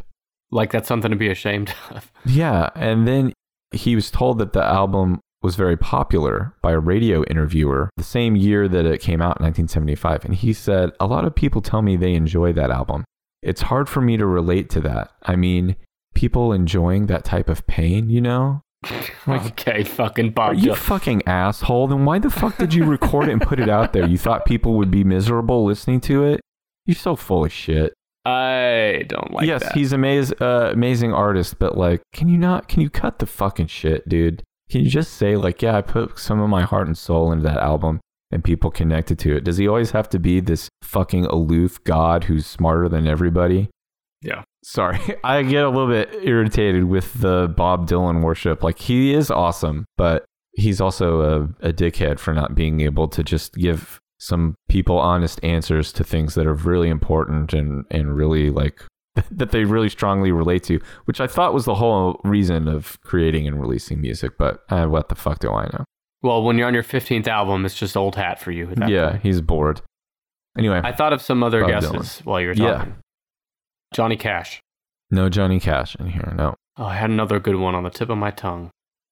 Like 0.51 0.71
that's 0.71 0.88
something 0.88 1.11
to 1.11 1.17
be 1.17 1.29
ashamed 1.29 1.73
of. 1.91 2.11
Yeah, 2.25 2.69
and 2.75 3.07
then 3.07 3.34
he 3.71 3.95
was 3.95 4.11
told 4.11 4.39
that 4.39 4.53
the 4.53 4.63
album 4.63 5.21
was 5.41 5.55
very 5.55 5.77
popular 5.77 6.53
by 6.61 6.71
a 6.71 6.79
radio 6.79 7.23
interviewer 7.25 7.89
the 7.97 8.03
same 8.03 8.35
year 8.35 8.67
that 8.67 8.85
it 8.85 9.01
came 9.01 9.21
out 9.21 9.39
in 9.39 9.45
1975 9.45 10.25
and 10.25 10.35
he 10.35 10.53
said 10.53 10.91
a 10.99 11.07
lot 11.07 11.25
of 11.25 11.33
people 11.33 11.61
tell 11.61 11.81
me 11.81 11.95
they 11.95 12.13
enjoy 12.13 12.53
that 12.53 12.69
album. 12.69 13.03
It's 13.41 13.61
hard 13.61 13.89
for 13.89 14.01
me 14.01 14.17
to 14.17 14.25
relate 14.25 14.69
to 14.71 14.81
that. 14.81 15.11
I 15.23 15.35
mean, 15.35 15.75
people 16.13 16.53
enjoying 16.53 17.07
that 17.07 17.23
type 17.23 17.49
of 17.49 17.65
pain, 17.65 18.09
you 18.09 18.21
know? 18.21 18.61
okay, 19.27 19.83
fucking 19.83 20.33
Are 20.37 20.53
you 20.53 20.75
fucking 20.75 21.23
asshole? 21.27 21.87
Then 21.87 22.05
why 22.05 22.19
the 22.19 22.29
fuck 22.29 22.57
did 22.57 22.73
you 22.73 22.83
record 22.85 23.29
it 23.29 23.31
and 23.31 23.41
put 23.41 23.59
it 23.59 23.69
out 23.69 23.93
there? 23.93 24.07
You 24.07 24.17
thought 24.17 24.45
people 24.45 24.73
would 24.75 24.91
be 24.91 25.03
miserable 25.03 25.65
listening 25.65 26.01
to 26.01 26.23
it? 26.25 26.41
You're 26.85 26.95
so 26.95 27.15
full 27.15 27.45
of 27.45 27.51
shit. 27.51 27.93
I 28.25 29.05
don't 29.07 29.31
like 29.31 29.47
yes, 29.47 29.63
that. 29.63 29.73
he's 29.73 29.93
amaz- 29.93 30.39
uh, 30.39 30.71
amazing 30.71 31.13
artist, 31.13 31.57
but 31.57 31.77
like, 31.77 32.01
can 32.13 32.27
you 32.27 32.37
not? 32.37 32.67
Can 32.67 32.81
you 32.81 32.89
cut 32.89 33.19
the 33.19 33.25
fucking 33.25 33.67
shit, 33.67 34.07
dude? 34.07 34.43
Can 34.72 34.86
you 34.86 34.89
just 34.89 35.15
say 35.15 35.36
like, 35.36 35.61
yeah, 35.61 35.78
I 35.78 35.82
put 35.82 36.17
some 36.17 36.39
of 36.39 36.49
my 36.49 36.63
heart 36.63 36.88
and 36.88 36.97
soul 36.97 37.32
into 37.34 37.43
that 37.43 37.57
album, 37.57 37.99
and 38.32 38.41
people 38.41 38.72
connected 38.72 39.19
to 39.19 39.36
it? 39.36 39.43
Does 39.43 39.57
he 39.57 39.67
always 39.67 39.91
have 39.91 40.07
to 40.09 40.19
be 40.19 40.39
this 40.39 40.69
fucking 40.82 41.26
aloof 41.26 41.84
god 41.84 42.24
who's 42.24 42.45
smarter 42.45 42.88
than 42.88 43.05
everybody? 43.05 43.69
Yeah. 44.22 44.43
Sorry, 44.63 44.99
I 45.26 45.43
get 45.43 45.65
a 45.65 45.69
little 45.69 45.89
bit 45.89 46.24
irritated 46.24 46.86
with 46.86 47.13
the 47.19 47.53
Bob 47.55 47.88
Dylan 47.88 48.24
worship. 48.24 48.63
Like, 48.63 48.80
he 48.80 49.13
is 49.13 49.30
awesome, 49.30 49.86
but 49.97 50.24
he's 50.53 50.80
also 50.80 51.22
a, 51.22 51.69
a 51.69 51.74
dickhead 51.74 52.19
for 52.19 52.34
not 52.34 52.55
being 52.55 52.80
able 52.80 53.09
to 53.09 53.24
just 53.24 53.53
give 53.55 53.99
some 54.19 54.55
people 54.69 54.99
honest 54.99 55.43
answers 55.43 55.91
to 55.91 56.03
things 56.03 56.36
that 56.36 56.45
are 56.45 56.53
really 56.53 56.89
important 56.89 57.53
and, 57.53 57.86
and 57.89 58.15
really 58.15 58.51
like 58.51 58.86
that 59.32 59.51
they 59.51 59.66
really 59.66 59.89
strongly 59.89 60.32
relate 60.32 60.64
to, 60.64 60.80
which 61.05 61.20
I 61.20 61.28
thought 61.28 61.53
was 61.53 61.66
the 61.66 61.76
whole 61.76 62.20
reason 62.24 62.68
of 62.68 62.99
creating 63.01 63.47
and 63.47 63.59
releasing 63.59 63.99
music. 64.01 64.38
But 64.38 64.64
uh, 64.70 64.86
what 64.88 65.09
the 65.09 65.16
fuck 65.16 65.39
do 65.39 65.51
I 65.51 65.66
know? 65.74 65.84
well, 66.24 66.43
when 66.43 66.57
you're 66.57 66.68
on 66.68 66.74
your 66.74 66.84
15th 66.84 67.28
album, 67.28 67.66
it's 67.66 67.74
just 67.76 67.97
old 67.97 68.16
hat 68.16 68.39
for 68.39 68.51
you. 68.51 68.72
Yeah, 68.88 69.09
point. 69.12 69.24
he's 69.24 69.41
bored. 69.41 69.82
Anyway, 70.57 70.80
I 70.84 70.91
thought 70.91 71.14
of 71.14 71.22
some 71.22 71.41
other 71.43 71.62
Bob 71.62 71.70
guesses 71.82 72.20
while 72.26 72.39
you 72.39 72.47
were 72.47 72.53
Yeah. 72.53 72.74
talking. 72.78 72.95
Johnny 73.93 74.16
Cash. 74.18 74.59
no 75.09 75.30
Johnny 75.30 75.59
Cash 75.59 75.95
in 75.95 76.07
here. 76.07 76.34
No. 76.38 76.53
Oh, 76.78 76.86
I 76.86 76.95
had 76.95 77.09
another 77.09 77.39
good 77.39 77.55
one 77.55 77.74
on 77.76 77.84
the 77.84 77.89
tip 77.89 78.09
of 78.09 78.18
my 78.18 78.32
tongue. 78.32 78.70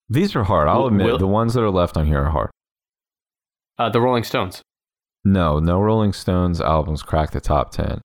These 0.07 0.35
are 0.35 0.43
hard. 0.43 0.67
I'll 0.69 0.85
admit 0.85 1.07
will- 1.07 1.17
the 1.17 1.27
ones 1.27 1.53
that 1.55 1.63
are 1.63 1.69
left 1.71 1.97
on 1.97 2.05
here 2.05 2.19
are 2.23 2.29
hard. 2.29 2.49
Uh, 3.77 3.89
the 3.89 3.99
Rolling 4.01 4.23
Stones. 4.23 4.61
No, 5.25 5.59
no 5.59 5.81
Rolling 5.81 6.13
Stones 6.13 6.61
albums 6.61 7.01
crack 7.03 7.31
the 7.31 7.41
top 7.41 7.71
10. 7.71 8.01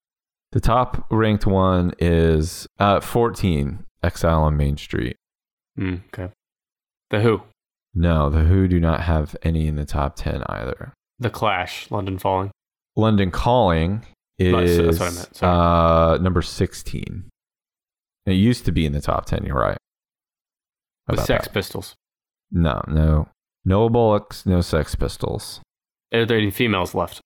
The 0.55 0.61
top 0.61 1.07
ranked 1.11 1.47
one 1.47 1.95
is 1.99 2.69
uh, 2.79 3.01
14, 3.01 3.85
Exile 4.05 4.43
on 4.45 4.57
Main 4.57 4.77
Street. 4.77 5.17
Mm, 5.77 6.03
okay. 6.07 6.33
The 7.11 7.21
Who. 7.23 7.43
No, 7.93 8.31
The 8.31 8.45
Who 8.45 8.69
do 8.69 8.79
not 8.79 9.01
have 9.01 9.35
any 9.43 9.67
in 9.67 9.75
the 9.75 9.85
top 9.85 10.15
10 10.15 10.45
either. 10.49 10.95
The 11.19 11.31
Clash. 11.31 11.91
London 11.91 12.19
Falling. 12.19 12.53
London 12.95 13.33
Calling 13.33 14.07
is 14.39 14.77
that's 14.79 15.01
what 15.01 15.13
I 15.13 15.15
meant, 15.17 15.37
sorry. 15.37 16.15
uh, 16.15 16.19
number 16.19 16.41
16. 16.41 17.29
It 18.27 18.33
used 18.33 18.65
to 18.65 18.71
be 18.71 18.87
in 18.87 18.93
the 18.93 19.01
top 19.01 19.27
10, 19.27 19.45
you're 19.45 19.59
right. 19.59 19.77
How 21.09 21.17
The 21.17 21.23
Sex 21.23 21.47
that? 21.49 21.53
Pistols. 21.53 21.97
No, 22.53 22.81
no. 22.87 23.27
No 23.65 23.89
Bullocks, 23.89 24.47
no 24.47 24.61
Sex 24.61 24.95
Pistols. 24.95 25.61
Are 26.13 26.25
there 26.25 26.39
any 26.39 26.53
females 26.53 26.95
left? 26.95 27.21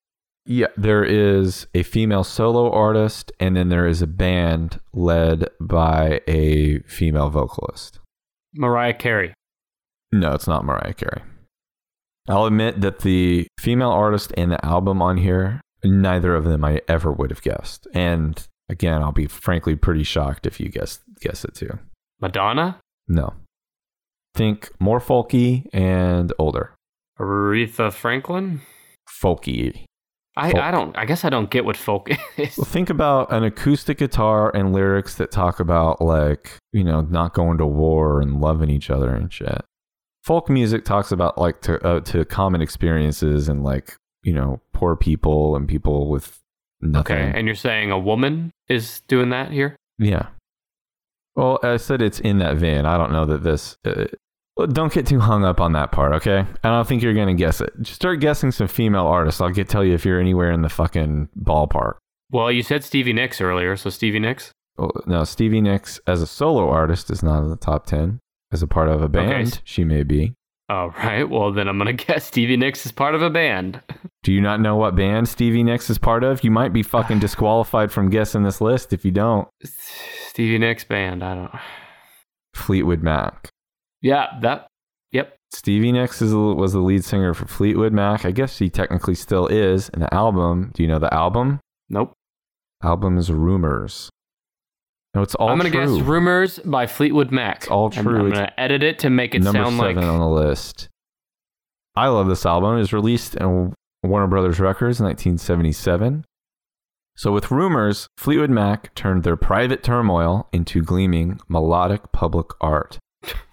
Yeah, 0.50 0.68
there 0.78 1.04
is 1.04 1.66
a 1.74 1.82
female 1.82 2.24
solo 2.24 2.72
artist, 2.72 3.30
and 3.38 3.54
then 3.54 3.68
there 3.68 3.86
is 3.86 4.00
a 4.00 4.06
band 4.06 4.80
led 4.94 5.46
by 5.60 6.22
a 6.26 6.78
female 6.86 7.28
vocalist. 7.28 8.00
Mariah 8.54 8.94
Carey. 8.94 9.34
No, 10.10 10.32
it's 10.32 10.46
not 10.46 10.64
Mariah 10.64 10.94
Carey. 10.94 11.22
I'll 12.30 12.46
admit 12.46 12.80
that 12.80 13.00
the 13.00 13.46
female 13.60 13.90
artist 13.90 14.32
and 14.38 14.50
the 14.50 14.64
album 14.64 15.02
on 15.02 15.18
here, 15.18 15.60
neither 15.84 16.34
of 16.34 16.44
them 16.44 16.64
I 16.64 16.80
ever 16.88 17.12
would 17.12 17.28
have 17.30 17.42
guessed. 17.42 17.86
And 17.92 18.42
again, 18.70 19.02
I'll 19.02 19.12
be 19.12 19.26
frankly 19.26 19.76
pretty 19.76 20.02
shocked 20.02 20.46
if 20.46 20.60
you 20.60 20.70
guess 20.70 21.00
guess 21.20 21.44
it 21.44 21.56
too. 21.56 21.78
Madonna. 22.22 22.80
No. 23.06 23.34
Think 24.34 24.70
more 24.80 25.00
folky 25.00 25.66
and 25.74 26.32
older. 26.38 26.74
Aretha 27.18 27.92
Franklin. 27.92 28.62
Folky. 29.22 29.84
I, 30.38 30.68
I 30.68 30.70
don't. 30.70 30.96
I 30.96 31.04
guess 31.04 31.24
I 31.24 31.30
don't 31.30 31.50
get 31.50 31.64
what 31.64 31.76
folk 31.76 32.08
is. 32.36 32.56
Well, 32.56 32.64
think 32.64 32.90
about 32.90 33.32
an 33.32 33.42
acoustic 33.42 33.98
guitar 33.98 34.54
and 34.54 34.72
lyrics 34.72 35.16
that 35.16 35.32
talk 35.32 35.58
about 35.58 36.00
like 36.00 36.56
you 36.72 36.84
know 36.84 37.00
not 37.00 37.34
going 37.34 37.58
to 37.58 37.66
war 37.66 38.20
and 38.20 38.40
loving 38.40 38.70
each 38.70 38.88
other 38.88 39.12
and 39.12 39.32
shit. 39.32 39.64
Folk 40.22 40.48
music 40.48 40.84
talks 40.84 41.10
about 41.10 41.38
like 41.38 41.60
to 41.62 41.84
uh, 41.84 42.00
to 42.00 42.24
common 42.24 42.62
experiences 42.62 43.48
and 43.48 43.64
like 43.64 43.96
you 44.22 44.32
know 44.32 44.60
poor 44.72 44.94
people 44.94 45.56
and 45.56 45.66
people 45.66 46.08
with 46.08 46.38
nothing. 46.80 47.16
Okay, 47.16 47.32
and 47.36 47.48
you're 47.48 47.56
saying 47.56 47.90
a 47.90 47.98
woman 47.98 48.52
is 48.68 49.00
doing 49.08 49.30
that 49.30 49.50
here? 49.50 49.74
Yeah. 49.98 50.28
Well, 51.34 51.58
I 51.64 51.78
said 51.78 52.00
it's 52.00 52.20
in 52.20 52.38
that 52.38 52.56
vein. 52.56 52.86
I 52.86 52.96
don't 52.96 53.12
know 53.12 53.26
that 53.26 53.42
this. 53.42 53.76
Uh, 53.84 54.04
don't 54.66 54.92
get 54.92 55.06
too 55.06 55.20
hung 55.20 55.44
up 55.44 55.60
on 55.60 55.72
that 55.72 55.92
part, 55.92 56.12
okay? 56.14 56.44
I 56.64 56.68
don't 56.68 56.86
think 56.86 57.02
you're 57.02 57.14
gonna 57.14 57.34
guess 57.34 57.60
it. 57.60 57.72
Just 57.80 57.94
start 57.96 58.20
guessing 58.20 58.50
some 58.50 58.68
female 58.68 59.06
artists. 59.06 59.40
I'll 59.40 59.50
get 59.50 59.68
tell 59.68 59.84
you 59.84 59.94
if 59.94 60.04
you're 60.04 60.20
anywhere 60.20 60.50
in 60.50 60.62
the 60.62 60.68
fucking 60.68 61.28
ballpark. 61.40 61.94
Well, 62.30 62.50
you 62.52 62.62
said 62.62 62.84
Stevie 62.84 63.12
Nicks 63.12 63.40
earlier, 63.40 63.76
so 63.76 63.88
Stevie 63.90 64.18
Nicks. 64.18 64.52
Well, 64.76 64.92
no, 65.06 65.24
Stevie 65.24 65.60
Nicks 65.60 66.00
as 66.06 66.22
a 66.22 66.26
solo 66.26 66.68
artist 66.68 67.10
is 67.10 67.22
not 67.22 67.42
in 67.42 67.48
the 67.50 67.56
top 67.56 67.86
10. 67.86 68.18
As 68.52 68.62
a 68.62 68.66
part 68.66 68.88
of 68.88 69.02
a 69.02 69.08
band, 69.08 69.48
s- 69.48 69.60
she 69.64 69.84
may 69.84 70.02
be. 70.02 70.32
All 70.70 70.90
right. 70.90 71.24
Well, 71.28 71.52
then 71.52 71.68
I'm 71.68 71.76
gonna 71.78 71.92
guess 71.94 72.24
Stevie 72.26 72.56
Nicks 72.56 72.84
is 72.86 72.92
part 72.92 73.14
of 73.14 73.22
a 73.22 73.30
band. 73.30 73.82
Do 74.22 74.32
you 74.32 74.40
not 74.40 74.60
know 74.60 74.76
what 74.76 74.96
band 74.96 75.28
Stevie 75.28 75.62
Nicks 75.62 75.88
is 75.90 75.98
part 75.98 76.24
of? 76.24 76.42
You 76.44 76.50
might 76.50 76.72
be 76.72 76.82
fucking 76.82 77.18
disqualified 77.20 77.92
from 77.92 78.10
guessing 78.10 78.42
this 78.42 78.60
list 78.60 78.92
if 78.92 79.04
you 79.04 79.10
don't. 79.10 79.48
Stevie 80.28 80.58
Nicks 80.58 80.84
band. 80.84 81.22
I 81.22 81.34
don't. 81.34 81.50
Fleetwood 82.54 83.02
Mac. 83.02 83.50
Yeah, 84.02 84.26
that. 84.42 84.66
Yep. 85.12 85.34
Stevie 85.52 85.92
Nicks 85.92 86.20
is, 86.22 86.34
was 86.34 86.72
the 86.74 86.80
lead 86.80 87.04
singer 87.04 87.32
for 87.34 87.46
Fleetwood 87.46 87.92
Mac. 87.92 88.24
I 88.24 88.30
guess 88.30 88.58
he 88.58 88.68
technically 88.68 89.14
still 89.14 89.46
is. 89.46 89.88
And 89.90 90.02
the 90.02 90.12
album, 90.14 90.70
do 90.74 90.82
you 90.82 90.88
know 90.88 90.98
the 90.98 91.12
album? 91.12 91.60
Nope. 91.88 92.12
Album 92.82 93.16
is 93.18 93.30
Rumors. 93.32 94.10
No, 95.14 95.22
it's 95.22 95.34
all 95.34 95.48
I'm 95.48 95.56
gonna 95.56 95.70
true. 95.70 95.96
guess 95.98 96.06
"Rumors" 96.06 96.58
by 96.60 96.86
Fleetwood 96.86 97.32
Mac. 97.32 97.62
It's 97.62 97.68
all 97.68 97.88
true. 97.90 98.20
I'm 98.20 98.26
It's 98.26 98.34
gonna 98.38 98.52
edit 98.58 98.82
it 98.82 98.98
to 99.00 99.10
make 99.10 99.34
it 99.34 99.42
Number 99.42 99.64
sound 99.64 99.76
seven 99.78 99.96
like. 99.96 100.04
on 100.04 100.18
the 100.20 100.28
list. 100.28 100.88
I 101.96 102.08
love 102.08 102.28
this 102.28 102.44
album. 102.44 102.74
It 102.76 102.80
was 102.80 102.92
released 102.92 103.34
in 103.34 103.72
Warner 104.04 104.26
Brothers 104.28 104.60
Records 104.60 105.00
in 105.00 105.06
1977. 105.06 106.24
So, 107.16 107.32
with 107.32 107.50
rumors, 107.50 108.06
Fleetwood 108.18 108.50
Mac 108.50 108.94
turned 108.94 109.24
their 109.24 109.34
private 109.36 109.82
turmoil 109.82 110.46
into 110.52 110.82
gleaming 110.82 111.40
melodic 111.48 112.12
public 112.12 112.48
art. 112.60 112.98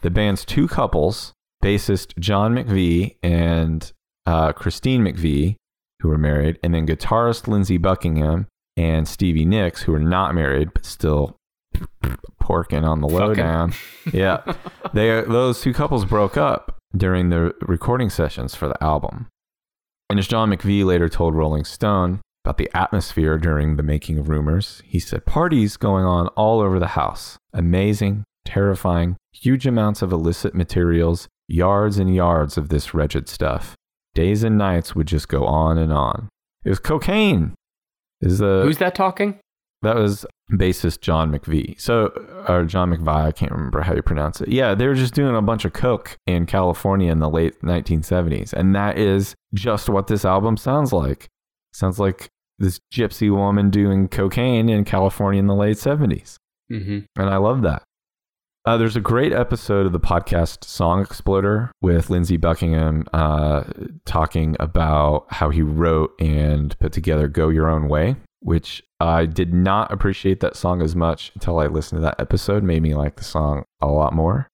The 0.01 0.09
band's 0.09 0.45
two 0.45 0.67
couples, 0.67 1.33
bassist 1.63 2.17
John 2.19 2.55
McVie 2.55 3.15
and 3.23 3.91
uh, 4.25 4.53
Christine 4.53 5.01
McVie, 5.01 5.55
who 6.01 6.09
were 6.09 6.17
married, 6.17 6.59
and 6.63 6.73
then 6.73 6.87
guitarist 6.87 7.47
Lindsey 7.47 7.77
Buckingham 7.77 8.47
and 8.77 9.07
Stevie 9.07 9.45
Nicks, 9.45 9.83
who 9.83 9.93
are 9.93 9.99
not 9.99 10.35
married 10.35 10.73
but 10.73 10.85
still 10.85 11.37
porking 12.41 12.87
on 12.87 13.01
the 13.01 13.07
lowdown. 13.07 13.73
yeah, 14.13 14.41
they 14.93 15.21
those 15.21 15.61
two 15.61 15.73
couples 15.73 16.05
broke 16.05 16.37
up 16.37 16.77
during 16.95 17.29
the 17.29 17.53
recording 17.61 18.09
sessions 18.09 18.55
for 18.55 18.67
the 18.67 18.83
album. 18.83 19.27
And 20.09 20.19
as 20.19 20.27
John 20.27 20.51
McVie 20.51 20.85
later 20.85 21.09
told 21.09 21.35
Rolling 21.35 21.65
Stone 21.65 22.21
about 22.43 22.57
the 22.57 22.69
atmosphere 22.75 23.37
during 23.37 23.75
the 23.75 23.83
making 23.83 24.19
of 24.19 24.29
Rumors, 24.29 24.83
he 24.85 24.99
said, 24.99 25.25
Parties 25.25 25.77
going 25.77 26.05
on 26.05 26.27
all 26.29 26.59
over 26.61 26.77
the 26.77 26.89
house. 26.89 27.37
Amazing, 27.53 28.23
terrifying, 28.45 29.17
huge 29.35 29.67
amounts 29.67 30.01
of 30.01 30.11
illicit 30.11 30.55
materials, 30.55 31.27
yards 31.47 31.97
and 31.97 32.13
yards 32.13 32.57
of 32.57 32.69
this 32.69 32.93
wretched 32.93 33.27
stuff. 33.29 33.75
days 34.13 34.43
and 34.43 34.57
nights 34.57 34.95
would 34.95 35.07
just 35.07 35.27
go 35.27 35.45
on 35.45 35.77
and 35.77 35.91
on. 35.91 36.29
It 36.63 36.69
was 36.69 36.79
cocaine. 36.79 37.53
Is 38.21 38.39
the 38.39 38.63
Who's 38.63 38.77
that 38.77 38.95
talking? 38.95 39.39
that 39.81 39.95
was 39.97 40.25
bassist 40.51 41.01
John 41.01 41.31
McVie. 41.31 41.79
So 41.79 42.07
or 42.47 42.63
John 42.65 42.91
McVie, 42.91 43.25
I 43.25 43.31
can't 43.31 43.51
remember 43.51 43.81
how 43.81 43.93
you 43.93 44.01
pronounce 44.01 44.41
it. 44.41 44.47
Yeah, 44.47 44.73
they 44.73 44.87
were 44.87 44.95
just 44.95 45.13
doing 45.13 45.35
a 45.35 45.41
bunch 45.41 45.63
of 45.65 45.73
coke 45.73 46.15
in 46.25 46.45
California 46.45 47.11
in 47.11 47.19
the 47.19 47.29
late 47.29 47.61
1970s, 47.61 48.53
and 48.53 48.73
that 48.73 48.97
is 48.97 49.35
just 49.53 49.89
what 49.89 50.07
this 50.07 50.23
album 50.25 50.57
sounds 50.57 50.91
like. 50.93 51.27
Sounds 51.73 51.99
like 51.99 52.29
this 52.57 52.79
gypsy 52.93 53.29
woman 53.29 53.69
doing 53.69 54.07
cocaine 54.07 54.69
in 54.69 54.85
California 54.85 55.39
in 55.39 55.47
the 55.47 55.53
late 55.55 55.77
70s. 55.77 56.37
Mm-hmm. 56.71 56.99
And 57.21 57.29
I 57.29 57.37
love 57.37 57.61
that. 57.63 57.83
Uh, 58.65 58.77
there's 58.77 58.95
a 58.95 59.01
great 59.01 59.31
episode 59.31 59.85
of 59.85 59.91
the 59.91 59.99
podcast 59.99 60.63
Song 60.63 60.99
Exploder 60.99 61.71
with 61.83 62.09
Lindsey 62.09 62.35
Buckingham 62.35 63.05
uh, 63.13 63.63
talking 64.05 64.55
about 64.59 65.27
how 65.29 65.51
he 65.51 65.61
wrote 65.61 66.19
and 66.19 66.77
put 66.79 66.91
together 66.91 67.27
Go 67.27 67.49
Your 67.49 67.69
Own 67.69 67.87
Way, 67.87 68.15
which 68.39 68.81
I 68.99 69.27
did 69.27 69.53
not 69.53 69.91
appreciate 69.91 70.39
that 70.39 70.55
song 70.55 70.81
as 70.81 70.95
much 70.95 71.31
until 71.35 71.59
I 71.59 71.67
listened 71.67 71.99
to 71.99 72.01
that 72.03 72.19
episode. 72.19 72.63
Made 72.63 72.81
me 72.81 72.95
like 72.95 73.17
the 73.17 73.23
song 73.23 73.65
a 73.81 73.87
lot 73.87 74.13
more. 74.13 74.47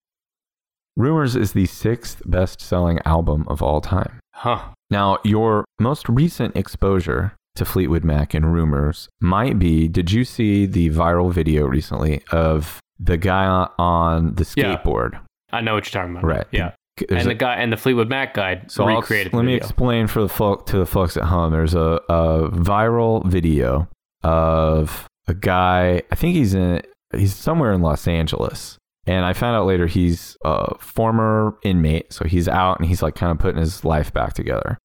Rumors 0.98 1.38
is 1.38 1.54
the 1.54 1.66
sixth 1.66 2.22
best 2.26 2.60
selling 2.60 3.00
album 3.06 3.46
of 3.48 3.62
all 3.62 3.80
time. 3.80 4.20
Huh. 4.34 4.74
Now, 4.90 5.20
your 5.24 5.64
most 5.80 6.10
recent 6.10 6.58
exposure 6.58 7.34
to 7.56 7.64
Fleetwood 7.64 8.04
Mac 8.04 8.34
and 8.34 8.54
rumors 8.54 9.08
might 9.22 9.58
be 9.58 9.88
did 9.88 10.12
you 10.12 10.26
see 10.26 10.66
the 10.66 10.90
viral 10.90 11.32
video 11.32 11.66
recently 11.66 12.22
of 12.32 12.82
the 13.04 13.18
guy 13.18 13.46
on 13.78 14.36
the 14.36 14.52
Yeah. 14.56 14.76
skateboard? 14.78 15.20
I 15.52 15.62
know 15.62 15.74
what 15.74 15.86
you're 15.92 16.02
talking 16.02 16.16
about. 16.18 16.24
Right. 16.24 16.46
Yeah. 16.52 16.72
There's 17.10 17.22
and 17.24 17.32
a- 17.32 17.34
the 17.34 17.36
guy 17.36 17.56
and 17.56 17.74
the 17.74 17.78
Fleetwood 17.78 18.10
Mac 18.10 18.34
guy 18.36 18.62
so 18.68 18.84
I'll- 18.86 18.98
recreated 18.98 19.34
let 19.34 19.40
the 19.40 19.44
me 19.46 19.54
video. 19.54 19.66
explain 19.66 20.08
for 20.08 20.22
the 20.22 20.30
folk 20.30 20.66
to 20.68 20.78
the 20.78 20.86
folks 20.86 21.18
at 21.18 21.24
home. 21.24 21.52
There's 21.52 21.74
a, 21.74 22.00
a 22.10 22.50
viral 22.52 23.26
video 23.26 23.88
of 24.24 25.08
a 25.28 25.34
guy. 25.34 26.04
I 26.12 26.16
think 26.16 26.36
he's 26.36 26.54
in 26.54 26.82
he's 27.16 27.34
somewhere 27.36 27.74
in 27.74 27.82
Los 27.82 28.08
Angeles, 28.08 28.78
and 29.08 29.26
I 29.26 29.34
found 29.34 29.56
out 29.56 29.66
later 29.66 29.88
he's 29.88 30.38
a 30.46 30.76
former 30.78 31.58
inmate. 31.64 32.14
So 32.14 32.26
he's 32.26 32.48
out 32.48 32.80
and 32.80 32.88
he's 32.88 33.02
like 33.02 33.16
kind 33.16 33.32
of 33.32 33.40
putting 33.40 33.60
his 33.60 33.84
life 33.84 34.14
back 34.14 34.34
together, 34.34 34.78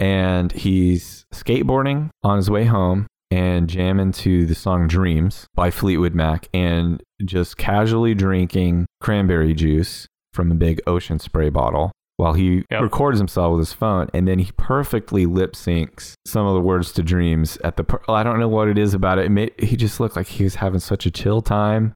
and 0.00 0.50
he's 0.52 1.24
skateboarding 1.34 2.10
on 2.22 2.36
his 2.38 2.48
way 2.50 2.64
home 2.64 3.06
and 3.30 3.68
jamming 3.68 4.12
to 4.12 4.44
the 4.46 4.54
song 4.54 4.88
Dreams 4.88 5.46
by 5.54 5.70
Fleetwood 5.70 6.14
Mac 6.14 6.48
and 6.52 7.02
just 7.24 7.56
casually 7.56 8.14
drinking 8.14 8.86
cranberry 9.00 9.54
juice 9.54 10.06
from 10.34 10.50
a 10.50 10.54
big 10.54 10.80
ocean 10.86 11.18
spray 11.18 11.48
bottle 11.50 11.92
while 12.16 12.34
he 12.34 12.64
Yep. 12.70 12.82
records 12.82 13.18
himself 13.18 13.52
with 13.56 13.60
his 13.68 13.72
phone 13.72 14.08
and 14.12 14.28
then 14.28 14.38
he 14.40 14.50
perfectly 14.56 15.26
lip 15.26 15.52
syncs 15.54 16.12
some 16.26 16.46
of 16.46 16.54
the 16.54 16.60
words 16.60 16.92
to 16.92 17.02
Dreams 17.02 17.56
at 17.64 17.76
the 17.76 17.84
per- 17.84 18.00
I 18.08 18.22
don't 18.22 18.38
know 18.40 18.48
what 18.48 18.68
it 18.68 18.76
is 18.78 18.94
about 18.94 19.18
it, 19.18 19.26
it 19.26 19.30
made, 19.30 19.52
he 19.58 19.76
just 19.76 20.00
looked 20.00 20.16
like 20.16 20.26
he 20.26 20.44
was 20.44 20.56
having 20.56 20.80
such 20.80 21.06
a 21.06 21.10
chill 21.10 21.40
time. 21.40 21.94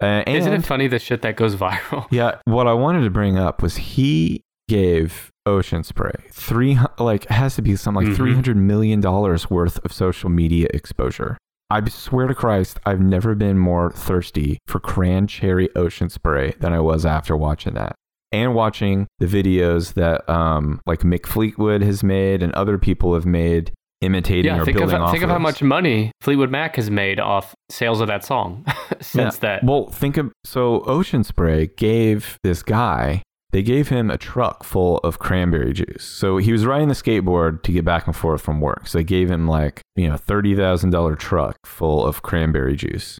Uh, 0.00 0.24
and 0.26 0.36
Isn't 0.36 0.52
it 0.52 0.64
funny 0.64 0.88
the 0.88 0.98
shit 0.98 1.22
that 1.22 1.36
goes 1.36 1.54
viral? 1.64 2.06
yeah, 2.10 2.36
what 2.44 2.66
I 2.66 2.72
wanted 2.72 3.02
to 3.04 3.10
bring 3.10 3.38
up 3.38 3.62
was 3.62 3.76
he 3.76 4.42
gave 4.68 5.30
Ocean 5.46 5.82
Spray 5.82 6.12
three 6.30 6.78
like 6.98 7.24
it 7.24 7.30
has 7.32 7.56
to 7.56 7.62
be 7.62 7.74
something 7.76 8.04
like 8.06 8.12
Mhm. 8.12 8.16
three 8.16 8.34
hundred 8.34 8.56
million 8.56 9.00
dollars 9.00 9.50
worth 9.50 9.84
of 9.84 9.92
social 9.92 10.30
media 10.30 10.68
exposure. 10.72 11.36
I 11.70 11.82
swear 11.88 12.26
to 12.26 12.34
Christ, 12.34 12.78
I've 12.84 13.00
never 13.00 13.34
been 13.34 13.58
more 13.58 13.90
thirsty 13.92 14.58
for 14.66 14.78
cran 14.78 15.26
cherry 15.26 15.68
ocean 15.74 16.08
spray 16.10 16.54
than 16.60 16.72
I 16.72 16.80
was 16.80 17.04
after 17.06 17.36
watching 17.36 17.74
that. 17.74 17.94
And 18.30 18.54
watching 18.54 19.06
the 19.18 19.26
videos 19.26 19.94
that 19.94 20.28
um 20.30 20.80
like 20.86 21.00
Mick 21.00 21.26
Fleetwood 21.26 21.82
has 21.82 22.04
made 22.04 22.42
and 22.42 22.52
other 22.54 22.78
people 22.78 23.14
have 23.14 23.26
made 23.26 23.72
imitating 24.00 24.46
Yeah, 24.52 24.60
or 24.60 24.64
think 24.64 24.76
of, 24.78 24.80
building 24.82 25.00
off 25.00 25.10
think 25.12 25.22
of 25.24 25.30
how 25.30 25.38
much 25.38 25.62
money 25.62 26.10
Fleetwood 26.20 26.50
Mac 26.50 26.76
has 26.76 26.90
made 26.90 27.20
off 27.20 27.54
sales 27.70 28.00
of 28.00 28.08
that 28.08 28.24
song 28.24 28.64
since 29.00 29.38
that. 29.38 29.62
Well, 29.64 29.88
think 29.90 30.16
of 30.16 30.32
so 30.44 30.80
Ocean 30.82 31.24
Spray 31.24 31.68
gave 31.76 32.36
this 32.42 32.62
guy 32.62 33.22
they 33.52 33.62
gave 33.62 33.88
him 33.88 34.10
a 34.10 34.18
truck 34.18 34.64
full 34.64 34.98
of 34.98 35.18
cranberry 35.18 35.72
juice. 35.72 36.04
So 36.04 36.38
he 36.38 36.52
was 36.52 36.66
riding 36.66 36.88
the 36.88 36.94
skateboard 36.94 37.62
to 37.62 37.72
get 37.72 37.84
back 37.84 38.06
and 38.06 38.16
forth 38.16 38.40
from 38.40 38.60
work. 38.60 38.86
So 38.86 38.98
they 38.98 39.04
gave 39.04 39.30
him 39.30 39.46
like, 39.46 39.82
you 39.94 40.08
know, 40.08 40.16
$30,000 40.16 41.18
truck 41.18 41.56
full 41.64 42.04
of 42.04 42.22
cranberry 42.22 42.76
juice. 42.76 43.18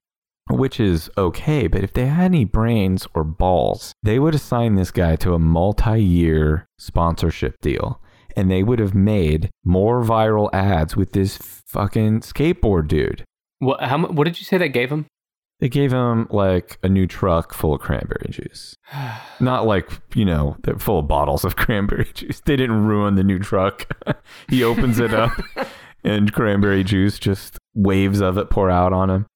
Which 0.50 0.80
is 0.80 1.08
okay, 1.16 1.68
but 1.68 1.84
if 1.84 1.92
they 1.92 2.06
had 2.06 2.24
any 2.24 2.44
brains 2.44 3.06
or 3.14 3.22
balls, 3.22 3.92
they 4.02 4.18
would 4.18 4.34
assign 4.34 4.74
this 4.74 4.90
guy 4.90 5.14
to 5.16 5.34
a 5.34 5.38
multi 5.38 6.02
year 6.02 6.66
sponsorship 6.78 7.54
deal 7.60 8.02
and 8.36 8.50
they 8.50 8.62
would 8.62 8.78
have 8.78 8.94
made 8.94 9.50
more 9.64 10.02
viral 10.02 10.50
ads 10.52 10.96
with 10.96 11.12
this 11.12 11.36
fucking 11.36 12.20
skateboard 12.20 12.88
dude. 12.88 13.24
What, 13.58 13.82
how, 13.82 13.98
what 14.06 14.24
did 14.24 14.40
you 14.40 14.44
say 14.44 14.58
they 14.58 14.68
gave 14.68 14.90
him? 14.90 15.06
They 15.60 15.68
gave 15.68 15.92
him 15.92 16.26
like 16.30 16.78
a 16.82 16.88
new 16.88 17.06
truck 17.06 17.54
full 17.54 17.74
of 17.74 17.80
cranberry 17.80 18.26
juice. 18.30 18.74
Not 19.40 19.66
like, 19.66 19.90
you 20.14 20.24
know, 20.24 20.56
they're 20.62 20.78
full 20.78 21.00
of 21.00 21.08
bottles 21.08 21.44
of 21.44 21.56
cranberry 21.56 22.10
juice. 22.12 22.40
They 22.40 22.56
didn't 22.56 22.86
ruin 22.86 23.14
the 23.14 23.24
new 23.24 23.38
truck. 23.38 23.86
he 24.48 24.62
opens 24.62 24.98
it 24.98 25.14
up 25.14 25.32
and 26.04 26.32
cranberry 26.32 26.84
juice 26.84 27.18
just 27.18 27.58
waves 27.74 28.20
of 28.20 28.36
it 28.38 28.50
pour 28.50 28.70
out 28.70 28.92
on 28.92 29.10
him. 29.10 29.26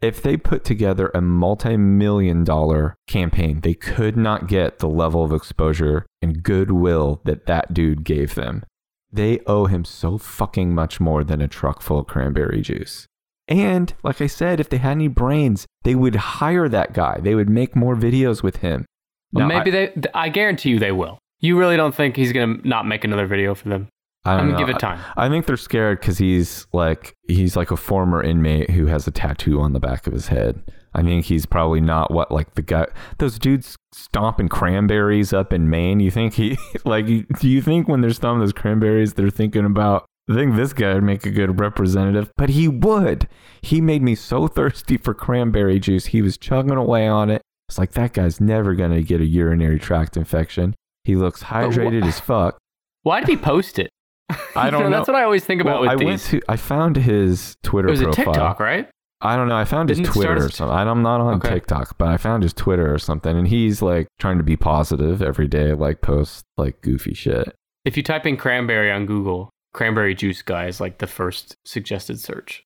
If 0.00 0.22
they 0.22 0.36
put 0.36 0.64
together 0.64 1.10
a 1.14 1.22
multi 1.22 1.76
million 1.76 2.44
dollar 2.44 2.94
campaign, 3.06 3.60
they 3.60 3.74
could 3.74 4.16
not 4.16 4.48
get 4.48 4.78
the 4.78 4.88
level 4.88 5.24
of 5.24 5.32
exposure 5.32 6.04
and 6.20 6.42
goodwill 6.42 7.22
that 7.24 7.46
that 7.46 7.72
dude 7.72 8.04
gave 8.04 8.34
them. 8.34 8.64
They 9.10 9.40
owe 9.46 9.66
him 9.66 9.84
so 9.84 10.18
fucking 10.18 10.74
much 10.74 11.00
more 11.00 11.24
than 11.24 11.40
a 11.40 11.48
truck 11.48 11.80
full 11.80 12.00
of 12.00 12.06
cranberry 12.06 12.60
juice. 12.60 13.06
And 13.46 13.94
like 14.02 14.20
I 14.20 14.26
said, 14.26 14.60
if 14.60 14.68
they 14.68 14.78
had 14.78 14.92
any 14.92 15.08
brains, 15.08 15.66
they 15.84 15.94
would 15.94 16.16
hire 16.16 16.68
that 16.68 16.94
guy. 16.94 17.20
They 17.20 17.34
would 17.34 17.48
make 17.48 17.76
more 17.76 17.94
videos 17.94 18.42
with 18.42 18.56
him. 18.56 18.86
Well, 19.34 19.46
Now, 19.48 19.58
maybe 19.58 19.70
they. 19.70 19.92
I 20.14 20.28
guarantee 20.30 20.70
you 20.70 20.78
they 20.78 20.92
will. 20.92 21.18
You 21.40 21.58
really 21.58 21.76
don't 21.76 21.94
think 21.94 22.16
he's 22.16 22.32
gonna 22.32 22.56
not 22.64 22.86
make 22.86 23.04
another 23.04 23.26
video 23.26 23.54
for 23.54 23.68
them? 23.68 23.88
I, 24.24 24.32
I 24.32 24.38
I'm 24.38 24.46
gonna 24.52 24.58
give 24.58 24.68
it 24.74 24.78
time. 24.78 25.00
I, 25.16 25.26
I 25.26 25.28
think 25.28 25.44
they're 25.46 25.56
scared 25.58 26.00
because 26.00 26.16
he's 26.18 26.66
like 26.72 27.12
he's 27.28 27.56
like 27.56 27.70
a 27.70 27.76
former 27.76 28.22
inmate 28.22 28.70
who 28.70 28.86
has 28.86 29.06
a 29.06 29.10
tattoo 29.10 29.60
on 29.60 29.72
the 29.74 29.80
back 29.80 30.06
of 30.06 30.12
his 30.14 30.28
head. 30.28 30.62
I 30.94 31.02
think 31.02 31.24
he's 31.26 31.44
probably 31.44 31.80
not 31.80 32.10
what 32.12 32.30
like 32.30 32.54
the 32.54 32.62
guy 32.62 32.86
those 33.18 33.38
dudes 33.38 33.76
stomping 33.92 34.48
cranberries 34.48 35.32
up 35.34 35.52
in 35.52 35.68
Maine. 35.68 36.00
You 36.00 36.10
think 36.10 36.34
he 36.34 36.56
like 36.84 37.06
you- 37.08 37.26
do 37.40 37.48
you 37.50 37.60
think 37.60 37.88
when 37.88 38.00
they're 38.00 38.10
stomping 38.10 38.40
those 38.40 38.52
cranberries 38.52 39.14
they're 39.14 39.28
thinking 39.30 39.64
about 39.66 40.06
I 40.30 40.34
think 40.34 40.56
this 40.56 40.72
guy 40.72 40.94
would 40.94 41.02
make 41.02 41.26
a 41.26 41.30
good 41.30 41.60
representative, 41.60 42.30
but 42.38 42.48
he 42.48 42.66
would. 42.66 43.28
He 43.60 43.82
made 43.82 44.00
me 44.00 44.14
so 44.14 44.46
thirsty 44.48 44.96
for 44.96 45.12
cranberry 45.12 45.78
juice. 45.78 46.06
He 46.06 46.22
was 46.22 46.38
chugging 46.38 46.78
away 46.78 47.06
on 47.06 47.28
it. 47.28 47.42
It's 47.74 47.78
like 47.80 47.90
that 47.94 48.12
guy's 48.12 48.40
never 48.40 48.76
gonna 48.76 49.02
get 49.02 49.20
a 49.20 49.24
urinary 49.24 49.80
tract 49.80 50.16
infection. 50.16 50.76
He 51.02 51.16
looks 51.16 51.42
hydrated 51.42 52.04
as 52.06 52.20
fuck. 52.20 52.56
Why 53.02 53.18
did 53.18 53.28
he 53.28 53.36
post 53.36 53.80
it? 53.80 53.90
I 54.54 54.70
don't 54.70 54.84
know. 54.92 54.96
That's 54.96 55.08
what 55.08 55.16
I 55.16 55.24
always 55.24 55.44
think 55.44 55.60
about 55.60 55.80
Well, 55.80 55.90
I 55.90 55.96
with 55.96 56.04
went 56.04 56.20
to 56.26 56.40
I 56.48 56.54
found 56.54 56.94
his 56.94 57.56
Twitter 57.64 57.88
it 57.88 57.90
was 57.90 58.00
a. 58.02 58.12
TikTok, 58.12 58.60
right? 58.60 58.88
I 59.20 59.34
don't 59.34 59.48
know. 59.48 59.56
I 59.56 59.64
found 59.64 59.88
his 59.88 59.98
Didn't 59.98 60.12
start 60.12 60.24
Twitter 60.26 60.46
or 60.46 60.50
something. 60.50 60.72
I'm 60.76 61.02
not 61.02 61.20
on 61.20 61.34
Okay. 61.38 61.48
TikTok, 61.54 61.98
but 61.98 62.06
I 62.06 62.16
found 62.16 62.44
his 62.44 62.52
Twitter 62.52 62.94
or 62.94 62.98
something, 62.98 63.36
and 63.36 63.48
he's 63.48 63.82
like 63.82 64.06
trying 64.20 64.38
to 64.38 64.44
be 64.44 64.56
positive 64.56 65.20
every 65.20 65.48
day, 65.48 65.72
like 65.72 66.00
post 66.00 66.44
like 66.56 66.80
goofy 66.80 67.12
shit. 67.14 67.56
If 67.84 67.96
you 67.96 68.04
type 68.04 68.24
in 68.24 68.36
cranberry 68.36 68.92
on 68.92 69.04
Google, 69.04 69.50
cranberry 69.72 70.14
juice 70.14 70.42
guy 70.42 70.68
is 70.68 70.80
like 70.80 70.98
the 70.98 71.08
first 71.08 71.56
suggested 71.66 72.20
search. 72.20 72.62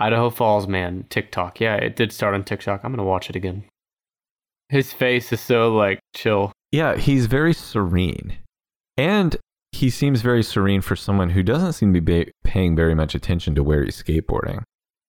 Idaho 0.00 0.28
Falls 0.28 0.66
man, 0.66 1.04
TikTok. 1.08 1.60
Yeah, 1.60 1.76
it 1.76 1.94
did 1.94 2.12
start 2.12 2.34
on 2.34 2.42
TikTok. 2.42 2.80
I'm 2.82 2.90
gonna 2.90 3.04
watch 3.04 3.30
it 3.30 3.36
again. 3.36 3.62
His 4.68 4.92
face 4.92 5.32
is 5.32 5.40
so 5.40 5.74
like 5.74 6.00
chill. 6.14 6.52
Yeah, 6.72 6.96
he's 6.96 7.26
very 7.26 7.52
serene, 7.54 8.38
and 8.96 9.36
he 9.72 9.90
seems 9.90 10.22
very 10.22 10.42
serene 10.42 10.80
for 10.80 10.96
someone 10.96 11.30
who 11.30 11.42
doesn't 11.42 11.74
seem 11.74 11.92
to 11.94 12.00
be 12.00 12.30
paying 12.44 12.74
very 12.74 12.94
much 12.94 13.14
attention 13.14 13.54
to 13.54 13.62
where 13.62 13.84
he's 13.84 14.02
skateboarding, 14.02 14.62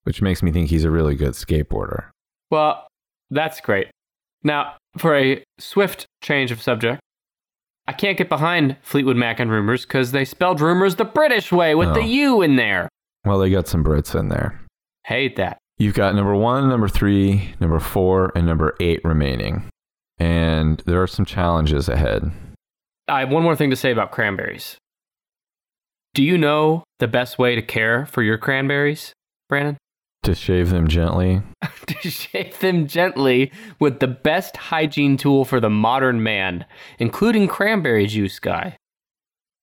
which 0.04 0.22
makes 0.22 0.44
me 0.44 0.52
think 0.52 0.70
he's 0.70 0.84
a 0.84 0.92
really 0.92 1.16
good 1.16 1.34
skateboarder. 1.34 2.10
Well, 2.52 2.86
that's 3.32 3.60
great. 3.62 3.88
Now, 4.44 4.76
for 4.98 5.16
a 5.18 5.44
swift 5.60 6.06
change 6.22 6.52
of 6.52 6.62
subject, 6.62 7.02
I 7.88 7.94
can't 7.94 8.18
get 8.18 8.30
behind 8.30 8.78
Fleetwood 8.82 9.18
Mac 9.18 9.40
and 9.40 9.50
Rumors 9.50 9.86
because 9.86 10.12
they 10.12 10.26
spelled 10.26 10.62
Rumors 10.62 10.96
the 10.96 11.06
British 11.06 11.52
way 11.52 11.74
with 11.74 11.94
the 11.94 12.02
Oh. 12.02 12.06
U 12.06 12.42
in 12.42 12.56
there. 12.58 12.88
Well, 13.26 13.40
they 13.40 13.50
got 13.50 13.68
some 13.68 13.84
Brits 13.84 14.18
in 14.18 14.30
there. 14.30 14.62
Hate 15.06 15.36
that. 15.38 15.58
You've 15.80 15.94
got 15.94 16.16
number 16.16 16.36
one, 16.36 16.70
number 16.70 16.88
three, 16.88 17.54
number 17.60 17.80
four, 17.80 18.32
and 18.36 18.48
number 18.48 18.76
eight 18.80 19.00
remaining. 19.04 19.70
And 20.18 20.82
there 20.86 21.02
are 21.02 21.08
some 21.08 21.26
challenges 21.26 21.88
ahead. 21.88 22.32
I 23.08 23.20
have 23.20 23.32
one 23.32 23.44
more 23.44 23.56
thing 23.56 23.70
to 23.70 23.76
say 23.76 23.92
about 23.92 24.12
cranberries. 24.12 24.78
Do 26.16 26.24
you 26.24 26.38
know 26.38 26.84
the 26.98 27.08
best 27.08 27.38
way 27.38 27.54
to 27.54 27.62
care 27.62 28.08
for 28.08 28.24
your 28.24 28.38
cranberries, 28.38 29.14
Brandon? 29.50 29.78
To 30.24 30.36
shave 30.36 30.72
them 30.72 30.90
gently. 30.90 31.42
to 31.88 32.10
shave 32.10 32.60
them 32.60 32.88
gently 32.88 33.50
with 33.80 34.00
the 34.00 34.08
best 34.10 34.58
hygiene 34.58 35.16
tool 35.16 35.46
for 35.46 35.62
the 35.62 35.70
modern 35.70 36.22
man, 36.22 36.66
including 37.00 37.48
cranberry 37.48 38.08
juice 38.08 38.38
guy. 38.40 38.76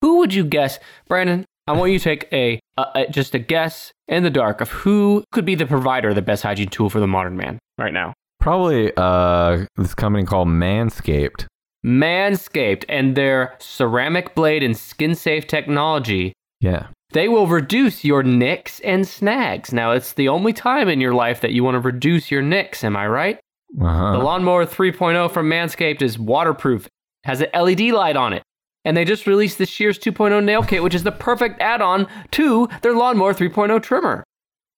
Who 0.01 0.21
would 0.21 0.33
you 0.33 0.43
guess, 0.45 0.79
Brandon? 1.07 1.44
I 1.67 1.73
want 1.73 1.93
you 1.93 1.99
to 1.99 2.05
take 2.05 2.29
a, 2.33 2.61
a, 2.77 2.87
a 2.95 3.07
just 3.09 3.35
a 3.35 3.39
guess 3.39 3.93
in 4.07 4.23
the 4.23 4.31
dark 4.31 4.61
of 4.61 4.71
who 4.71 5.25
could 5.33 5.45
be 5.45 5.55
the 5.55 5.67
provider 5.67 6.11
of 6.11 6.15
the 6.15 6.23
best 6.23 6.43
hygiene 6.43 6.69
tool 6.69 6.91
for 6.91 7.01
the 7.01 7.07
modern 7.07 7.37
man 7.37 7.59
right 7.79 7.93
now. 7.93 8.13
Probably 8.41 8.93
uh, 8.97 9.65
this 9.77 9.95
company 9.95 10.25
called 10.25 10.49
Manscaped. 10.49 11.47
Manscaped 11.85 12.85
and 12.89 13.17
their 13.17 13.55
ceramic 13.59 14.35
blade 14.35 14.63
and 14.63 14.77
skin 14.77 15.15
safe 15.15 15.47
technology 15.47 16.33
Yeah. 16.61 16.89
They 17.13 17.29
will 17.29 17.47
reduce 17.47 18.05
your 18.05 18.23
nicks 18.23 18.81
and 18.81 19.07
snags. 19.07 19.73
Now, 19.73 19.93
it's 19.93 20.15
the 20.15 20.29
only 20.29 20.53
time 20.53 20.89
in 20.89 21.01
your 21.01 21.15
life 21.15 21.41
that 21.43 21.53
you 21.53 21.63
want 21.63 21.77
to 21.77 21.79
reduce 21.79 22.31
your 22.31 22.43
nicks, 22.43 22.83
am 22.83 22.97
I 22.97 23.07
right? 23.07 23.39
Uh-huh. 23.81 24.13
The 24.13 24.19
Lawnmower 24.19 24.67
3.0 24.67 25.31
from 25.31 25.49
Manscaped 25.49 26.03
is 26.03 26.19
waterproof, 26.19 26.89
has 27.23 27.41
an 27.41 27.49
LED 27.55 27.93
light 27.93 28.17
on 28.17 28.33
it. 28.33 28.43
And 28.85 28.97
they 28.97 29.05
just 29.05 29.27
released 29.27 29.59
the 29.59 29.67
Shears 29.67 29.99
2.0 29.99 30.45
nail 30.45 30.63
kit, 30.63 30.83
which 30.83 30.95
is 30.95 31.03
the 31.05 31.13
perfect 31.13 31.61
add 31.61 31.81
on 31.81 32.07
to 32.33 32.69
their 32.83 32.95
Lawnmower 32.95 33.35
3.0 33.35 33.83
trimmer. 33.83 34.25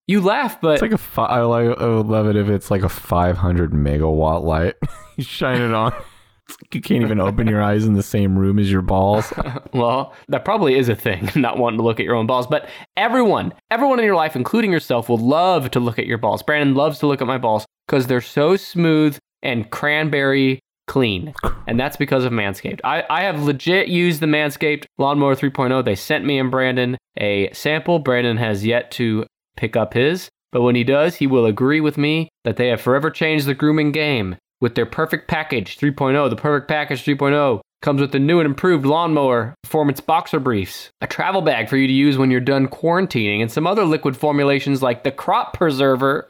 You 0.07 0.21
laugh, 0.21 0.61
but 0.61 0.75
It's 0.75 0.83
like 0.83 0.93
a 0.93 0.99
fi- 0.99 1.27
I, 1.27 1.41
like, 1.41 1.79
I 1.79 1.87
would 1.89 2.07
love 2.07 2.29
it 2.29 2.37
if 2.37 2.49
it's 2.49 2.71
like 2.71 2.83
a 2.83 2.89
500 2.89 3.73
megawatt 3.73 4.45
light. 4.45 4.75
you 5.17 5.25
shine 5.25 5.61
it 5.61 5.75
on. 5.75 5.91
Like 5.93 6.05
you 6.75 6.81
can't 6.81 7.03
even 7.03 7.19
open 7.19 7.49
your 7.49 7.61
eyes 7.61 7.85
in 7.85 7.95
the 7.95 8.05
same 8.05 8.39
room 8.39 8.61
as 8.61 8.71
your 8.71 8.83
balls. 8.83 9.33
well, 9.75 10.15
that 10.29 10.45
probably 10.45 10.77
is 10.77 10.89
a 10.89 10.95
thing, 10.95 11.29
not 11.35 11.59
wanting 11.59 11.79
to 11.79 11.85
look 11.85 11.99
at 11.99 12.07
your 12.07 12.15
own 12.15 12.29
balls. 12.29 12.47
But 12.47 12.69
everyone, 12.97 13.53
everyone 13.73 13.99
in 13.99 14.05
your 14.05 14.15
life, 14.15 14.37
including 14.37 14.71
yourself, 14.71 15.09
will 15.09 15.19
love 15.19 15.73
to 15.73 15.81
look 15.81 15.99
at 15.99 16.07
your 16.07 16.19
balls. 16.19 16.45
Brandon 16.45 16.77
loves 16.77 17.01
to 17.01 17.09
look 17.09 17.21
at 17.21 17.27
my 17.27 17.39
balls 17.39 17.67
because 17.89 18.07
they're 18.07 18.21
so 18.21 18.55
smooth 18.57 19.19
and 19.43 19.71
cranberry 19.71 20.61
clean. 20.87 21.34
And 21.66 21.78
that's 21.78 21.97
because 21.97 22.24
of 22.24 22.32
Manscaped. 22.32 22.80
I, 22.84 23.05
I 23.11 23.22
have 23.22 23.43
legit 23.43 23.89
used 23.89 24.20
the 24.20 24.26
Manscaped 24.26 24.87
Lawnmower 24.99 25.34
3.0. 25.34 25.84
They 25.84 25.95
sent 25.95 26.24
me 26.24 26.39
and 26.39 26.51
Brandon 26.51 26.97
a 27.18 27.51
sample. 27.53 27.99
Brandon 27.99 28.37
has 28.37 28.64
yet 28.64 28.91
to 28.93 29.26
pick 29.57 29.76
up 29.76 29.95
his, 29.95 30.28
but 30.53 30.62
when 30.62 30.74
he 30.74 30.84
does, 30.84 31.16
he 31.16 31.26
will 31.26 31.47
agree 31.47 31.80
with 31.80 31.99
me 31.99 32.28
that 32.45 32.57
they 32.57 32.68
have 32.68 32.80
forever 32.80 33.11
changed 33.11 33.47
the 33.47 33.55
grooming 33.55 33.93
game 33.93 34.37
with 34.61 34.74
their 34.74 34.87
Perfect 34.87 35.28
Package 35.28 35.78
3.0. 35.78 36.30
The 36.30 36.37
Perfect 36.37 36.68
Package 36.68 37.05
3.0 37.05 37.61
comes 37.82 38.01
with 38.01 38.12
the 38.12 38.18
new 38.18 38.41
and 38.41 38.47
improved 38.47 38.87
lawnmower 38.87 39.55
performance 39.62 40.01
boxer 40.01 40.41
briefs, 40.41 40.91
a 41.01 41.07
travel 41.07 41.43
bag 41.43 41.68
for 41.68 41.76
you 41.76 41.87
to 41.87 41.93
use 41.93 42.16
when 42.16 42.30
you're 42.30 42.41
done 42.41 42.68
quarantining, 42.68 43.41
and 43.41 43.53
some 43.53 43.66
other 43.66 43.84
liquid 43.84 44.16
formulations 44.16 44.82
like 44.82 45.05
the 45.05 45.11
Crop 45.11 45.53
Preserver 45.53 46.26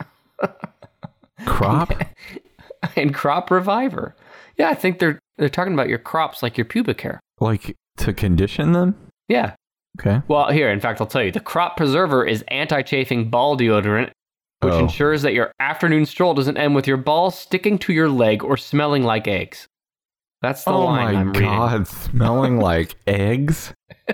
Crop? 1.46 1.92
and 2.96 3.14
Crop 3.14 3.50
Reviver. 3.50 4.14
Yeah, 4.56 4.68
I 4.70 4.74
think 4.74 4.98
they're 4.98 5.18
they're 5.38 5.48
talking 5.48 5.74
about 5.74 5.88
your 5.88 5.98
crops 5.98 6.42
like 6.42 6.56
your 6.56 6.64
pubic 6.64 7.00
hair. 7.00 7.20
like 7.40 7.76
to 7.98 8.12
condition 8.12 8.72
them? 8.72 8.94
Yeah. 9.28 9.54
Okay. 10.00 10.22
Well, 10.28 10.50
here, 10.50 10.70
in 10.70 10.80
fact, 10.80 11.00
I'll 11.00 11.06
tell 11.06 11.22
you. 11.22 11.32
The 11.32 11.40
Crop 11.40 11.76
Preserver 11.76 12.24
is 12.24 12.44
anti-chafing 12.48 13.30
ball 13.30 13.56
deodorant, 13.56 14.10
which 14.60 14.72
Oh. 14.74 14.78
ensures 14.80 15.22
that 15.22 15.32
your 15.34 15.52
afternoon 15.60 16.04
stroll 16.06 16.34
doesn't 16.34 16.56
end 16.58 16.74
with 16.74 16.86
your 16.86 16.96
balls 16.98 17.38
sticking 17.38 17.78
to 17.78 17.92
your 17.92 18.08
leg 18.10 18.42
or 18.44 18.56
smelling 18.58 19.02
like 19.04 19.26
eggs. 19.28 19.66
That's 20.42 20.64
the 20.64 20.70
oh 20.72 20.84
line 20.84 21.14
my 21.14 21.20
I'm 21.20 21.32
reading. 21.32 21.48
god, 21.48 21.88
smelling 21.88 22.58
like 22.70 22.94
eggs? 23.06 23.72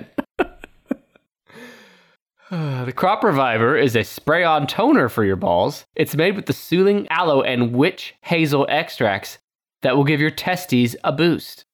the 2.51 2.93
Crop 2.95 3.25
Reviver 3.25 3.77
is 3.77 3.97
a 3.97 4.03
spray 4.05 4.45
on 4.45 4.67
toner 4.67 5.09
for 5.09 5.25
your 5.25 5.37
balls. 5.37 5.85
It's 5.97 6.15
made 6.15 6.37
with 6.37 6.47
the 6.47 6.53
soothing 6.53 7.07
aloe 7.11 7.43
and 7.43 7.73
witch 7.73 8.15
hazel 8.23 8.67
extracts 8.69 9.39
that 9.83 9.97
will 9.97 10.05
give 10.05 10.21
your 10.21 10.31
testes 10.31 10.97
a 11.05 11.13
boost. 11.13 11.65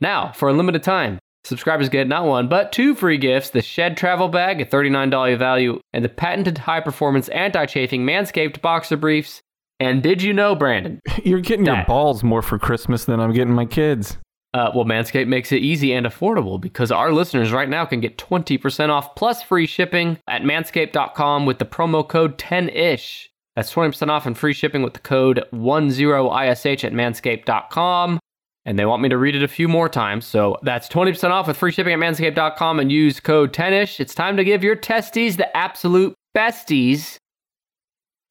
Now, 0.00 0.32
for 0.32 0.48
a 0.48 0.52
limited 0.52 0.82
time, 0.82 1.18
subscribers 1.44 1.88
get 1.88 2.08
not 2.08 2.26
one, 2.26 2.48
but 2.48 2.72
two 2.72 2.94
free 2.94 3.18
gifts 3.18 3.50
the 3.50 3.62
Shed 3.62 3.96
Travel 3.96 4.28
Bag, 4.28 4.60
a 4.60 4.64
$39 4.64 5.38
value, 5.38 5.80
and 5.92 6.04
the 6.04 6.08
patented 6.08 6.58
high 6.58 6.80
performance 6.80 7.28
anti 7.28 7.66
chafing 7.66 8.04
Manscaped 8.04 8.60
boxer 8.60 8.96
briefs. 8.96 9.40
And 9.78 10.02
did 10.02 10.22
you 10.22 10.32
know, 10.32 10.54
Brandon? 10.54 11.00
You're 11.24 11.40
getting 11.40 11.66
your 11.66 11.84
balls 11.86 12.22
more 12.22 12.42
for 12.42 12.58
Christmas 12.58 13.06
than 13.06 13.20
I'm 13.20 13.32
getting 13.32 13.54
my 13.54 13.64
kids. 13.64 14.18
Uh, 14.52 14.70
well, 14.74 14.84
Manscaped 14.84 15.28
makes 15.28 15.52
it 15.52 15.58
easy 15.58 15.92
and 15.92 16.06
affordable 16.06 16.60
because 16.60 16.90
our 16.90 17.12
listeners 17.12 17.52
right 17.52 17.68
now 17.68 17.84
can 17.84 18.00
get 18.00 18.18
20% 18.18 18.88
off 18.88 19.14
plus 19.14 19.42
free 19.42 19.66
shipping 19.66 20.18
at 20.26 20.42
manscaped.com 20.42 21.46
with 21.46 21.58
the 21.58 21.64
promo 21.64 22.06
code 22.06 22.36
10ish. 22.36 23.28
That's 23.60 23.74
20% 23.74 24.08
off 24.08 24.24
and 24.24 24.38
free 24.38 24.54
shipping 24.54 24.82
with 24.82 24.94
the 24.94 25.00
code 25.00 25.44
10ish 25.52 26.82
at 26.82 26.94
manscaped.com. 26.94 28.18
And 28.64 28.78
they 28.78 28.86
want 28.86 29.02
me 29.02 29.10
to 29.10 29.18
read 29.18 29.36
it 29.36 29.42
a 29.42 29.48
few 29.48 29.68
more 29.68 29.86
times. 29.86 30.24
So 30.24 30.56
that's 30.62 30.88
20% 30.88 31.28
off 31.28 31.46
with 31.46 31.58
free 31.58 31.70
shipping 31.70 31.92
at 31.92 31.98
manscaped.com 31.98 32.80
and 32.80 32.90
use 32.90 33.20
code 33.20 33.52
10ish. 33.52 34.00
It's 34.00 34.14
time 34.14 34.38
to 34.38 34.44
give 34.44 34.64
your 34.64 34.76
testes 34.76 35.36
the 35.36 35.54
absolute 35.54 36.14
besties. 36.34 37.18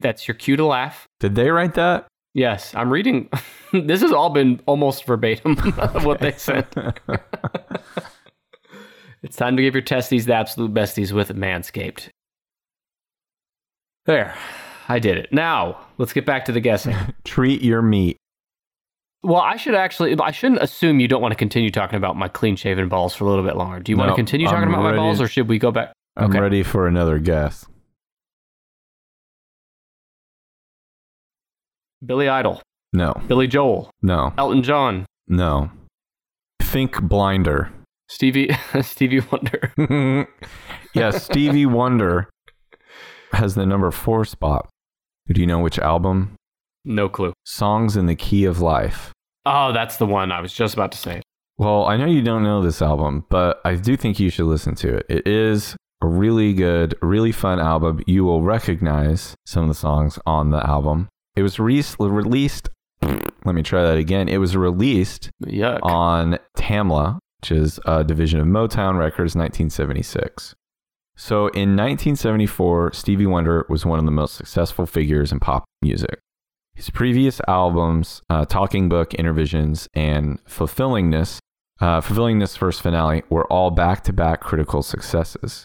That's 0.00 0.26
your 0.26 0.34
cue 0.34 0.56
to 0.56 0.66
laugh. 0.66 1.06
Did 1.20 1.36
they 1.36 1.48
write 1.50 1.74
that? 1.74 2.08
Yes, 2.34 2.74
I'm 2.74 2.90
reading. 2.90 3.28
this 3.72 4.00
has 4.00 4.10
all 4.10 4.30
been 4.30 4.60
almost 4.66 5.04
verbatim 5.04 5.56
of 5.78 6.04
what 6.04 6.18
they 6.18 6.32
said. 6.32 6.66
it's 9.22 9.36
time 9.36 9.56
to 9.56 9.62
give 9.62 9.76
your 9.76 9.82
testes 9.82 10.26
the 10.26 10.34
absolute 10.34 10.74
besties 10.74 11.12
with 11.12 11.28
Manscaped. 11.28 12.08
There, 14.06 14.34
I 14.90 14.98
did 14.98 15.16
it. 15.18 15.32
Now, 15.32 15.78
let's 15.98 16.12
get 16.12 16.26
back 16.26 16.44
to 16.46 16.52
the 16.52 16.60
guessing. 16.60 16.96
Treat 17.24 17.62
your 17.62 17.80
meat. 17.80 18.16
well, 19.22 19.40
I 19.40 19.56
should 19.56 19.74
actually, 19.74 20.18
I 20.18 20.30
shouldn't 20.32 20.60
assume 20.62 20.98
you 20.98 21.06
don't 21.08 21.22
want 21.22 21.30
to 21.32 21.36
continue 21.36 21.70
talking 21.70 21.96
about 21.96 22.16
my 22.16 22.26
clean 22.28 22.56
shaven 22.56 22.88
balls 22.88 23.14
for 23.14 23.24
a 23.24 23.28
little 23.28 23.44
bit 23.44 23.54
longer. 23.56 23.78
Do 23.80 23.92
you 23.92 23.96
want 23.96 24.10
to 24.10 24.16
continue 24.16 24.46
talking 24.46 24.64
I'm 24.64 24.74
about 24.74 24.82
my 24.82 24.96
balls 24.96 25.20
or 25.20 25.28
should 25.28 25.48
we 25.48 25.58
go 25.58 25.70
back? 25.70 25.92
I'm 26.16 26.30
Okay. 26.30 26.40
ready 26.40 26.62
for 26.64 26.86
another 26.88 27.18
guess. 27.20 27.66
Billy 32.04 32.28
Idol, 32.28 32.62
No, 32.94 33.12
Billy 33.28 33.46
Joel, 33.46 33.90
no, 34.02 34.32
Elton 34.38 34.62
John, 34.62 35.04
no. 35.28 35.70
Think 36.62 37.02
blinder. 37.02 37.70
Stevie, 38.08 38.50
Stevie 38.82 39.20
Wonder. 39.30 40.26
yeah, 40.94 41.10
Stevie 41.10 41.66
Wonder 41.66 42.30
has 43.32 43.54
the 43.54 43.66
number 43.66 43.90
four 43.90 44.24
spot. 44.24 44.69
Do 45.32 45.40
you 45.40 45.46
know 45.46 45.60
which 45.60 45.78
album? 45.78 46.34
No 46.84 47.08
clue. 47.08 47.32
Songs 47.44 47.96
in 47.96 48.06
the 48.06 48.16
Key 48.16 48.44
of 48.46 48.60
Life. 48.60 49.12
Oh, 49.46 49.72
that's 49.72 49.96
the 49.96 50.06
one 50.06 50.32
I 50.32 50.40
was 50.40 50.52
just 50.52 50.74
about 50.74 50.92
to 50.92 50.98
say. 50.98 51.22
Well, 51.56 51.84
I 51.84 51.96
know 51.96 52.06
you 52.06 52.22
don't 52.22 52.42
know 52.42 52.62
this 52.62 52.82
album, 52.82 53.26
but 53.28 53.60
I 53.64 53.74
do 53.76 53.96
think 53.96 54.18
you 54.18 54.30
should 54.30 54.46
listen 54.46 54.74
to 54.76 54.96
it. 54.96 55.06
It 55.08 55.28
is 55.28 55.76
a 56.02 56.06
really 56.08 56.52
good, 56.54 56.94
really 57.02 57.32
fun 57.32 57.60
album. 57.60 58.02
You 58.06 58.24
will 58.24 58.42
recognize 58.42 59.34
some 59.46 59.64
of 59.64 59.68
the 59.68 59.74
songs 59.74 60.18
on 60.26 60.50
the 60.50 60.66
album. 60.66 61.08
It 61.36 61.42
was 61.42 61.60
re- 61.60 61.84
released, 61.98 62.68
let 63.02 63.54
me 63.54 63.62
try 63.62 63.82
that 63.84 63.98
again. 63.98 64.28
It 64.28 64.38
was 64.38 64.56
released 64.56 65.30
Yuck. 65.44 65.78
on 65.82 66.38
Tamla, 66.56 67.18
which 67.40 67.52
is 67.52 67.78
a 67.86 68.02
division 68.02 68.40
of 68.40 68.46
Motown 68.46 68.98
Records, 68.98 69.36
1976. 69.36 70.54
So 71.20 71.48
in 71.48 71.76
1974, 71.76 72.94
Stevie 72.94 73.26
Wonder 73.26 73.66
was 73.68 73.84
one 73.84 73.98
of 73.98 74.06
the 74.06 74.10
most 74.10 74.36
successful 74.36 74.86
figures 74.86 75.32
in 75.32 75.38
pop 75.38 75.64
music. 75.82 76.18
His 76.74 76.88
previous 76.88 77.42
albums, 77.46 78.22
uh, 78.30 78.46
Talking 78.46 78.88
Book, 78.88 79.10
Innervisions, 79.10 79.86
and 79.92 80.38
Fulfillingness, 80.46 81.38
uh, 81.78 82.00
Fulfillingness 82.00 82.56
First 82.56 82.80
Finale, 82.80 83.22
were 83.28 83.46
all 83.52 83.70
back 83.70 84.02
to 84.04 84.14
back 84.14 84.40
critical 84.40 84.82
successes. 84.82 85.62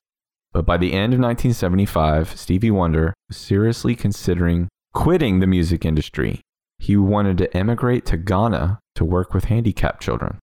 But 0.51 0.65
by 0.65 0.75
the 0.75 0.91
end 0.91 1.13
of 1.13 1.21
1975, 1.21 2.37
Stevie 2.37 2.69
Wonder 2.69 3.13
was 3.29 3.37
seriously 3.37 3.95
considering 3.95 4.67
quitting 4.93 5.39
the 5.39 5.47
music 5.47 5.85
industry. 5.85 6.41
He 6.79 6.97
wanted 6.97 7.37
to 7.37 7.55
emigrate 7.55 8.05
to 8.07 8.17
Ghana 8.17 8.79
to 8.95 9.05
work 9.05 9.33
with 9.33 9.45
handicapped 9.45 10.03
children. 10.03 10.37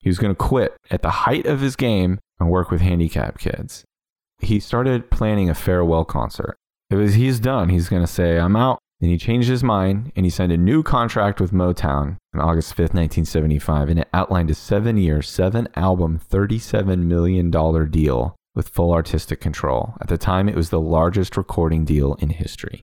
He 0.00 0.10
was 0.10 0.18
going 0.18 0.34
to 0.34 0.38
quit 0.38 0.76
at 0.90 1.00
the 1.00 1.24
height 1.24 1.46
of 1.46 1.60
his 1.60 1.76
game 1.76 2.18
and 2.38 2.50
work 2.50 2.70
with 2.70 2.82
handicapped 2.82 3.40
kids. 3.40 3.84
He 4.40 4.60
started 4.60 5.10
planning 5.10 5.50
a 5.50 5.54
farewell 5.54 6.04
concert. 6.04 6.56
It 6.90 6.96
was 6.96 7.14
he's 7.14 7.38
done. 7.38 7.68
He's 7.68 7.88
going 7.88 8.02
to 8.02 8.12
say, 8.12 8.38
I'm 8.38 8.56
out. 8.56 8.78
And 9.00 9.10
he 9.10 9.16
changed 9.16 9.48
his 9.48 9.64
mind 9.64 10.12
and 10.14 10.26
he 10.26 10.30
signed 10.30 10.52
a 10.52 10.58
new 10.58 10.82
contract 10.82 11.40
with 11.40 11.52
Motown 11.52 12.16
on 12.34 12.40
August 12.40 12.74
5th, 12.74 12.92
1975. 12.92 13.88
And 13.88 14.00
it 14.00 14.08
outlined 14.12 14.50
a 14.50 14.54
seven 14.54 14.98
year, 14.98 15.22
seven 15.22 15.68
album, 15.74 16.20
$37 16.30 16.98
million 17.04 17.50
deal 17.90 18.36
with 18.54 18.68
full 18.68 18.92
artistic 18.92 19.40
control. 19.40 19.94
At 20.00 20.08
the 20.08 20.18
time, 20.18 20.48
it 20.48 20.56
was 20.56 20.70
the 20.70 20.80
largest 20.80 21.36
recording 21.36 21.84
deal 21.84 22.14
in 22.14 22.30
history. 22.30 22.82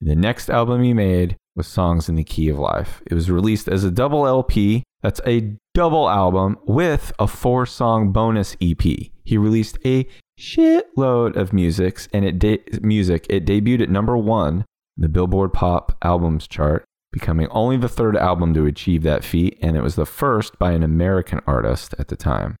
The 0.00 0.14
next 0.14 0.50
album 0.50 0.82
he 0.82 0.92
made 0.92 1.36
was 1.54 1.66
Songs 1.66 2.08
in 2.08 2.16
the 2.16 2.24
Key 2.24 2.50
of 2.50 2.58
Life. 2.58 3.02
It 3.06 3.14
was 3.14 3.30
released 3.30 3.66
as 3.66 3.82
a 3.82 3.90
double 3.90 4.26
LP. 4.26 4.82
That's 5.00 5.22
a 5.26 5.54
double 5.72 6.10
album 6.10 6.58
with 6.66 7.12
a 7.18 7.26
four 7.26 7.64
song 7.64 8.12
bonus 8.12 8.56
EP. 8.60 8.82
He 9.24 9.38
released 9.38 9.78
a 9.86 10.06
shitload 10.38 11.36
of 11.36 11.52
musics 11.52 12.08
and 12.12 12.24
it 12.24 12.38
de- 12.38 12.62
music. 12.82 13.26
It 13.28 13.46
debuted 13.46 13.82
at 13.82 13.90
number 13.90 14.16
one 14.16 14.64
in 14.96 15.02
the 15.02 15.08
Billboard 15.08 15.52
Pop 15.52 15.96
Albums 16.02 16.46
chart, 16.46 16.84
becoming 17.12 17.48
only 17.50 17.76
the 17.76 17.88
third 17.88 18.16
album 18.16 18.54
to 18.54 18.66
achieve 18.66 19.02
that 19.02 19.24
feat, 19.24 19.58
and 19.62 19.76
it 19.76 19.82
was 19.82 19.96
the 19.96 20.06
first 20.06 20.58
by 20.58 20.72
an 20.72 20.82
American 20.82 21.40
artist 21.46 21.94
at 21.98 22.08
the 22.08 22.16
time. 22.16 22.56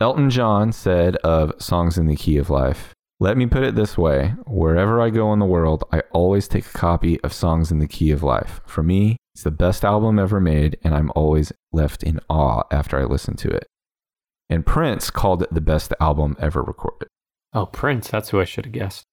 Elton 0.00 0.30
John 0.30 0.72
said 0.72 1.16
of 1.16 1.52
Songs 1.58 1.96
in 1.96 2.06
the 2.06 2.16
Key 2.16 2.36
of 2.36 2.50
Life, 2.50 2.92
Let 3.18 3.36
me 3.36 3.46
put 3.46 3.62
it 3.62 3.74
this 3.74 3.96
way 3.96 4.34
wherever 4.46 5.00
I 5.00 5.10
go 5.10 5.32
in 5.32 5.38
the 5.38 5.46
world, 5.46 5.84
I 5.92 6.02
always 6.12 6.48
take 6.48 6.66
a 6.66 6.78
copy 6.78 7.20
of 7.22 7.32
Songs 7.32 7.70
in 7.70 7.78
the 7.78 7.88
Key 7.88 8.10
of 8.10 8.22
Life. 8.22 8.60
For 8.66 8.82
me, 8.82 9.16
it's 9.34 9.42
the 9.42 9.50
best 9.50 9.84
album 9.84 10.18
ever 10.18 10.40
made, 10.40 10.78
and 10.82 10.94
I'm 10.94 11.10
always 11.14 11.52
left 11.72 12.02
in 12.02 12.20
awe 12.28 12.64
after 12.70 12.98
I 12.98 13.04
listen 13.04 13.36
to 13.36 13.48
it. 13.48 13.66
And 14.48 14.64
Prince 14.64 15.10
called 15.10 15.42
it 15.42 15.52
the 15.52 15.60
best 15.60 15.92
album 16.00 16.36
ever 16.38 16.62
recorded. 16.62 17.08
Oh, 17.52 17.66
Prince. 17.66 18.08
That's 18.10 18.30
who 18.30 18.40
I 18.40 18.44
should 18.44 18.66
have 18.66 18.72
guessed. 18.72 19.04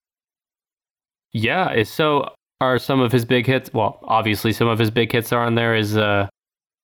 Yeah. 1.32 1.84
So 1.84 2.34
are 2.62 2.80
some 2.80 3.00
of 3.00 3.12
his 3.12 3.26
big 3.26 3.46
hits? 3.46 3.74
Well, 3.74 4.00
obviously, 4.04 4.54
some 4.54 4.68
of 4.68 4.80
his 4.80 4.92
big 4.92 5.12
hits 5.12 5.32
are 5.32 5.44
on 5.44 5.56
there. 5.56 5.76
Is 5.76 5.98
uh, 5.98 6.28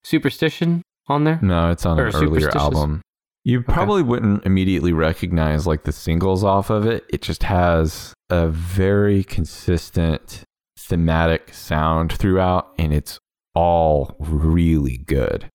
Superstition 0.03 0.81
on 1.07 1.23
there? 1.23 1.39
No, 1.41 1.71
it's 1.71 1.85
on 1.85 1.99
Or 1.99 2.07
an 2.07 2.15
earlier 2.15 2.55
album. 2.57 3.01
You 3.43 3.61
probably 3.61 4.03
wouldn't 4.03 4.45
immediately 4.45 4.93
recognize 4.93 5.65
like 5.65 5.83
the 5.83 5.91
singles 5.91 6.43
off 6.43 6.69
of 6.69 6.85
it. 6.85 7.05
It 7.09 7.21
just 7.21 7.43
has 7.43 8.13
a 8.29 8.47
very 8.47 9.23
consistent 9.23 10.43
thematic 10.77 11.53
sound 11.53 12.13
throughout, 12.13 12.71
and 12.77 12.93
it's 12.93 13.17
all 13.55 14.15
really 14.19 14.97
good. 14.97 15.49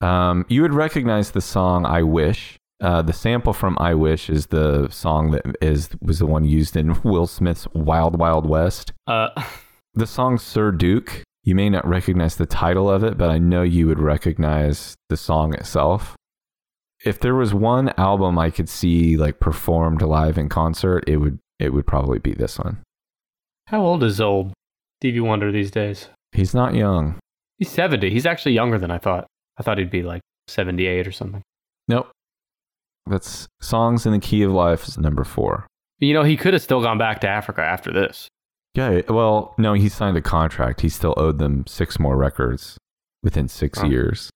Um, 0.00 0.46
you 0.48 0.62
would 0.62 0.74
recognize 0.74 1.30
the 1.30 1.40
song 1.40 1.84
"I 1.86 2.02
Wish." 2.02 2.56
Uh, 2.80 3.02
the 3.02 3.12
sample 3.12 3.52
from 3.52 3.76
"I 3.80 3.94
Wish" 3.94 4.30
is 4.30 4.46
the 4.46 4.88
song 4.90 5.32
that 5.32 5.42
is 5.60 5.90
was 6.00 6.18
the 6.20 6.26
one 6.26 6.44
used 6.44 6.76
in 6.76 7.00
Will 7.04 7.26
Smith's 7.26 7.66
"Wild 7.74 8.18
Wild 8.18 8.48
West." 8.48 8.92
Uh, 9.06 9.28
The 9.94 10.06
song 10.06 10.38
Sir 10.38 10.70
Duke, 10.70 11.24
you 11.42 11.56
may 11.56 11.68
not 11.68 11.84
recognize 11.88 12.36
the 12.36 12.46
title 12.46 12.88
of 12.88 13.02
it, 13.02 13.18
but 13.18 13.30
I 13.30 13.38
know 13.38 13.62
you 13.62 13.88
would 13.88 13.98
recognize 13.98 14.94
the 15.08 15.16
song 15.16 15.54
itself. 15.54 16.14
If 17.04 17.18
there 17.18 17.34
was 17.34 17.52
one 17.52 17.88
album 17.96 18.38
I 18.38 18.50
could 18.50 18.68
see 18.68 19.16
like 19.16 19.40
performed 19.40 20.02
live 20.02 20.38
in 20.38 20.48
concert, 20.48 21.02
it 21.08 21.16
would 21.16 21.38
it 21.58 21.70
would 21.72 21.86
probably 21.86 22.20
be 22.20 22.32
this 22.34 22.58
one. 22.58 22.78
how 23.66 23.80
old 23.82 24.02
is 24.04 24.20
old 24.20 24.52
Stevie 25.00 25.20
Wonder 25.20 25.50
these 25.50 25.70
days? 25.72 26.08
He's 26.32 26.54
not 26.54 26.74
young. 26.74 27.18
He's 27.56 27.70
70. 27.70 28.10
He's 28.10 28.26
actually 28.26 28.52
younger 28.52 28.78
than 28.78 28.90
I 28.92 28.98
thought. 28.98 29.26
I 29.58 29.62
thought 29.64 29.78
he'd 29.78 29.90
be 29.90 30.02
like 30.04 30.20
78 30.46 31.08
or 31.08 31.12
something. 31.12 31.42
Nope. 31.88 32.08
That's 33.08 33.46
Songs 33.60 34.06
in 34.06 34.12
the 34.12 34.18
Key 34.18 34.42
of 34.42 34.52
Life 34.52 34.86
is 34.88 34.98
number 34.98 35.24
4. 35.24 35.66
You 35.98 36.14
know, 36.14 36.22
he 36.22 36.36
could 36.36 36.52
have 36.52 36.62
still 36.62 36.82
gone 36.82 36.98
back 36.98 37.20
to 37.22 37.28
Africa 37.28 37.62
after 37.62 37.92
this. 37.92 38.28
Yeah, 38.74 39.00
well, 39.08 39.54
no, 39.58 39.72
he 39.72 39.88
signed 39.88 40.16
a 40.16 40.22
contract. 40.22 40.82
He 40.82 40.88
still 40.88 41.14
owed 41.16 41.38
them 41.38 41.66
6 41.66 41.98
more 41.98 42.16
records 42.16 42.78
within 43.22 43.48
6 43.48 43.80
Oh. 43.82 43.86
years. 43.86 44.30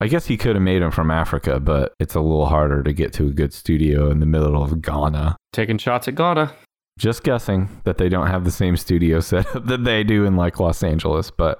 I 0.00 0.06
guess 0.08 0.26
he 0.26 0.36
could 0.36 0.54
have 0.54 0.62
made 0.62 0.82
them 0.82 0.90
from 0.90 1.10
Africa, 1.10 1.58
but 1.60 1.94
it's 1.98 2.14
a 2.14 2.20
little 2.20 2.46
harder 2.46 2.82
to 2.82 2.92
get 2.92 3.12
to 3.14 3.26
a 3.26 3.30
good 3.30 3.52
studio 3.52 4.10
in 4.10 4.20
the 4.20 4.26
middle 4.26 4.62
of 4.62 4.82
Ghana. 4.82 5.36
Taking 5.52 5.78
shots 5.78 6.06
at 6.08 6.14
Ghana. 6.14 6.52
Just 6.98 7.24
guessing 7.24 7.68
that 7.84 7.98
they 7.98 8.08
don't 8.08 8.26
have 8.26 8.44
the 8.44 8.50
same 8.50 8.76
studio 8.76 9.20
setup 9.20 9.66
that 9.66 9.84
they 9.84 10.04
do 10.04 10.24
in 10.24 10.36
like 10.36 10.60
Los 10.60 10.82
Angeles, 10.82 11.30
but 11.30 11.58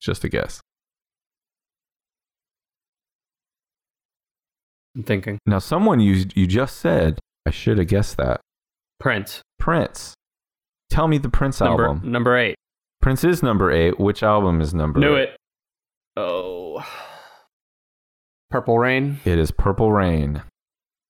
just 0.00 0.22
a 0.24 0.28
guess. 0.28 0.60
I'm 4.96 5.02
thinking. 5.04 5.38
Now, 5.46 5.58
someone 5.58 6.00
you 6.00 6.24
you 6.34 6.46
just 6.46 6.78
said 6.78 7.18
I 7.46 7.50
should 7.50 7.78
have 7.78 7.86
guessed 7.88 8.16
that 8.18 8.40
Prince. 9.00 9.42
Prince. 9.58 10.14
Tell 10.90 11.08
me 11.08 11.18
the 11.18 11.28
Prince 11.30 11.60
Number, 11.60 11.86
album. 11.86 12.10
number 12.12 12.36
eight. 12.36 12.56
Prince 13.00 13.24
is 13.24 13.42
number 13.42 13.70
eight. 13.70 13.98
Which 13.98 14.22
album 14.22 14.60
is 14.60 14.74
number? 14.74 15.00
Knew 15.00 15.16
eight? 15.16 15.30
it. 15.30 15.36
Oh. 16.16 16.84
Purple 18.50 18.78
Rain. 18.78 19.18
It 19.24 19.38
is 19.38 19.50
Purple 19.50 19.90
Rain. 19.92 20.42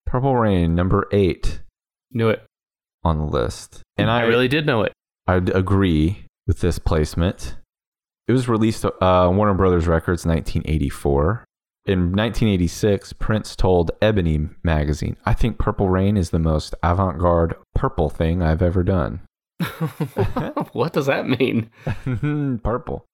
Purple 0.07 0.37
Rain, 0.37 0.75
number 0.75 1.09
eight 1.11 1.61
Knew 2.13 2.29
it. 2.29 2.45
on 3.03 3.19
the 3.19 3.25
list, 3.25 3.83
and 3.97 4.11
I, 4.11 4.21
I 4.21 4.25
really 4.27 4.47
did 4.47 4.67
know 4.67 4.83
it. 4.83 4.93
I'd 5.27 5.49
agree 5.49 6.27
with 6.47 6.61
this 6.61 6.79
placement. 6.79 7.57
It 8.29 8.33
was 8.33 8.49
released 8.49 8.85
uh, 8.85 8.91
Warner 9.01 9.55
Brothers 9.55 9.87
Records 9.89 10.25
1984. 10.27 11.45
In 11.85 12.13
1986, 12.13 13.13
Prince 13.15 13.57
told 13.57 13.91
Ebony 14.01 14.49
magazine, 14.63 15.17
"I 15.27 15.35
think 15.35 15.59
Purple 15.59 15.89
Rain 15.89 16.17
is 16.17 16.31
the 16.31 16.39
most 16.39 16.77
avant-garde 16.83 17.57
purple 17.75 18.09
thing 18.09 18.41
I've 18.41 18.63
ever 18.63 18.85
done." 18.85 19.23
what 20.73 20.93
does 20.93 21.07
that 21.07 21.27
mean? 21.27 21.71
purple. 22.63 23.05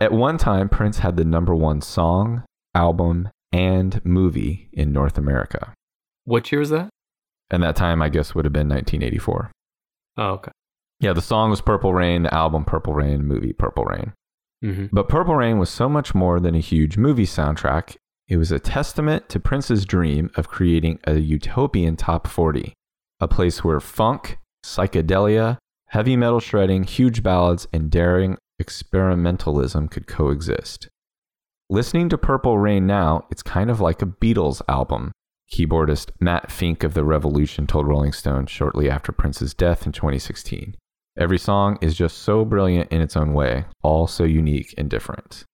At 0.00 0.12
one 0.12 0.36
time, 0.36 0.68
Prince 0.68 0.98
had 0.98 1.16
the 1.16 1.24
number 1.24 1.54
one 1.54 1.80
song, 1.80 2.44
album, 2.74 3.30
and 3.52 4.04
movie 4.04 4.68
in 4.72 4.92
North 4.92 5.16
America. 5.18 5.74
What 6.24 6.50
year 6.52 6.60
was 6.60 6.70
that? 6.70 6.90
And 7.50 7.62
that 7.62 7.76
time, 7.76 8.00
I 8.02 8.08
guess, 8.08 8.34
would 8.34 8.44
have 8.44 8.52
been 8.52 8.68
1984. 8.68 9.50
Oh, 10.18 10.24
okay. 10.32 10.52
Yeah, 11.00 11.14
the 11.14 11.22
song 11.22 11.50
was 11.50 11.60
Purple 11.60 11.94
Rain, 11.94 12.22
the 12.24 12.34
album 12.34 12.64
Purple 12.64 12.92
Rain, 12.92 13.24
movie 13.24 13.52
Purple 13.52 13.84
Rain. 13.84 14.12
Hmm 14.62 14.86
But 14.92 15.08
Purple 15.08 15.36
Rain 15.36 15.58
was 15.58 15.70
so 15.70 15.88
much 15.88 16.14
more 16.14 16.40
than 16.40 16.54
a 16.54 16.60
huge 16.60 16.96
movie 16.96 17.26
soundtrack. 17.26 17.96
It 18.28 18.36
was 18.36 18.52
a 18.52 18.58
testament 18.58 19.28
to 19.30 19.40
Prince's 19.40 19.84
dream 19.84 20.30
of 20.36 20.48
creating 20.48 21.00
a 21.04 21.18
utopian 21.18 21.96
top 21.96 22.26
40, 22.26 22.72
a 23.18 23.26
place 23.28 23.64
where 23.64 23.80
funk, 23.80 24.38
psychedelia, 24.64 25.58
heavy 25.86 26.16
metal 26.16 26.40
shredding, 26.40 26.84
huge 26.84 27.22
ballads, 27.22 27.66
and 27.72 27.90
daring 27.90 28.36
experimentalism 28.62 29.90
could 29.90 30.06
coexist. 30.06 30.88
Listening 31.68 32.08
to 32.08 32.18
Purple 32.18 32.58
Rain 32.58 32.86
now, 32.86 33.26
it's 33.30 33.42
kind 33.42 33.70
of 33.70 33.80
like 33.80 34.02
a 34.02 34.06
Beatles 34.06 34.60
album. 34.68 35.12
Keyboardist 35.52 36.10
Matt 36.20 36.50
Fink 36.50 36.84
of 36.84 36.94
The 36.94 37.04
Revolution 37.04 37.66
told 37.66 37.88
Rolling 37.88 38.12
Stone 38.12 38.46
shortly 38.46 38.88
after 38.88 39.10
Prince's 39.10 39.54
death 39.54 39.86
in 39.86 39.92
2016. 39.92 40.76
Every 41.20 41.38
song 41.38 41.76
is 41.82 41.94
just 41.94 42.16
so 42.16 42.46
brilliant 42.46 42.90
in 42.90 43.02
its 43.02 43.14
own 43.14 43.34
way, 43.34 43.66
all 43.82 44.06
so 44.06 44.24
unique 44.24 44.74
and 44.78 44.88
different. 44.88 45.44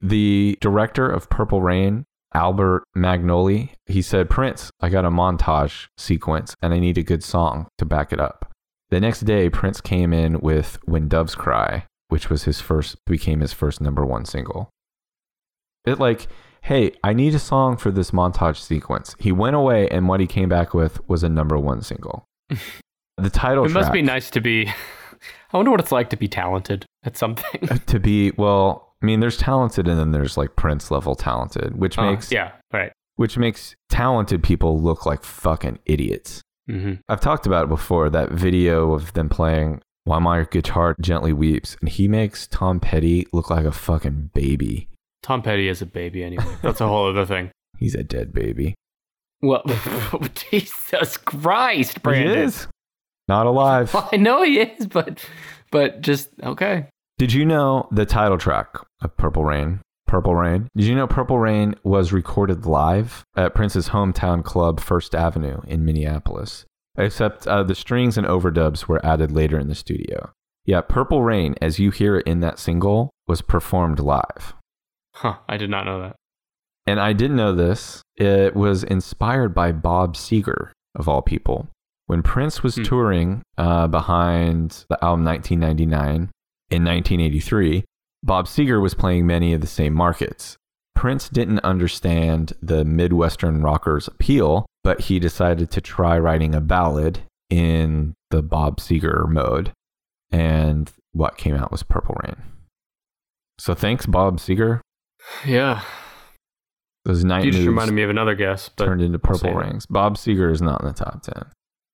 The 0.00 0.56
director 0.62 1.06
of 1.06 1.28
Purple 1.28 1.60
Rain, 1.60 2.04
Albert 2.32 2.84
Magnoli, 2.96 3.72
he 3.84 4.00
said, 4.00 4.30
Prince, 4.30 4.70
I 4.80 4.88
got 4.88 5.04
a 5.04 5.10
montage 5.10 5.88
sequence 5.98 6.54
and 6.62 6.72
I 6.72 6.78
need 6.78 6.96
a 6.96 7.02
good 7.02 7.22
song 7.22 7.68
to 7.76 7.84
back 7.84 8.14
it 8.14 8.20
up. 8.20 8.50
The 8.88 8.98
next 8.98 9.20
day, 9.26 9.50
Prince 9.50 9.82
came 9.82 10.14
in 10.14 10.40
with 10.40 10.78
When 10.86 11.06
Doves 11.06 11.34
Cry, 11.34 11.84
which 12.08 12.30
was 12.30 12.44
his 12.44 12.58
first, 12.58 12.96
became 13.04 13.40
his 13.40 13.52
first 13.52 13.82
number 13.82 14.06
one 14.06 14.24
single. 14.24 14.70
It 15.84 15.98
like, 15.98 16.28
hey, 16.62 16.92
I 17.04 17.12
need 17.12 17.34
a 17.34 17.38
song 17.38 17.76
for 17.76 17.90
this 17.90 18.10
montage 18.10 18.60
sequence. 18.60 19.16
He 19.18 19.32
went 19.32 19.54
away 19.54 19.86
and 19.90 20.08
what 20.08 20.20
he 20.20 20.26
came 20.26 20.48
back 20.48 20.72
with 20.72 21.06
was 21.06 21.22
a 21.22 21.28
number 21.28 21.58
one 21.58 21.82
single. 21.82 22.24
The 23.18 23.30
title 23.30 23.64
It 23.64 23.70
must 23.72 23.92
be 23.92 24.02
nice 24.02 24.30
to 24.30 24.40
be. 24.40 24.66
I 25.52 25.56
wonder 25.56 25.70
what 25.70 25.80
it's 25.80 25.92
like 25.92 26.10
to 26.10 26.16
be 26.16 26.28
talented 26.28 26.84
at 27.04 27.16
something. 27.16 27.60
to 27.86 27.98
be 27.98 28.32
well 28.32 28.94
i 29.02 29.06
mean 29.06 29.20
there's 29.20 29.36
talented 29.36 29.86
and 29.88 29.98
then 29.98 30.10
there's 30.10 30.36
like 30.36 30.56
prince 30.56 30.90
level 30.90 31.14
talented 31.14 31.76
which 31.78 31.98
Uh, 31.98 32.10
makes 32.10 32.32
yeah, 32.32 32.52
right. 32.72 32.90
which 33.16 33.38
makes 33.38 33.74
talented 33.88 34.42
people 34.42 34.80
look 34.80 35.06
like 35.06 35.22
fucking 35.22 35.78
idiots 35.86 36.42
hmm 36.68 36.94
i've 37.08 37.20
talked 37.20 37.46
about 37.46 37.64
it 37.64 37.68
before 37.68 38.10
that 38.10 38.30
video 38.32 38.92
of 38.92 39.12
them 39.12 39.28
playing 39.28 39.80
while 40.04 40.20
my 40.20 40.44
guitar 40.50 40.96
gently 41.00 41.32
weeps 41.32 41.76
and 41.80 41.88
he 41.90 42.08
makes 42.08 42.46
tom 42.48 42.80
petty 42.80 43.26
look 43.32 43.48
like 43.50 43.64
a 43.64 43.72
fucking 43.72 44.30
baby 44.34 44.88
Tom 45.22 45.42
Petty 45.42 45.66
is 45.68 45.82
a 45.82 45.86
baby 45.86 46.22
anyway. 46.22 46.44
That's 46.62 46.80
a 46.80 46.86
whole 46.86 47.08
other 47.08 47.26
thing. 47.26 47.50
he's 47.78 47.94
a 47.96 48.04
dead 48.04 48.32
baby 48.32 48.74
Well, 49.42 49.62
Jesus 50.50 51.16
Christ, 51.16 52.00
Brandon. 52.02 52.36
he 52.36 52.42
is 52.44 52.68
not 53.28 53.46
alive. 53.46 53.90
Well, 53.94 54.08
I 54.12 54.16
know 54.16 54.42
he 54.42 54.60
is, 54.60 54.86
but 54.86 55.24
but 55.70 56.00
just 56.00 56.30
okay. 56.42 56.86
did 57.18 57.32
you 57.32 57.44
know 57.44 57.88
the 57.90 58.06
title 58.06 58.38
track 58.38 58.76
of 59.02 59.16
purple 59.16 59.44
rain? 59.44 59.80
Purple 60.06 60.34
rain? 60.36 60.68
Did 60.76 60.86
you 60.86 60.94
know 60.94 61.06
purple 61.08 61.38
rain 61.38 61.74
was 61.82 62.12
recorded 62.12 62.64
live 62.66 63.24
at 63.36 63.54
prince's 63.54 63.88
hometown 63.88 64.44
club 64.44 64.78
first 64.80 65.14
avenue 65.14 65.60
in 65.66 65.84
minneapolis? 65.84 66.64
Except 66.96 67.46
uh, 67.46 67.62
the 67.64 67.74
strings 67.74 68.16
and 68.16 68.26
overdubs 68.26 68.86
were 68.86 69.04
added 69.04 69.32
later 69.32 69.58
in 69.58 69.68
the 69.68 69.74
studio. 69.74 70.30
Yeah 70.64 70.80
purple 70.80 71.22
rain 71.22 71.54
as 71.60 71.78
you 71.78 71.90
hear 71.90 72.16
it 72.16 72.26
in 72.26 72.40
that 72.40 72.58
single 72.58 73.10
was 73.26 73.42
performed 73.42 73.98
live. 73.98 74.54
Huh? 75.14 75.36
I 75.48 75.56
did 75.56 75.70
not 75.70 75.86
know 75.86 76.00
that. 76.02 76.16
and 76.86 77.00
i 77.00 77.12
didn't 77.12 77.36
know 77.36 77.54
this. 77.54 78.02
It 78.16 78.54
was 78.54 78.84
inspired 78.84 79.54
by 79.54 79.72
bob 79.72 80.14
seger 80.16 80.70
of 80.94 81.08
all 81.08 81.22
people 81.22 81.68
when 82.06 82.22
prince 82.22 82.62
was 82.62 82.76
Hmm. 82.76 82.82
touring 82.84 83.42
uh, 83.58 83.86
behind 83.88 84.84
the 84.88 85.02
album 85.04 85.24
1999 85.24 86.30
in 86.70 86.84
1983 86.84 87.84
bob 88.22 88.46
seger 88.46 88.80
was 88.80 88.94
playing 88.94 89.26
many 89.26 89.52
of 89.52 89.60
the 89.60 89.66
same 89.66 89.92
markets 89.94 90.56
prince 90.94 91.28
didn't 91.28 91.60
understand 91.60 92.52
the 92.62 92.84
midwestern 92.84 93.62
rockers 93.62 94.08
appeal 94.08 94.66
but 94.82 95.02
he 95.02 95.18
decided 95.18 95.70
to 95.70 95.80
try 95.80 96.18
writing 96.18 96.54
a 96.54 96.60
ballad 96.60 97.20
in 97.50 98.14
the 98.30 98.42
bob 98.42 98.78
seger 98.80 99.28
mode 99.28 99.70
and 100.32 100.90
what 101.12 101.36
came 101.36 101.54
out 101.54 101.70
was 101.70 101.82
purple 101.82 102.16
rain 102.24 102.36
so 103.58 103.74
thanks 103.74 104.06
bob 104.06 104.38
seger 104.38 104.80
Yeah. 105.44 105.82
Those 107.04 107.24
night 107.24 107.44
You 107.44 107.52
just 107.52 107.66
reminded 107.66 107.92
me 107.94 108.02
of 108.02 108.10
another 108.10 108.34
guess, 108.34 108.68
but 108.68 108.84
turned 108.84 109.00
into 109.02 109.18
purple 109.20 109.54
rings. 109.54 109.86
Bob 109.86 110.16
Seger 110.16 110.50
is 110.52 110.60
not 110.60 110.80
in 110.82 110.88
the 110.88 110.92
top 110.92 111.22
ten. 111.22 111.44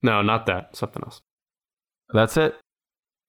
No, 0.03 0.22
not 0.22 0.46
that. 0.46 0.76
Something 0.76 1.03
else. 1.05 1.20
That's 2.12 2.36
it. 2.36 2.55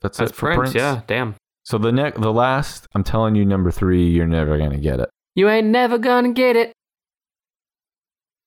That's, 0.02 0.18
That's 0.18 0.32
it 0.32 0.36
for 0.36 0.54
Prince. 0.54 0.72
Prince. 0.72 0.76
Yeah, 0.76 1.02
damn. 1.08 1.36
So 1.64 1.78
the 1.78 1.92
next, 1.92 2.20
the 2.20 2.34
last, 2.34 2.88
I'm 2.94 3.04
telling 3.04 3.36
you, 3.36 3.46
number 3.46 3.72
three, 3.72 4.06
you're 4.10 4.28
never 4.28 4.58
gonna 4.58 4.80
get 4.80 5.00
it. 5.00 5.10
You 5.36 5.50
ain't 5.50 5.68
never 5.68 5.98
gonna 5.98 6.34
get 6.34 6.56
it. 6.56 6.74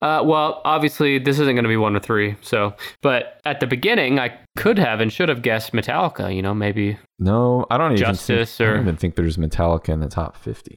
Uh, 0.02 0.22
well, 0.22 0.60
obviously 0.66 1.18
this 1.18 1.38
isn't 1.38 1.56
gonna 1.56 1.68
be 1.68 1.78
one 1.78 1.96
or 1.96 2.00
three. 2.00 2.36
So, 2.42 2.74
but 3.00 3.40
at 3.46 3.60
the 3.60 3.66
beginning, 3.66 4.18
I 4.18 4.38
could 4.56 4.78
have 4.78 5.00
and 5.00 5.10
should 5.10 5.30
have 5.30 5.40
guessed 5.40 5.72
Metallica. 5.72 6.34
You 6.34 6.42
know, 6.42 6.52
maybe. 6.52 6.98
No, 7.18 7.64
I 7.70 7.78
don't 7.78 7.92
even 7.92 8.04
Justice 8.04 8.54
think, 8.54 8.68
I 8.68 8.72
don't 8.74 8.82
even 8.82 8.96
think 8.96 9.16
there's 9.16 9.38
Metallica 9.38 9.88
in 9.88 10.00
the 10.00 10.08
top 10.08 10.36
fifty. 10.36 10.76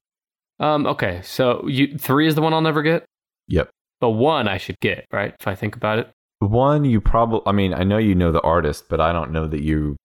Um. 0.62 0.86
Okay. 0.88 1.22
So 1.24 1.68
you 1.68 1.98
three 1.98 2.28
is 2.28 2.36
the 2.36 2.42
one 2.42 2.54
I'll 2.54 2.62
never 2.62 2.82
get. 2.82 3.04
Yep. 3.48 3.70
But 4.00 4.12
one 4.12 4.48
I 4.48 4.58
should 4.58 4.80
get 4.80 5.06
right 5.12 5.36
if 5.38 5.46
I 5.46 5.56
think 5.56 5.76
about 5.76 6.00
it. 6.00 6.10
One, 6.40 6.86
you 6.86 7.02
probably, 7.02 7.42
I 7.46 7.52
mean, 7.52 7.74
I 7.74 7.84
know 7.84 7.98
you 7.98 8.16
know 8.16 8.32
the 8.32 8.42
artist, 8.42 8.86
but 8.90 9.02
I 9.02 9.12
don't 9.12 9.32
know 9.32 9.48
that 9.48 9.62
you. 9.62 9.96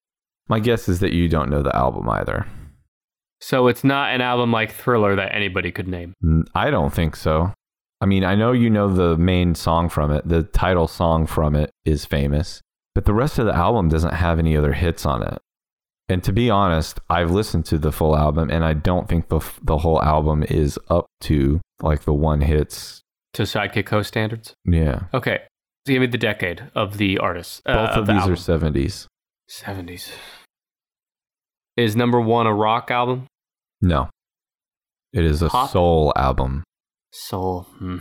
My 0.49 0.59
guess 0.61 0.89
is 0.89 1.01
that 1.01 1.13
you 1.13 1.29
don't 1.29 1.49
know 1.49 1.63
the 1.63 1.75
album 1.75 2.09
either. 2.11 2.47
So 3.41 3.69
it's 3.69 3.85
not 3.85 4.15
an 4.15 4.21
album 4.21 4.53
like 4.53 4.73
Thriller 4.73 5.15
that 5.17 5.35
anybody 5.35 5.71
could 5.71 5.89
name. 5.89 6.15
I 6.55 6.71
don't 6.71 6.93
think 6.93 7.15
so. 7.17 7.53
I 8.01 8.07
mean, 8.07 8.25
I 8.25 8.35
know 8.35 8.53
you 8.53 8.69
know 8.69 8.93
the 8.93 9.17
main 9.17 9.55
song 9.55 9.89
from 9.89 10.11
it. 10.11 10.29
The 10.29 10.43
title 10.43 10.89
song 10.89 11.27
from 11.27 11.55
it 11.55 11.71
is 11.85 12.05
famous, 12.05 12.61
but 12.95 13.05
the 13.05 13.15
rest 13.15 13.39
of 13.39 13.47
the 13.47 13.55
album 13.55 13.89
doesn't 13.89 14.15
have 14.15 14.39
any 14.39 14.57
other 14.57 14.73
hits 14.73 15.07
on 15.07 15.23
it. 15.23 15.39
And 16.09 16.23
to 16.25 16.33
be 16.33 16.51
honest, 16.51 17.01
I've 17.09 17.31
listened 17.31 17.65
to 17.67 17.79
the 17.79 17.93
full 17.93 18.15
album, 18.17 18.51
and 18.51 18.63
I 18.65 18.75
don't 18.75 19.09
think 19.09 19.29
the 19.29 19.37
f- 19.39 19.59
the 19.63 19.79
whole 19.79 20.03
album 20.03 20.43
is 20.43 20.79
up 20.91 21.07
to 21.23 21.61
like 21.81 22.03
the 22.03 22.13
one 22.13 22.43
hits. 22.43 23.01
To 23.35 23.43
Sidekick 23.45 23.87
Co 23.87 24.03
standards. 24.03 24.55
Yeah, 24.67 25.05
Okay. 25.15 25.41
So 25.87 25.93
give 25.93 26.01
me 26.01 26.07
the 26.07 26.17
decade 26.19 26.71
of 26.75 26.97
the 26.97 27.19
artist. 27.19 27.61
Uh, 27.67 27.87
both 27.87 27.97
of 27.99 28.07
the 28.07 28.13
these 28.15 28.21
album. 28.23 28.33
are 28.33 28.37
seventies. 28.37 29.07
70s. 29.51 30.11
Is 31.77 31.95
number 31.95 32.19
one 32.21 32.47
a 32.47 32.55
rock 32.55 32.91
album? 32.91 33.27
No, 33.83 34.09
it 35.13 35.25
is 35.25 35.43
a 35.43 35.49
Pop? 35.51 35.71
soul 35.71 36.13
album. 36.17 36.65
Soul. 37.13 37.67
Hmm. 37.79 37.99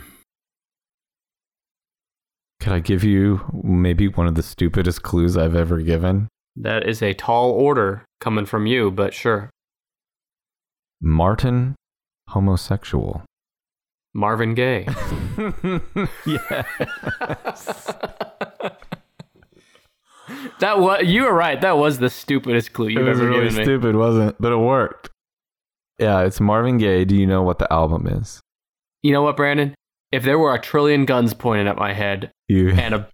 Could 2.60 2.72
I 2.72 2.78
give 2.78 3.04
you 3.04 3.42
maybe 3.62 4.08
one 4.08 4.26
of 4.26 4.36
the 4.36 4.42
stupidest 4.42 5.02
clues 5.02 5.36
I've 5.36 5.54
ever 5.54 5.80
given? 5.82 6.28
That 6.56 6.88
is 6.88 7.02
a 7.02 7.12
tall 7.12 7.50
order 7.50 8.06
coming 8.20 8.46
from 8.46 8.64
you, 8.66 8.90
but 8.90 9.12
sure. 9.12 9.50
Martin, 11.02 11.74
homosexual. 12.30 13.22
Marvin 14.14 14.54
Gaye. 14.54 14.86
yes. 16.24 17.92
that 20.60 20.78
was 20.78 21.02
you 21.04 21.24
were 21.24 21.34
right. 21.34 21.60
That 21.60 21.76
was 21.76 21.98
the 21.98 22.08
stupidest 22.10 22.72
clue 22.72 22.86
It 22.88 22.92
you've 22.92 23.06
was 23.06 23.18
ever 23.20 23.28
really 23.28 23.44
given 23.48 23.58
me. 23.58 23.64
stupid, 23.64 23.96
wasn't 23.96 24.30
it? 24.30 24.36
But 24.40 24.52
it 24.52 24.56
worked. 24.56 25.10
Yeah, 25.98 26.22
it's 26.22 26.40
Marvin 26.40 26.78
Gaye. 26.78 27.04
Do 27.04 27.16
you 27.16 27.26
know 27.26 27.42
what 27.42 27.58
the 27.58 27.72
album 27.72 28.06
is? 28.06 28.40
You 29.02 29.12
know 29.12 29.22
what, 29.22 29.36
Brandon? 29.36 29.74
If 30.12 30.22
there 30.22 30.38
were 30.38 30.54
a 30.54 30.60
trillion 30.60 31.04
guns 31.04 31.34
pointed 31.34 31.66
at 31.66 31.76
my 31.76 31.92
head 31.92 32.30
You 32.48 32.70
and 32.70 32.94
a 32.94 33.08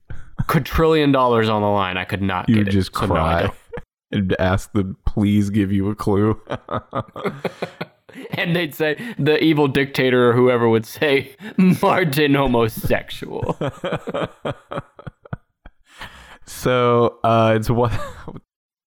quadrillion 0.49 1.13
dollars 1.13 1.49
on 1.49 1.63
the 1.63 1.69
line, 1.69 1.97
I 1.97 2.05
could 2.05 2.23
not 2.23 2.49
you 2.49 2.57
get 2.57 2.69
it. 2.69 2.71
just 2.73 2.95
So 2.95 3.07
no, 3.07 3.15
I 3.17 3.47
cry 3.49 3.53
and 4.13 4.37
ask 4.39 4.73
them, 4.73 4.97
please 5.07 5.49
give 5.51 5.73
you 5.73 5.89
a 5.91 5.95
clue. 5.95 6.41
and 8.33 8.55
they'd 8.57 8.75
say 8.75 8.97
the 9.19 9.43
evil 9.43 9.69
dictator 9.69 10.31
or 10.31 10.33
whoever 10.35 10.69
would 10.69 10.87
say 10.87 11.35
Martin 11.57 12.35
homosexual. 12.35 13.57
so 16.47 17.19
uh, 17.25 17.55
it's 17.57 17.71
what 17.71 17.93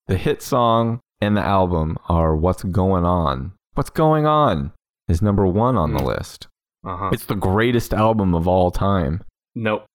the 0.07 0.17
hit 0.17 0.41
song 0.41 0.99
and 1.21 1.37
the 1.37 1.41
album 1.41 1.97
are 2.09 2.35
"What's 2.35 2.63
Going 2.63 3.05
On." 3.05 3.53
What's 3.75 3.89
going 3.89 4.25
on 4.27 4.71
is 5.07 5.21
number 5.21 5.47
one 5.47 5.75
on 5.77 5.93
the 5.93 5.99
Mm. 5.99 6.05
list. 6.05 6.47
Uh-huh. 6.85 7.09
It's 7.11 7.25
the 7.25 7.35
greatest 7.35 7.93
album 7.93 8.35
of 8.35 8.47
all 8.47 8.69
time. 8.71 9.23
Nope. 9.55 9.85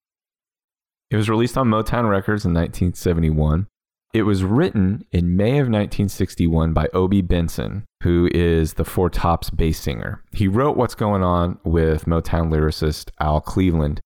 It 1.11 1.16
was 1.16 1.29
released 1.31 1.57
on 1.57 1.68
Motown 1.68 2.09
Records 2.09 2.45
in 2.45 2.53
1971. 2.55 3.66
It 4.15 4.23
was 4.23 4.43
written 4.43 5.05
in 5.13 5.37
May 5.37 5.53
of 5.59 5.67
1961 5.69 6.73
by 6.73 6.89
Obie 6.95 7.21
Benson, 7.23 7.85
who 8.03 8.29
is 8.33 8.75
the 8.75 8.85
Four 8.85 9.11
Tops 9.11 9.51
bass 9.51 9.79
singer. 9.79 10.23
He 10.33 10.49
wrote 10.49 10.77
What's 10.79 10.95
Going 10.95 11.23
On 11.23 11.59
with 11.65 12.07
Motown 12.07 12.51
lyricist 12.51 13.11
Al 13.21 13.41
Cleveland. 13.41 14.01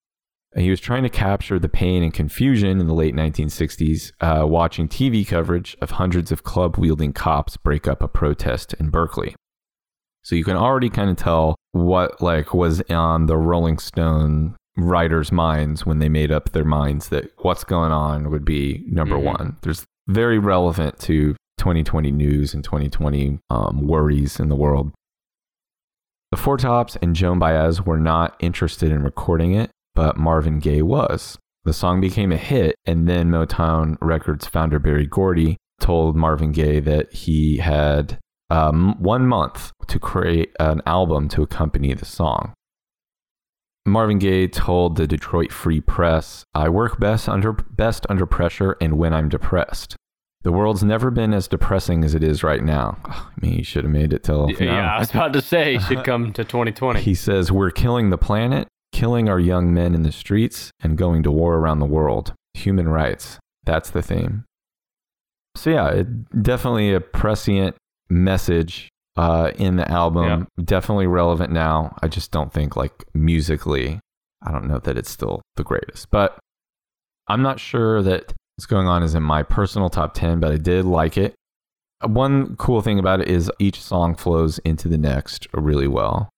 And 0.55 0.65
he 0.65 0.71
was 0.71 0.81
trying 0.81 1.05
to 1.05 1.09
capture 1.09 1.59
the 1.59 1.69
pain 1.69 2.03
and 2.03 2.13
confusion 2.13 2.79
in 2.81 2.87
the 2.87 2.93
late 2.95 3.15
1960s, 3.15 4.13
uh, 4.21 4.47
watching 4.47 4.87
TV 4.87 5.27
coverage 5.27 5.77
of 5.81 5.93
hundreds 5.93 6.31
of 6.31 6.43
club 6.43 6.77
wielding 6.77 7.13
cops 7.15 7.57
break 7.57 7.89
up 7.89 8.03
a 8.03 8.09
protest 8.09 8.75
in 8.75 8.91
Berkeley. 8.91 9.35
So 10.23 10.35
you 10.37 10.45
can 10.45 10.57
already 10.57 10.91
kind 10.91 11.11
of 11.11 11.17
tell 11.17 11.57
what 11.73 12.21
like 12.21 12.53
was 12.53 12.83
on 12.91 13.27
the 13.27 13.39
Rolling 13.39 13.79
Stone 13.79 14.57
writers' 14.77 15.33
minds 15.33 15.87
when 15.87 16.01
they 16.01 16.09
made 16.09 16.31
up 16.31 16.51
their 16.51 16.65
minds 16.65 17.09
that 17.09 17.31
what's 17.39 17.65
going 17.65 17.93
on 17.93 18.31
would 18.31 18.45
be 18.45 18.85
number 18.89 19.17
Mhm. 19.17 19.25
one. 19.25 19.57
There's 19.63 19.85
very 20.09 20.39
relevant 20.39 20.99
to 21.01 21.35
2020 21.59 22.11
news 22.11 22.55
and 22.55 22.65
2020 22.65 23.39
um, 23.51 23.87
worries 23.87 24.41
in 24.41 24.49
the 24.49 24.57
world. 24.57 24.93
The 26.31 26.37
Four 26.39 26.57
Tops 26.57 26.97
and 27.03 27.15
Joan 27.15 27.39
Baez 27.39 27.83
were 27.83 28.01
not 28.01 28.37
interested 28.41 28.91
in 28.91 29.03
recording 29.03 29.53
it, 29.55 29.71
but 29.95 30.17
Marvin 30.17 30.59
Gaye 30.59 30.83
was. 30.83 31.39
The 31.65 31.73
song 31.73 32.01
became 32.01 32.33
a 32.33 32.37
hit, 32.37 32.75
and 32.87 33.07
then 33.07 33.31
Motown 33.31 33.97
Records 34.01 34.47
founder 34.47 34.79
Berry 34.79 35.07
Gordy 35.07 35.59
told 35.79 36.17
Marvin 36.17 36.51
Gaye 36.51 36.81
that 36.81 37.13
he 37.13 37.59
had 37.59 38.19
um, 38.51 38.97
one 38.99 39.27
month 39.27 39.73
to 39.87 39.99
create 39.99 40.53
an 40.59 40.83
album 40.87 41.29
to 41.29 41.43
accompany 41.43 41.95
the 41.95 42.05
song. 42.05 42.55
Marvin 43.85 44.19
Gaye 44.19 44.47
told 44.47 44.97
the 44.97 45.07
Detroit 45.07 45.53
Free 45.53 45.81
Press, 45.81 46.45
"I 46.55 46.69
work 46.69 47.01
best 47.01 47.29
under 47.29 47.53
best 47.53 48.07
under 48.09 48.27
pressure 48.27 48.77
and 48.81 48.97
when 48.99 49.13
I'm 49.13 49.29
depressed. 49.29 49.97
The 50.43 50.53
world's 50.53 50.83
never 50.83 51.11
been 51.13 51.33
as 51.33 51.47
depressing 51.47 52.03
as 52.05 52.15
it 52.15 52.25
is 52.25 52.43
right 52.43 52.63
now. 52.65 52.99
I 53.05 53.27
mean, 53.41 53.55
you 53.59 53.65
should 53.65 53.85
have 53.85 53.93
made 53.93 54.13
it 54.13 54.25
till 54.25 54.51
Yeah, 54.51 54.65
now. 54.65 54.97
I 54.97 54.99
was 54.99 55.11
about 55.11 55.33
to 55.35 55.41
say 55.41 55.75
he 55.75 55.79
should 55.79 56.05
come 56.05 56.33
to 56.33 56.43
2020. 56.43 57.01
He 57.01 57.15
says, 57.15 57.53
We're 57.53 57.71
killing 57.71 58.11
the 58.11 58.19
planet, 58.19 58.67
killing 58.93 59.29
our 59.29 59.39
young 59.39 59.73
men 59.73 59.95
in 59.95 60.03
the 60.03 60.11
streets, 60.11 60.73
and 60.81 60.99
going 60.99 61.23
to 61.23 61.31
war 61.31 61.57
around 61.59 61.79
the 61.79 61.87
world. 61.87 62.35
Human 62.55 62.89
rights. 62.89 63.39
That's 63.65 63.91
the 63.91 64.03
theme. 64.03 64.45
So, 65.57 65.71
yeah, 65.71 65.89
it, 65.91 66.43
definitely 66.43 66.93
a 66.93 67.01
prescient 67.01 67.77
message 68.11 68.89
uh, 69.17 69.53
in 69.57 69.77
the 69.77 69.91
album. 69.91 70.49
Definitely 70.63 71.07
relevant 71.07 71.53
now. 71.53 71.97
I 72.03 72.09
just 72.09 72.31
don't 72.31 72.53
think, 72.53 72.77
like, 72.77 73.05
musically, 73.15 74.01
I 74.43 74.53
don't 74.53 74.67
know 74.67 74.79
that 74.79 74.99
it's 74.99 75.11
still 75.11 75.43
the 75.57 75.65
greatest. 75.65 76.11
But 76.11 76.39
I'm 77.29 77.43
not 77.43 77.61
sure 77.61 78.03
that 78.03 78.33
what's 78.57 78.67
going 78.67 78.87
on 78.87 79.03
is 79.03 79.15
in 79.15 79.23
my 79.23 79.43
personal 79.43 79.91
top 79.91 80.15
10, 80.15 80.41
but 80.41 80.53
I 80.53 80.57
did 80.57 80.85
like 80.85 81.17
it. 81.17 81.35
One 82.05 82.57
cool 82.57 82.81
thing 82.83 82.99
about 82.99 83.21
it 83.21 83.29
is 83.29 83.51
each 83.59 83.81
song 83.81 84.17
flows 84.17 84.59
into 84.61 84.89
the 84.89 84.99
next 84.99 85.47
really 85.53 85.87
well. 85.87 86.29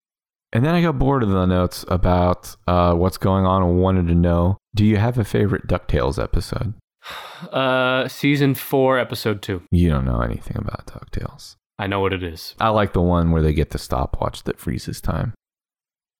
And 0.53 0.65
then 0.65 0.75
I 0.75 0.83
got 0.83 0.99
bored 0.99 1.23
of 1.23 1.31
the 1.31 1.47
notes 1.47 1.85
about 1.89 2.55
uh, 2.69 2.95
what's 2.95 3.19
going 3.19 3.45
on 3.45 3.63
and 3.63 3.81
wanted 3.81 4.07
to 4.07 4.15
know 4.15 4.59
do 4.75 4.85
you 4.85 4.97
have 4.97 5.19
a 5.19 5.25
favorite 5.25 5.67
DuckTales 5.67 6.23
episode? 6.23 6.75
Uh, 7.53 8.09
season 8.09 8.55
four, 8.55 8.99
episode 8.99 9.43
two. 9.43 9.63
You 9.71 9.91
don't 9.91 10.07
know 10.07 10.23
anything 10.23 10.57
about 10.57 10.87
DuckTales. 10.87 11.57
I 11.79 11.87
know 11.87 12.01
what 12.01 12.13
it 12.13 12.23
is. 12.23 12.55
I 12.61 12.69
like 12.69 12.93
the 12.93 13.01
one 13.03 13.31
where 13.33 13.43
they 13.43 13.53
get 13.53 13.71
the 13.71 13.79
stopwatch 13.79 14.45
that 14.45 14.59
freezes 14.61 15.01
time. 15.01 15.35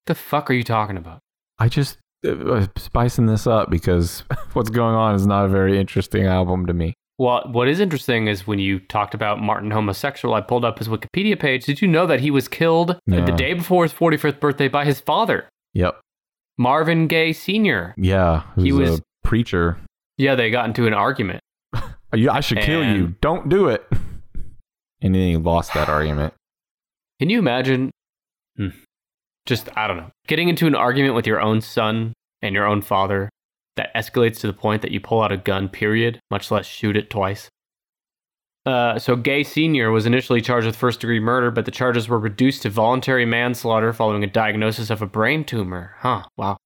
The 0.07 0.15
fuck 0.15 0.51
are 0.51 0.55
you 0.55 0.65
talking 0.65 0.97
about? 0.97 1.21
I 1.59 1.69
just 1.69 1.99
uh, 2.27 2.67
spicing 2.77 3.27
this 3.27 3.47
up 3.47 3.71
because 3.71 4.25
what's 4.55 4.71
going 4.71 4.95
on 4.95 5.15
is 5.15 5.27
not 5.27 5.45
a 5.45 5.49
very 5.49 5.79
interesting 5.79 6.27
album 6.27 6.67
to 6.67 6.73
me. 6.75 6.95
Well, 7.17 7.43
what 7.53 7.69
is 7.69 7.79
interesting 7.79 8.27
is 8.27 8.45
when 8.47 8.59
you 8.59 8.81
talked 8.81 9.15
about 9.15 9.41
Martin 9.41 9.71
homosexual, 9.71 10.35
I 10.35 10.41
pulled 10.41 10.65
up 10.65 10.79
his 10.81 10.89
Wikipedia 10.89 11.39
page. 11.39 11.65
Did 11.65 11.81
you 11.81 11.87
know 11.87 12.07
that 12.09 12.19
he 12.21 12.31
was 12.33 12.49
killed 12.49 12.99
Yeah. 13.07 13.25
the 13.25 13.31
day 13.33 13.55
before 13.55 13.85
his 13.85 13.93
45th 13.93 14.41
birthday 14.41 14.67
by 14.67 14.85
his 14.85 14.99
father, 15.01 15.49
Yep. 15.75 16.01
Marvin 16.59 17.07
Gaye 17.07 17.33
Sr.? 17.33 17.95
Yeah. 17.97 18.43
He 18.57 18.73
was- 18.73 18.99
a 18.99 19.03
preacher. 19.23 19.79
Yeah, 20.19 20.35
they 20.35 20.51
got 20.51 20.67
into 20.67 20.87
an 20.89 20.95
argument. 20.95 21.41
I 22.13 22.41
should 22.41 22.59
kill 22.59 22.85
you. 22.85 23.15
Don't 23.21 23.49
do 23.49 23.69
it. 23.69 23.87
And 25.05 25.15
then 25.15 25.29
he 25.29 25.37
lost 25.37 25.75
that 25.75 25.91
argument. 25.91 26.33
Can 27.21 27.29
you 27.29 27.39
imagine? 27.39 27.91
Hmm. 28.57 28.69
Just, 29.45 29.69
I 29.77 29.87
don't 29.87 29.99
know. 29.99 30.11
Getting 30.27 30.49
into 30.49 30.67
an 30.67 30.75
argument 30.75 31.15
with 31.15 31.27
your 31.27 31.43
own 31.43 31.61
son 31.61 32.15
and 32.41 32.55
your 32.55 32.67
own 32.67 32.81
father 32.81 33.29
that 33.77 33.95
escalates 33.95 34.41
to 34.41 34.47
the 34.47 34.55
point 34.55 34.81
that 34.81 34.93
you 34.93 35.01
pull 35.01 35.21
out 35.21 35.31
a 35.31 35.37
gun, 35.37 35.69
period, 35.69 36.21
much 36.31 36.51
less 36.51 36.65
shoot 36.65 36.97
it 36.97 37.11
twice. 37.11 37.51
Uh, 38.65 38.99
so 38.99 39.15
Gay 39.15 39.45
Sr. 39.45 39.91
was 39.91 40.07
initially 40.07 40.41
charged 40.41 40.67
with 40.67 40.75
first 40.75 41.01
degree 41.01 41.21
murder, 41.21 41.51
but 41.51 41.67
the 41.67 41.71
charges 41.71 42.09
were 42.09 42.19
reduced 42.19 42.63
to 42.63 42.71
voluntary 42.71 43.27
manslaughter 43.27 43.93
following 43.93 44.25
a 44.25 44.27
diagnosis 44.27 44.89
of 44.89 45.03
a 45.03 45.07
brain 45.07 45.45
tumor. 45.45 45.97
Huh, 45.99 46.23
wow. 46.39 46.57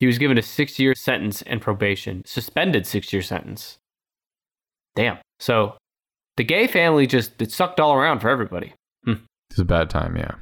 He 0.00 0.06
was 0.06 0.18
given 0.18 0.36
a 0.36 0.42
six 0.42 0.80
year 0.80 0.96
sentence 0.96 1.42
and 1.42 1.60
probation, 1.60 2.24
suspended 2.26 2.88
six 2.88 3.12
year 3.12 3.22
sentence. 3.22 3.78
Damn. 4.96 5.18
So 5.38 5.77
the 6.38 6.44
gay 6.44 6.66
family 6.68 7.06
just 7.06 7.42
it 7.42 7.52
sucked 7.52 7.80
all 7.80 7.92
around 7.92 8.20
for 8.20 8.30
everybody. 8.30 8.72
Hmm. 9.04 9.24
It's 9.50 9.58
a 9.58 9.64
bad 9.64 9.90
time, 9.90 10.16
yeah. 10.16 10.36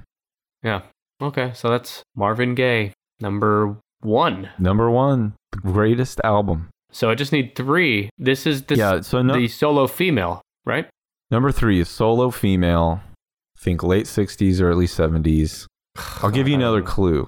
Yeah. 0.62 0.82
Okay, 1.20 1.52
so 1.54 1.70
that's 1.70 2.02
Marvin 2.14 2.54
Gaye, 2.54 2.92
number 3.18 3.78
one. 4.00 4.50
Number 4.58 4.90
one, 4.90 5.32
the 5.52 5.58
greatest 5.58 6.20
album. 6.22 6.68
So 6.92 7.10
I 7.10 7.14
just 7.14 7.32
need 7.32 7.56
three. 7.56 8.10
This 8.18 8.46
is 8.46 8.64
this, 8.64 8.78
yeah, 8.78 9.00
so 9.00 9.22
no, 9.22 9.34
the 9.34 9.48
solo 9.48 9.86
female, 9.86 10.42
right? 10.64 10.86
number 11.30 11.50
three 11.50 11.80
is 11.80 11.88
solo 11.88 12.30
female. 12.30 13.00
Think 13.58 13.82
late 13.82 14.04
60s, 14.04 14.60
or 14.60 14.68
early 14.68 14.86
70s. 14.86 15.66
I'll 16.22 16.30
give 16.30 16.46
you 16.46 16.54
another 16.54 16.82
clue. 16.82 17.26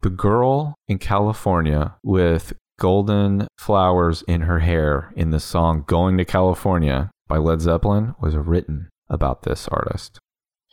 The 0.00 0.08
girl 0.08 0.74
in 0.88 0.98
California 0.98 1.96
with 2.02 2.54
golden 2.80 3.46
flowers 3.58 4.22
in 4.26 4.40
her 4.40 4.58
hair 4.58 5.12
in 5.14 5.30
the 5.30 5.38
song 5.38 5.84
Going 5.86 6.18
to 6.18 6.24
California 6.24 7.10
by 7.28 7.36
Led 7.36 7.60
Zeppelin 7.60 8.16
was 8.20 8.34
written 8.34 8.88
about 9.08 9.42
this 9.42 9.68
artist. 9.68 10.18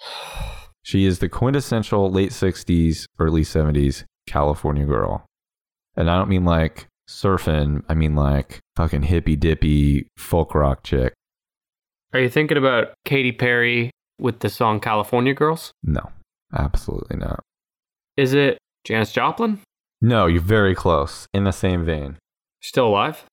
She 0.83 1.03
is 1.03 1.19
the 1.19 1.27
quintessential 1.27 2.09
late 2.09 2.29
60s, 2.29 3.07
early 3.19 3.41
70s 3.41 4.05
California 4.25 4.85
girl. 4.85 5.25
And 5.97 6.09
I 6.09 6.15
don't 6.15 6.29
mean 6.29 6.45
like 6.45 6.87
surfing, 7.09 7.83
I 7.89 7.93
mean 7.93 8.15
like 8.15 8.61
fucking 8.77 9.01
hippy 9.01 9.35
dippy 9.35 10.07
folk 10.15 10.55
rock 10.55 10.83
chick. 10.83 11.11
Are 12.13 12.21
you 12.21 12.29
thinking 12.29 12.57
about 12.57 12.93
Katy 13.03 13.33
Perry 13.33 13.91
with 14.17 14.39
the 14.39 14.47
song 14.47 14.79
California 14.79 15.33
Girls? 15.33 15.73
No, 15.83 16.09
absolutely 16.55 17.17
not. 17.17 17.41
Is 18.15 18.33
it 18.33 18.57
Janis 18.85 19.11
Joplin? 19.11 19.59
No, 20.01 20.27
you're 20.27 20.41
very 20.41 20.75
close. 20.75 21.27
In 21.33 21.43
the 21.43 21.51
same 21.51 21.83
vein. 21.83 22.17
Still 22.61 22.87
alive? 22.87 23.25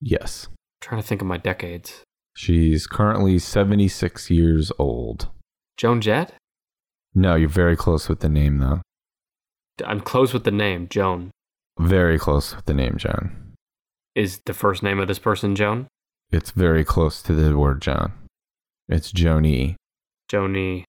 Yes. 0.00 0.48
trying 0.80 1.00
to 1.00 1.06
think 1.06 1.20
of 1.20 1.26
my 1.26 1.36
decades. 1.36 2.02
She's 2.34 2.86
currently 2.86 3.38
76 3.38 4.30
years 4.30 4.72
old. 4.78 5.28
Joan 5.76 6.00
Jett? 6.00 6.32
No, 7.14 7.34
you're 7.34 7.48
very 7.48 7.76
close 7.76 8.08
with 8.08 8.20
the 8.20 8.28
name, 8.28 8.58
though. 8.58 8.80
I'm 9.84 10.00
close 10.00 10.32
with 10.32 10.44
the 10.44 10.50
name, 10.50 10.88
Joan. 10.88 11.30
Very 11.78 12.18
close 12.18 12.54
with 12.54 12.66
the 12.66 12.74
name, 12.74 12.96
Joan. 12.96 13.54
Is 14.14 14.40
the 14.44 14.54
first 14.54 14.82
name 14.82 14.98
of 14.98 15.08
this 15.08 15.18
person 15.18 15.54
Joan? 15.56 15.86
It's 16.30 16.50
very 16.50 16.84
close 16.84 17.22
to 17.22 17.32
the 17.32 17.56
word 17.56 17.80
Joan. 17.82 18.12
It's 18.88 19.12
Joni 19.12 19.76
Joni. 20.30 20.84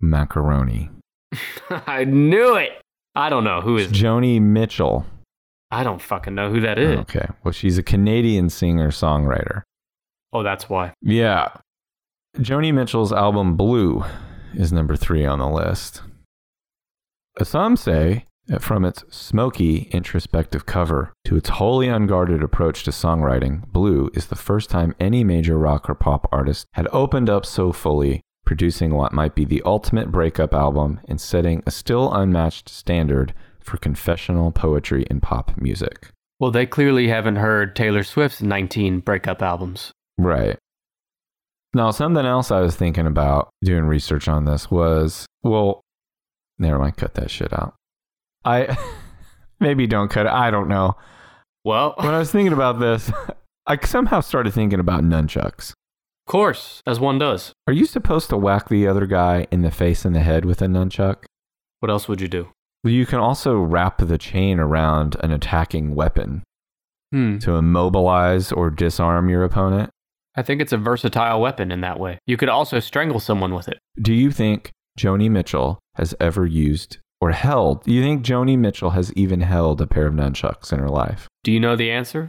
Macaroni. 0.00 0.90
I 1.70 2.04
knew 2.04 2.56
it! 2.56 2.72
I 3.18 3.30
don't 3.30 3.42
know. 3.42 3.60
who 3.60 3.76
is 3.76 3.88
Joni 3.88 4.40
Mitchell. 4.40 5.04
I 5.72 5.82
don't 5.82 6.00
fucking 6.00 6.36
know 6.36 6.50
who 6.50 6.60
that 6.60 6.78
is. 6.78 6.96
Oh, 6.96 7.00
okay. 7.00 7.26
Well, 7.42 7.50
she's 7.50 7.76
a 7.76 7.82
Canadian 7.82 8.48
singer 8.48 8.90
songwriter. 8.90 9.62
Oh, 10.32 10.44
that's 10.44 10.68
why. 10.68 10.94
Yeah. 11.02 11.48
Joni 12.38 12.72
Mitchell's 12.72 13.12
album 13.12 13.56
Blue 13.56 14.04
is 14.54 14.72
number 14.72 14.94
three 14.94 15.26
on 15.26 15.40
the 15.40 15.48
list. 15.48 16.02
Uh, 17.40 17.44
some 17.44 17.76
say 17.76 18.24
that 18.46 18.62
from 18.62 18.84
its 18.84 19.02
smoky, 19.10 19.88
introspective 19.90 20.64
cover 20.64 21.12
to 21.24 21.36
its 21.36 21.48
wholly 21.48 21.88
unguarded 21.88 22.42
approach 22.42 22.84
to 22.84 22.92
songwriting, 22.92 23.66
Blue 23.72 24.10
is 24.14 24.26
the 24.26 24.36
first 24.36 24.70
time 24.70 24.94
any 25.00 25.24
major 25.24 25.58
rock 25.58 25.90
or 25.90 25.94
pop 25.96 26.28
artist 26.30 26.66
had 26.74 26.86
opened 26.92 27.28
up 27.28 27.44
so 27.44 27.72
fully, 27.72 28.20
producing 28.48 28.94
what 28.94 29.12
might 29.12 29.34
be 29.34 29.44
the 29.44 29.60
ultimate 29.66 30.10
breakup 30.10 30.54
album 30.54 30.98
and 31.06 31.20
setting 31.20 31.62
a 31.66 31.70
still 31.70 32.10
unmatched 32.14 32.66
standard 32.66 33.34
for 33.60 33.76
confessional 33.76 34.50
poetry 34.50 35.04
in 35.10 35.20
pop 35.20 35.52
music. 35.58 36.08
Well, 36.40 36.50
they 36.50 36.64
clearly 36.64 37.08
haven't 37.08 37.36
heard 37.36 37.76
Taylor 37.76 38.02
Swift's 38.02 38.40
19 38.40 39.00
breakup 39.00 39.42
albums. 39.42 39.92
Right. 40.16 40.56
Now, 41.74 41.90
something 41.90 42.24
else 42.24 42.50
I 42.50 42.62
was 42.62 42.74
thinking 42.74 43.06
about 43.06 43.50
doing 43.62 43.84
research 43.84 44.28
on 44.28 44.46
this 44.46 44.70
was, 44.70 45.26
well, 45.42 45.82
never 46.58 46.78
mind, 46.78 46.96
cut 46.96 47.16
that 47.16 47.30
shit 47.30 47.52
out. 47.52 47.74
I 48.46 48.78
maybe 49.60 49.86
don't 49.86 50.08
cut 50.08 50.24
it. 50.24 50.32
I 50.32 50.50
don't 50.50 50.68
know. 50.68 50.96
Well, 51.66 51.96
When 51.98 52.14
I 52.14 52.18
was 52.18 52.32
thinking 52.32 52.54
about 52.54 52.80
this, 52.80 53.12
I 53.66 53.78
somehow 53.84 54.20
started 54.20 54.54
thinking 54.54 54.80
about 54.80 55.04
nunchucks. 55.04 55.74
Of 56.28 56.32
course, 56.32 56.82
as 56.86 57.00
one 57.00 57.18
does. 57.18 57.52
Are 57.66 57.72
you 57.72 57.86
supposed 57.86 58.28
to 58.28 58.36
whack 58.36 58.68
the 58.68 58.86
other 58.86 59.06
guy 59.06 59.46
in 59.50 59.62
the 59.62 59.70
face 59.70 60.04
and 60.04 60.14
the 60.14 60.20
head 60.20 60.44
with 60.44 60.60
a 60.60 60.66
nunchuck? 60.66 61.24
What 61.80 61.88
else 61.90 62.06
would 62.06 62.20
you 62.20 62.28
do? 62.28 62.48
Well, 62.84 62.92
You 62.92 63.06
can 63.06 63.18
also 63.18 63.56
wrap 63.58 63.96
the 63.96 64.18
chain 64.18 64.60
around 64.60 65.16
an 65.20 65.30
attacking 65.32 65.94
weapon 65.94 66.42
Hmm. 67.12 67.38
to 67.38 67.52
immobilize 67.56 68.52
or 68.52 68.68
disarm 68.68 69.30
your 69.30 69.42
opponent. 69.42 69.88
I 70.36 70.42
think 70.42 70.60
it's 70.60 70.72
a 70.74 70.76
versatile 70.76 71.40
weapon 71.40 71.72
in 71.72 71.80
that 71.80 71.98
way. 71.98 72.18
You 72.26 72.36
could 72.36 72.50
also 72.50 72.78
strangle 72.78 73.20
someone 73.20 73.54
with 73.54 73.66
it. 73.66 73.78
Do 73.98 74.12
you 74.12 74.30
think 74.30 74.70
Joni 74.98 75.30
Mitchell 75.30 75.78
has 75.94 76.14
ever 76.20 76.44
used 76.44 76.98
or 77.22 77.30
held? 77.32 77.84
Do 77.84 77.92
you 77.94 78.02
think 78.02 78.22
Joni 78.22 78.58
Mitchell 78.58 78.90
has 78.90 79.10
even 79.14 79.40
held 79.40 79.80
a 79.80 79.86
pair 79.86 80.06
of 80.06 80.12
nunchucks 80.14 80.74
in 80.74 80.78
her 80.78 80.90
life? 80.90 81.26
Do 81.42 81.50
you 81.52 81.58
know 81.58 81.74
the 81.74 81.90
answer? 81.90 82.28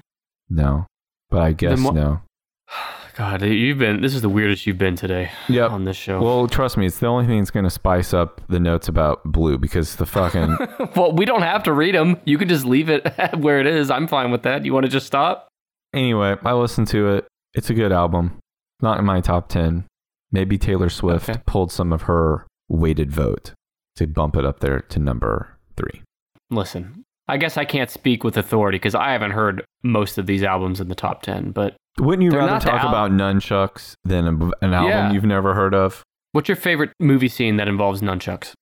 No, 0.50 0.88
but 1.30 1.42
I 1.42 1.52
guess 1.52 1.80
mo- 1.82 1.92
no. 1.92 2.22
God, 3.20 3.42
you've 3.42 3.78
been. 3.80 4.02
This 4.02 4.16
is 4.16 4.22
the 4.22 4.30
weirdest 4.30 4.66
you've 4.66 4.78
been 4.78 4.96
today 4.96 5.30
Yep. 5.50 5.72
on 5.72 5.84
this 5.84 5.98
show. 5.98 6.22
Well, 6.22 6.48
trust 6.48 6.78
me, 6.78 6.86
it's 6.86 7.00
the 7.00 7.08
only 7.08 7.26
thing 7.28 7.40
that's 7.40 7.52
going 7.52 7.66
to 7.66 7.70
spice 7.70 8.14
up 8.14 8.40
the 8.48 8.62
notes 8.62 8.88
about 8.88 9.22
Blue 9.26 9.58
because 9.58 9.98
the 9.98 10.06
fucking 10.06 10.58
well, 10.96 11.12
we 11.12 11.26
don't 11.26 11.42
have 11.42 11.64
to 11.64 11.74
read 11.74 11.96
them. 11.96 12.16
You 12.24 12.38
can 12.38 12.48
just 12.48 12.64
leave 12.64 12.88
it 12.90 13.06
where 13.38 13.60
it 13.60 13.68
is. 13.68 13.92
I'm 13.92 14.08
fine 14.08 14.32
with 14.32 14.44
that. 14.44 14.64
You 14.64 14.74
want 14.74 14.86
to 14.86 14.90
just 14.92 15.06
stop? 15.06 15.50
anyway. 15.94 16.38
I 16.46 16.54
listened 16.54 16.88
to 16.90 17.10
it. 17.16 17.28
It's 17.54 17.70
a 17.70 17.74
good 17.74 17.92
album. 17.92 18.38
Not 18.82 19.00
in 19.00 19.06
my 19.06 19.20
top 19.20 19.50
ten. 19.50 19.86
Maybe 20.32 20.58
Taylor 20.58 20.90
Swift 20.90 21.28
Okay. 21.30 21.42
pulled 21.46 21.74
some 21.74 21.92
of 21.92 22.04
her 22.04 22.48
weighted 22.70 23.12
vote 23.12 23.52
to 23.98 24.08
bump 24.08 24.38
it 24.38 24.46
up 24.46 24.62
there 24.62 24.80
to 24.80 24.98
number 25.00 25.58
three. 25.76 26.04
Listen, 26.52 27.04
I 27.28 27.36
guess 27.36 27.58
I 27.58 27.66
can't 27.66 27.90
speak 27.90 28.24
with 28.24 28.38
authority 28.38 28.78
because 28.78 28.96
I 28.96 29.12
haven't 29.12 29.32
heard 29.32 29.66
most 29.84 30.18
of 30.18 30.26
these 30.26 30.42
albums 30.44 30.80
in 30.80 30.88
the 30.88 30.96
top 30.96 31.22
10. 31.24 31.52
But 31.52 31.76
Wouldn't 32.00 32.24
you 32.24 32.32
They're 32.32 32.40
rather 32.40 32.60
talk 32.66 32.82
al- 32.84 32.90
about 32.90 33.12
nunchucks 33.12 33.96
than 34.04 34.26
a, 34.28 34.66
an 34.66 34.74
album 34.74 34.90
Yeah. 34.90 35.12
you've 35.12 35.26
never 35.26 35.54
heard 35.54 35.74
of? 35.76 36.04
what's 36.32 36.48
your 36.48 36.56
favorite 36.56 36.92
movie 37.00 37.28
scene 37.28 37.58
that 37.58 37.68
involves 37.68 38.02
nunchucks? 38.02 38.54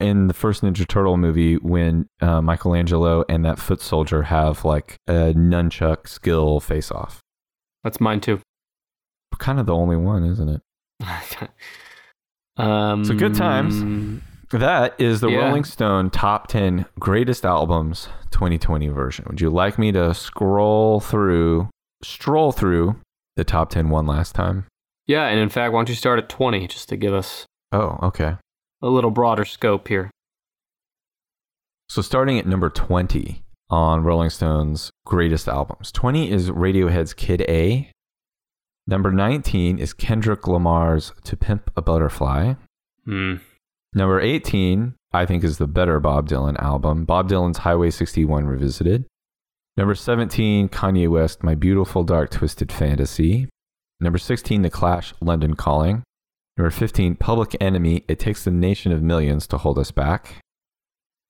in 0.00 0.28
the 0.28 0.34
first 0.34 0.62
Ninja 0.62 0.86
Turtle 0.86 1.16
movie 1.16 1.56
when 1.56 2.06
uh, 2.20 2.40
Michelangelo 2.40 3.24
and 3.28 3.44
that 3.44 3.58
foot 3.58 3.80
soldier 3.80 4.22
have 4.22 4.64
like 4.64 4.96
a 5.08 5.34
nunchuck 5.34 6.06
skill 6.06 6.60
face 6.60 6.92
off. 6.92 7.18
That's 7.82 8.00
mine 8.00 8.20
too. 8.20 8.40
Kind 9.38 9.58
of 9.58 9.66
the 9.66 9.74
only 9.74 9.96
one, 9.96 10.24
isn't 10.24 10.48
it? 10.48 10.62
um, 12.56 13.04
So 13.04 13.14
good 13.14 13.34
times. 13.34 14.22
That 14.50 14.94
is 15.00 15.20
the 15.20 15.28
Yeah. 15.30 15.38
Rolling 15.46 15.64
Stone 15.64 16.10
top 16.10 16.46
10 16.46 16.86
greatest 16.98 17.44
albums 17.44 18.08
2020 18.30 18.88
version. 18.88 19.26
Would 19.28 19.40
you 19.40 19.50
like 19.50 19.78
me 19.78 19.90
to 19.92 20.14
scroll 20.14 21.00
through, 21.00 21.68
stroll 22.02 22.52
through 22.52 22.96
the 23.36 23.44
top 23.44 23.70
10 23.70 23.88
one 23.90 24.06
last 24.06 24.34
time? 24.34 24.66
Yeah, 25.06 25.26
and 25.26 25.40
in 25.40 25.48
fact, 25.48 25.72
why 25.72 25.78
don't 25.80 25.88
you 25.88 25.94
start 25.94 26.18
at 26.18 26.28
20 26.28 26.66
just 26.68 26.88
to 26.90 26.96
give 26.96 27.14
us 27.14 27.46
Oh, 27.72 27.98
okay. 28.02 28.36
a 28.82 28.88
little 28.88 29.10
broader 29.10 29.44
scope 29.44 29.88
here? 29.88 30.10
So 31.88 32.02
starting 32.02 32.38
at 32.38 32.46
number 32.46 32.68
20 32.68 33.42
on 33.70 34.02
Rolling 34.02 34.30
Stone's 34.30 34.90
greatest 35.06 35.48
albums. 35.48 35.90
20 35.92 36.30
is 36.30 36.50
Radiohead's 36.50 37.14
Kid 37.14 37.42
A. 37.48 37.90
Number 38.86 39.10
19 39.12 39.78
is 39.78 39.92
Kendrick 39.92 40.46
Lamar's 40.46 41.12
To 41.24 41.36
Pimp 41.36 41.70
a 41.76 41.82
Butterfly. 41.82 42.54
Hmm. 43.04 43.34
Number 43.94 44.20
18, 44.20 44.94
I 45.12 45.24
think, 45.26 45.44
is 45.44 45.56
the 45.58 45.66
better 45.66 45.98
Bob 46.00 46.28
Dylan 46.28 46.58
album, 46.58 47.04
Bob 47.06 47.28
Dylan's 47.30 47.58
Highway 47.58 47.90
61 47.90 48.46
Revisited. 48.46 49.06
Number 49.78 49.94
17, 49.94 50.70
Kanye 50.70 51.08
West, 51.08 51.44
My 51.44 51.54
Beautiful 51.54 52.02
Dark 52.02 52.30
Twisted 52.30 52.72
Fantasy. 52.72 53.48
Number 54.00 54.18
16, 54.18 54.62
The 54.62 54.70
Clash, 54.70 55.14
London 55.20 55.54
Calling. 55.54 56.02
Number 56.56 56.72
15, 56.72 57.14
Public 57.14 57.54
Enemy, 57.60 58.04
It 58.08 58.18
Takes 58.18 58.44
a 58.48 58.50
Nation 58.50 58.90
of 58.90 59.04
Millions 59.04 59.46
to 59.46 59.58
Hold 59.58 59.78
Us 59.78 59.92
Back. 59.92 60.40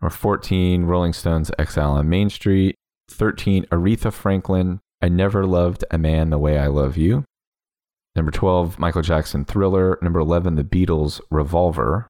Number 0.01 0.14
14, 0.14 0.84
Rolling 0.84 1.12
Stones, 1.12 1.51
Exile 1.59 1.90
on 1.90 2.09
Main 2.09 2.30
Street. 2.30 2.74
13, 3.11 3.66
Aretha 3.66 4.11
Franklin, 4.11 4.80
I 5.03 5.11
Never 5.11 5.44
Loved 5.44 5.84
a 5.90 5.99
Man 5.99 6.30
the 6.30 6.38
Way 6.38 6.59
I 6.59 6.68
Love 6.68 6.96
You. 6.96 7.24
Number 8.16 8.30
12, 8.30 8.78
Michael 8.78 9.03
Jackson, 9.03 9.44
Thriller. 9.44 9.99
Number 10.01 10.20
11, 10.20 10.55
The 10.55 10.64
Beatles, 10.64 11.20
Revolver. 11.30 12.09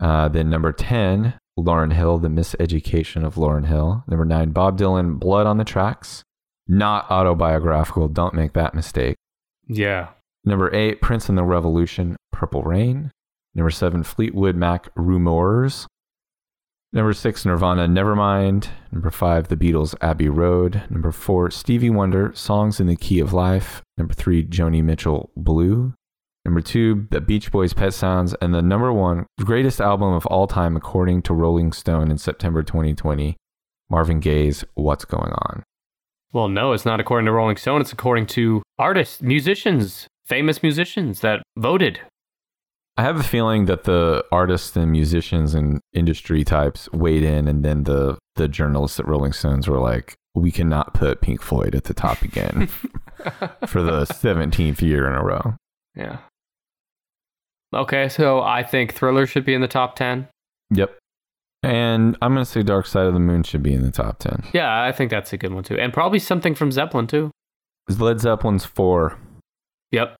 Uh, 0.00 0.28
then 0.28 0.50
number 0.50 0.72
10, 0.72 1.32
Lauryn 1.58 1.92
Hill, 1.92 2.18
The 2.18 2.28
Miseducation 2.28 3.24
of 3.24 3.36
Lauryn 3.36 3.66
Hill. 3.66 4.04
Number 4.06 4.24
9, 4.24 4.50
Bob 4.50 4.78
Dylan, 4.78 5.18
Blood 5.18 5.46
on 5.46 5.58
the 5.58 5.64
Tracks. 5.64 6.22
Not 6.68 7.10
autobiographical. 7.10 8.08
Don't 8.08 8.34
make 8.34 8.52
that 8.54 8.74
mistake. 8.74 9.16
Yeah. 9.68 10.08
Number 10.44 10.72
eight, 10.74 11.00
Prince 11.00 11.28
and 11.28 11.36
the 11.38 11.44
Revolution, 11.44 12.16
Purple 12.32 12.62
Rain. 12.62 13.10
Number 13.54 13.70
seven, 13.70 14.02
Fleetwood 14.02 14.54
Mac, 14.54 14.88
Rumors. 14.96 15.86
Number 16.92 17.12
six, 17.12 17.44
Nirvana, 17.44 17.88
Nevermind. 17.88 18.68
Number 18.92 19.10
five, 19.10 19.48
The 19.48 19.56
Beatles, 19.56 19.94
Abbey 20.00 20.28
Road. 20.28 20.82
Number 20.88 21.10
four, 21.10 21.50
Stevie 21.50 21.90
Wonder, 21.90 22.32
Songs 22.34 22.80
in 22.80 22.86
the 22.86 22.96
Key 22.96 23.18
of 23.18 23.32
Life. 23.32 23.82
Number 23.98 24.14
three, 24.14 24.44
Joni 24.44 24.82
Mitchell, 24.82 25.30
Blue. 25.36 25.94
Number 26.46 26.60
two, 26.60 27.08
The 27.10 27.20
Beach 27.20 27.50
Boys, 27.50 27.72
Pet 27.72 27.92
Sounds. 27.92 28.32
And 28.40 28.54
the 28.54 28.62
number 28.62 28.92
one, 28.92 29.26
greatest 29.42 29.80
album 29.80 30.12
of 30.12 30.24
all 30.26 30.46
time, 30.46 30.76
according 30.76 31.22
to 31.22 31.34
Rolling 31.34 31.72
Stone 31.72 32.08
in 32.08 32.18
September 32.18 32.62
2020, 32.62 33.36
Marvin 33.90 34.20
Gaye's 34.20 34.64
What's 34.74 35.04
Going 35.04 35.32
On. 35.32 35.64
Well, 36.32 36.46
no, 36.46 36.72
it's 36.72 36.84
not 36.84 37.00
according 37.00 37.26
to 37.26 37.32
Rolling 37.32 37.56
Stone. 37.56 37.80
It's 37.80 37.92
according 37.92 38.26
to 38.26 38.62
artists, 38.78 39.20
musicians, 39.20 40.06
famous 40.24 40.62
musicians 40.62 41.18
that 41.18 41.42
voted. 41.56 41.98
I 42.96 43.02
have 43.02 43.18
a 43.18 43.24
feeling 43.24 43.64
that 43.64 43.82
the 43.82 44.24
artists 44.30 44.76
and 44.76 44.92
musicians 44.92 45.52
and 45.52 45.80
industry 45.92 46.44
types 46.44 46.88
weighed 46.92 47.24
in, 47.24 47.48
and 47.48 47.64
then 47.64 47.82
the 47.84 48.18
the 48.36 48.46
journalists 48.46 49.00
at 49.00 49.08
Rolling 49.08 49.32
Stones 49.32 49.66
were 49.66 49.80
like, 49.80 50.14
"We 50.34 50.52
cannot 50.52 50.94
put 50.94 51.20
Pink 51.20 51.42
Floyd 51.42 51.74
at 51.74 51.84
the 51.84 51.94
top 51.94 52.22
again 52.22 52.68
for 53.66 53.82
the 53.82 54.04
seventeenth 54.04 54.80
year 54.80 55.08
in 55.08 55.14
a 55.14 55.24
row." 55.24 55.56
Yeah. 55.96 56.18
Okay, 57.76 58.08
so 58.08 58.42
I 58.42 58.62
think 58.62 58.94
Thriller 58.94 59.26
should 59.26 59.44
be 59.44 59.54
in 59.54 59.60
the 59.60 59.68
top 59.68 59.96
10. 59.96 60.28
Yep. 60.70 60.96
And 61.62 62.16
I'm 62.22 62.32
gonna 62.32 62.44
say 62.44 62.62
Dark 62.62 62.86
Side 62.86 63.06
of 63.06 63.14
the 63.14 63.20
Moon 63.20 63.42
should 63.42 63.62
be 63.62 63.74
in 63.74 63.82
the 63.82 63.90
top 63.90 64.20
ten. 64.20 64.44
Yeah, 64.52 64.82
I 64.82 64.92
think 64.92 65.10
that's 65.10 65.32
a 65.32 65.36
good 65.36 65.52
one 65.52 65.64
too. 65.64 65.76
And 65.76 65.92
probably 65.92 66.20
something 66.20 66.54
from 66.54 66.70
Zeppelin 66.70 67.08
too. 67.08 67.32
Led 67.88 68.20
Zeppelin's 68.20 68.64
four. 68.64 69.18
Yep. 69.90 70.14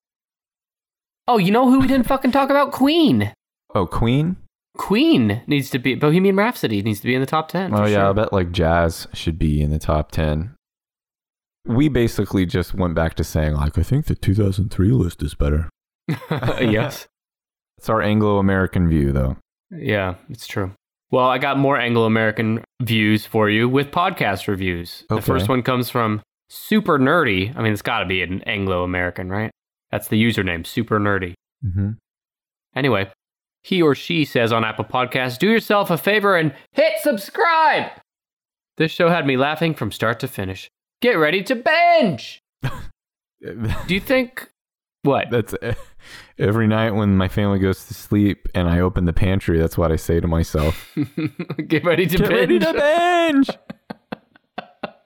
Oh, 1.29 1.39
you 1.39 1.53
know 1.53 1.71
who 1.71 1.81
we 1.81 1.87
didn't 1.87 2.09
fucking 2.09 2.33
talk 2.33 2.51
about? 2.51 2.73
Queen. 2.73 3.33
Oh, 3.75 3.87
Queen. 3.87 4.37
Queen 4.77 5.43
needs 5.47 5.71
to 5.71 5.79
be 5.79 5.95
Bohemian 5.95 6.37
Rhapsody 6.37 6.83
needs 6.83 7.01
to 7.01 7.07
be 7.07 7.15
in 7.15 7.21
the 7.21 7.27
top 7.27 7.49
10. 7.49 7.73
Oh 7.73 7.77
for 7.77 7.89
yeah, 7.89 8.11
I 8.11 8.13
bet 8.13 8.33
like 8.33 8.51
Jazz 8.51 9.07
should 9.13 9.39
be 9.39 9.63
in 9.63 9.71
the 9.71 9.79
top 9.79 10.11
ten. 10.11 10.55
We 11.65 11.89
basically 11.89 12.47
just 12.47 12.75
went 12.75 12.95
back 12.95 13.15
to 13.15 13.25
saying 13.25 13.55
like 13.55 13.79
I 13.79 13.85
think 13.85 14.07
the 14.07 14.17
2003 14.17 14.89
list 14.91 15.23
is 15.23 15.35
better. 15.35 15.69
yes. 16.61 17.07
It's 17.79 17.89
our 17.89 18.03
Anglo-American 18.03 18.89
view 18.89 19.13
though. 19.13 19.37
Yeah, 19.71 20.15
it's 20.29 20.47
true. 20.47 20.73
Well, 21.11 21.27
I 21.27 21.39
got 21.39 21.59
more 21.59 21.79
Anglo 21.79 22.05
American 22.05 22.65
views 22.83 23.27
for 23.27 23.49
you 23.49 23.69
with 23.69 23.91
podcast 23.91 24.49
reviews. 24.49 25.05
The 25.09 25.23
first 25.23 25.49
one 25.49 25.63
comes 25.63 25.89
from 25.89 26.21
Super 26.51 26.99
Nerdy. 26.99 27.57
I 27.57 27.63
mean, 27.63 27.73
it's 27.73 27.83
got 27.83 28.01
to 28.01 28.07
be 28.07 28.23
an 28.23 28.43
Anglo 28.43 28.83
American, 28.83 29.31
right? 29.31 29.51
That's 29.91 30.09
the 30.09 30.23
username, 30.23 30.67
Super 30.67 30.99
Nerdy. 30.99 31.35
Mm-hmm. 31.65 31.91
Anyway, 32.75 33.11
he 33.63 33.83
or 33.83 33.95
she 33.95 34.25
says 34.25 34.53
on 34.53 34.65
Apple 34.65 34.85
Podcasts, 34.85 35.39
do 35.39 35.49
yourself 35.49 35.91
a 35.91 35.97
favor 35.97 36.37
and 36.37 36.53
hit 36.73 36.95
subscribe. 37.01 37.91
This 38.77 38.91
show 38.91 39.09
had 39.09 39.27
me 39.27 39.37
laughing 39.37 39.75
from 39.75 39.91
start 39.93 40.21
to 40.21 40.29
finish. 40.29 40.69
Get 41.01 41.15
ready 41.15 41.43
to 41.45 41.55
binge. 41.55 42.41
Do 43.43 43.95
you 43.95 44.01
think 44.01 44.49
what? 45.07 45.31
That's 45.31 45.55
every 46.39 46.67
night 46.67 46.91
when 46.91 47.17
my 47.17 47.29
family 47.29 47.59
goes 47.59 47.85
to 47.87 47.95
sleep 47.95 48.49
and 48.55 48.69
I 48.69 48.81
open 48.81 49.05
the 49.07 49.13
pantry. 49.13 49.59
That's 49.59 49.79
what 49.79 49.91
I 49.93 49.97
say 49.97 50.21
to 50.21 50.27
myself. 50.29 50.95
Get 51.69 51.85
ready 51.85 52.07
to 52.07 52.19
Get 52.19 52.29
binge. 52.29 52.33
ready 52.41 52.59
to 52.59 52.73
binge. 52.73 53.51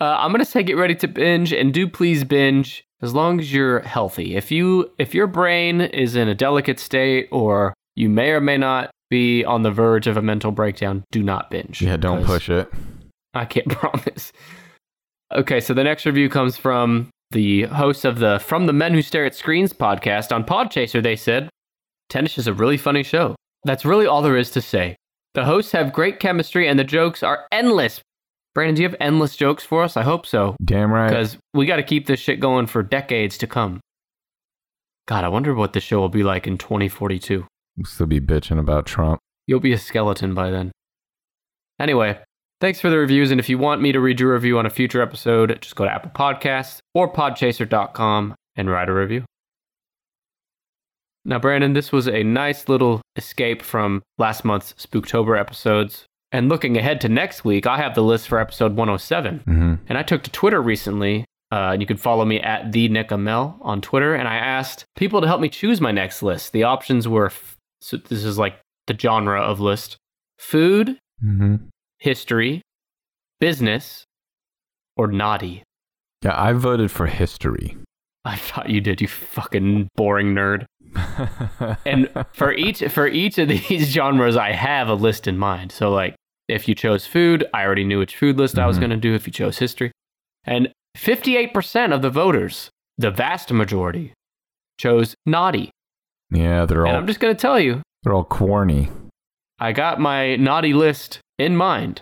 Uh, 0.00 0.16
I'm 0.18 0.32
gonna 0.32 0.44
say 0.44 0.62
get 0.64 0.76
ready 0.76 0.96
to 0.96 1.06
binge 1.08 1.52
and 1.52 1.72
do 1.72 1.88
please 1.88 2.24
binge 2.24 2.84
as 3.00 3.14
long 3.14 3.38
as 3.38 3.52
you're 3.54 3.78
healthy. 3.80 4.34
If 4.34 4.50
you 4.50 4.90
if 4.98 5.14
your 5.14 5.28
brain 5.28 5.80
is 5.80 6.16
in 6.16 6.28
a 6.28 6.34
delicate 6.34 6.80
state 6.80 7.28
or 7.30 7.72
you 7.94 8.08
may 8.08 8.30
or 8.30 8.40
may 8.40 8.58
not 8.58 8.90
be 9.08 9.44
on 9.44 9.62
the 9.62 9.70
verge 9.70 10.08
of 10.08 10.16
a 10.16 10.22
mental 10.22 10.50
breakdown, 10.50 11.04
do 11.12 11.22
not 11.22 11.48
binge. 11.48 11.80
yeah, 11.80 11.96
don't 11.96 12.24
push 12.24 12.50
it. 12.50 12.68
I 13.34 13.44
can't 13.44 13.68
promise. 13.70 14.32
Okay, 15.32 15.60
so 15.60 15.72
the 15.72 15.84
next 15.84 16.04
review 16.06 16.28
comes 16.28 16.56
from 16.56 17.08
the 17.34 17.64
host 17.64 18.04
of 18.04 18.20
the 18.20 18.38
From 18.38 18.66
the 18.66 18.72
Men 18.72 18.94
Who 18.94 19.02
Stare 19.02 19.26
at 19.26 19.34
Screens 19.34 19.72
podcast 19.72 20.32
on 20.34 20.44
Podchaser. 20.44 21.02
They 21.02 21.16
said, 21.16 21.50
Tennis 22.08 22.38
is 22.38 22.46
a 22.46 22.54
really 22.54 22.76
funny 22.76 23.02
show. 23.02 23.34
That's 23.64 23.84
really 23.84 24.06
all 24.06 24.22
there 24.22 24.36
is 24.36 24.50
to 24.52 24.62
say. 24.62 24.96
The 25.34 25.44
hosts 25.44 25.72
have 25.72 25.92
great 25.92 26.20
chemistry 26.20 26.68
and 26.68 26.78
the 26.78 26.84
jokes 26.84 27.22
are 27.24 27.46
endless. 27.50 28.00
Brandon, 28.54 28.76
do 28.76 28.82
you 28.82 28.88
have 28.88 28.96
endless 29.00 29.36
jokes 29.36 29.64
for 29.64 29.82
us? 29.82 29.96
I 29.96 30.04
hope 30.04 30.26
so, 30.26 30.54
Damn 30.64 30.92
right. 30.92 31.08
because 31.08 31.36
we 31.52 31.66
got 31.66 31.76
to 31.76 31.82
keep 31.82 32.06
this 32.06 32.20
shit 32.20 32.38
going 32.38 32.68
for 32.68 32.84
decades 32.84 33.36
to 33.38 33.48
come. 33.48 33.80
God, 35.08 35.24
I 35.24 35.28
wonder 35.28 35.54
what 35.54 35.72
the 35.72 35.80
show 35.80 35.98
will 35.98 36.08
be 36.08 36.22
like 36.22 36.46
in 36.46 36.56
2042. 36.56 37.44
We'll 37.76 37.84
still 37.84 38.06
be 38.06 38.20
bitching 38.20 38.60
about 38.60 38.86
Trump. 38.86 39.18
You'll 39.48 39.58
be 39.58 39.72
a 39.72 39.78
skeleton 39.78 40.34
by 40.34 40.50
then. 40.50 40.70
Anyway, 41.80 42.20
thanks 42.60 42.80
for 42.80 42.90
the 42.90 42.98
reviews. 42.98 43.30
And 43.30 43.40
if 43.40 43.48
you 43.48 43.58
want 43.58 43.80
me 43.82 43.92
to 43.92 44.00
read 44.00 44.20
your 44.20 44.32
review 44.34 44.58
on 44.58 44.66
a 44.66 44.70
future 44.70 45.02
episode, 45.02 45.56
just 45.60 45.76
go 45.76 45.84
to 45.84 45.90
Apple 45.90 46.10
Podcasts 46.14 46.78
or 46.94 47.12
podchaser.com 47.12 48.34
and 48.56 48.70
write 48.70 48.88
a 48.88 48.94
review. 48.94 49.24
Now, 51.24 51.38
Brandon, 51.38 51.72
this 51.72 51.90
was 51.90 52.06
a 52.06 52.22
nice 52.22 52.68
little 52.68 53.00
escape 53.16 53.62
from 53.62 54.02
last 54.18 54.44
month's 54.44 54.74
Spooktober 54.74 55.38
episodes. 55.38 56.04
And 56.32 56.48
looking 56.48 56.76
ahead 56.76 57.00
to 57.02 57.08
next 57.08 57.44
week, 57.44 57.66
I 57.66 57.78
have 57.78 57.94
the 57.94 58.02
list 58.02 58.28
for 58.28 58.38
episode 58.38 58.72
107. 58.76 59.38
Mm-hmm. 59.40 59.74
And 59.88 59.98
I 59.98 60.02
took 60.02 60.22
to 60.24 60.30
Twitter 60.30 60.60
recently, 60.60 61.24
uh, 61.50 61.70
and 61.72 61.80
you 61.80 61.86
can 61.86 61.96
follow 61.96 62.24
me 62.24 62.40
at 62.40 62.72
the 62.72 62.88
Nick 62.88 63.10
Amel 63.10 63.56
on 63.62 63.80
Twitter. 63.80 64.14
And 64.14 64.28
I 64.28 64.34
asked 64.36 64.84
people 64.96 65.20
to 65.20 65.26
help 65.26 65.40
me 65.40 65.48
choose 65.48 65.80
my 65.80 65.92
next 65.92 66.22
list. 66.22 66.52
The 66.52 66.64
options 66.64 67.08
were 67.08 67.26
f- 67.26 67.56
so 67.80 67.96
this 67.96 68.24
is 68.24 68.36
like 68.36 68.58
the 68.86 68.98
genre 68.98 69.40
of 69.40 69.60
list: 69.60 69.96
food, 70.38 70.98
Mm-hmm. 71.24 71.56
History, 72.04 72.60
business, 73.40 74.04
or 74.96 75.06
naughty. 75.08 75.62
Yeah, 76.22 76.40
I 76.40 76.52
voted 76.52 76.90
for 76.90 77.06
history. 77.06 77.76
I 78.24 78.36
thought 78.36 78.68
you 78.70 78.80
did, 78.80 79.00
you 79.00 79.08
fucking 79.08 79.88
boring 79.96 80.34
nerd. 80.34 80.66
And 81.86 82.08
for 82.32 82.52
each 82.52 82.80
for 82.84 83.06
each 83.08 83.38
of 83.38 83.48
these 83.54 83.88
genres, 83.92 84.36
I 84.36 84.52
have 84.52 84.88
a 84.88 84.94
list 84.94 85.26
in 85.26 85.38
mind. 85.38 85.72
So 85.72 85.90
like, 85.90 86.14
if 86.48 86.68
you 86.68 86.74
chose 86.74 87.06
food, 87.06 87.46
I 87.54 87.64
already 87.64 87.84
knew 87.84 87.98
which 87.98 88.16
food 88.16 88.36
list 88.38 88.58
I 88.58 88.66
was 88.66 88.76
Mhm. 88.76 88.80
going 88.80 88.90
to 88.90 88.96
do. 88.96 89.14
If 89.14 89.26
you 89.26 89.32
chose 89.32 89.58
history, 89.58 89.90
and 90.44 90.68
58% 90.96 91.92
of 91.92 92.02
the 92.02 92.10
voters, 92.10 92.70
the 92.98 93.10
vast 93.10 93.50
majority, 93.52 94.12
chose 94.78 95.14
naughty. 95.26 95.70
yeah, 96.30 96.64
they're 96.66 96.84
And 96.84 96.94
all 96.94 97.00
I'm 97.00 97.06
just 97.06 97.20
going 97.20 97.34
to 97.34 97.40
tell 97.40 97.58
you, 97.58 97.82
they're 98.02 98.12
all 98.14 98.24
corny. 98.24 98.88
I 99.58 99.72
got 99.72 99.98
my 100.00 100.36
naughty 100.36 100.72
list 100.74 101.20
in 101.38 101.56
mind, 101.56 102.00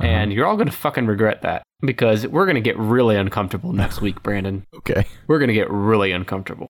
Uh-huh. 0.00 0.08
and 0.08 0.32
you're 0.32 0.46
all 0.46 0.56
going 0.56 0.66
to 0.68 0.72
fucking 0.72 1.06
regret 1.06 1.42
that 1.42 1.62
because 1.80 2.26
we're 2.26 2.46
going 2.46 2.56
to 2.56 2.60
get 2.60 2.78
really 2.78 3.16
uncomfortable 3.16 3.72
next 3.72 4.00
week, 4.00 4.22
Brandon. 4.22 4.64
Okay, 4.76 5.06
We're 5.26 5.38
going 5.38 5.48
to 5.48 5.54
get 5.54 5.70
really 5.70 6.12
uncomfortable. 6.12 6.68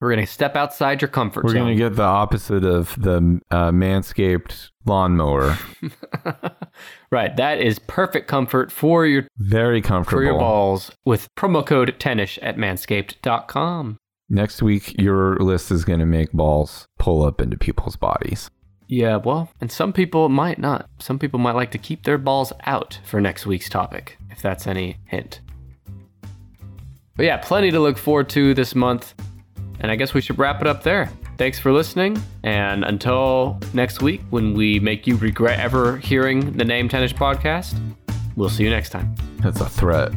We're 0.00 0.12
going 0.14 0.26
to 0.26 0.30
step 0.30 0.54
outside 0.56 1.00
your 1.00 1.08
comfort 1.08 1.42
zone. 1.42 1.46
we're 1.46 1.52
zone. 1.54 1.62
gonna 1.62 1.76
get 1.90 1.96
the 1.96 2.02
opposite 2.02 2.64
of 2.64 2.94
the 3.00 3.40
uh, 3.50 3.70
manscaped 3.70 4.70
lawnmower. 4.84 5.56
right, 7.10 7.34
that 7.36 7.58
is 7.60 7.78
perfect 7.78 8.28
comfort 8.28 8.70
for 8.72 9.06
your 9.06 9.26
Very 9.38 9.80
comfortable. 9.80 10.18
for 10.20 10.24
your 10.24 10.38
balls 10.38 10.90
with 11.06 11.28
promo 11.38 11.64
code 11.64 11.94
tennis 11.98 12.38
at 12.42 12.56
manscaped.com. 12.56 13.96
Next 14.28 14.62
week, 14.62 14.94
your 15.00 15.36
list 15.38 15.70
is 15.70 15.84
gonna 15.84 16.06
make 16.06 16.32
balls 16.32 16.86
pull 16.98 17.22
up 17.24 17.40
into 17.40 17.56
people's 17.56 17.96
bodies. 17.96 18.50
Yeah, 18.86 19.16
well, 19.16 19.50
and 19.60 19.72
some 19.72 19.92
people 19.92 20.28
might 20.28 20.58
not. 20.58 20.88
Some 20.98 21.18
people 21.18 21.38
might 21.38 21.54
like 21.54 21.70
to 21.72 21.78
keep 21.78 22.04
their 22.04 22.18
balls 22.18 22.52
out 22.66 23.00
for 23.04 23.20
next 23.20 23.46
week's 23.46 23.68
topic, 23.68 24.18
if 24.30 24.42
that's 24.42 24.66
any 24.66 24.98
hint. 25.06 25.40
But 27.16 27.26
yeah, 27.26 27.36
plenty 27.38 27.70
to 27.70 27.80
look 27.80 27.96
forward 27.96 28.28
to 28.30 28.54
this 28.54 28.74
month. 28.74 29.14
And 29.80 29.90
I 29.90 29.96
guess 29.96 30.14
we 30.14 30.20
should 30.20 30.38
wrap 30.38 30.60
it 30.60 30.66
up 30.66 30.82
there. 30.82 31.10
Thanks 31.36 31.58
for 31.58 31.72
listening. 31.72 32.20
And 32.42 32.84
until 32.84 33.58
next 33.72 34.02
week, 34.02 34.22
when 34.30 34.54
we 34.54 34.80
make 34.80 35.06
you 35.06 35.16
regret 35.16 35.58
ever 35.58 35.96
hearing 35.98 36.52
the 36.52 36.64
name 36.64 36.88
Tennis 36.88 37.12
Podcast, 37.12 37.78
we'll 38.36 38.48
see 38.48 38.64
you 38.64 38.70
next 38.70 38.90
time. 38.90 39.14
That's 39.40 39.60
a 39.60 39.68
threat. 39.68 40.12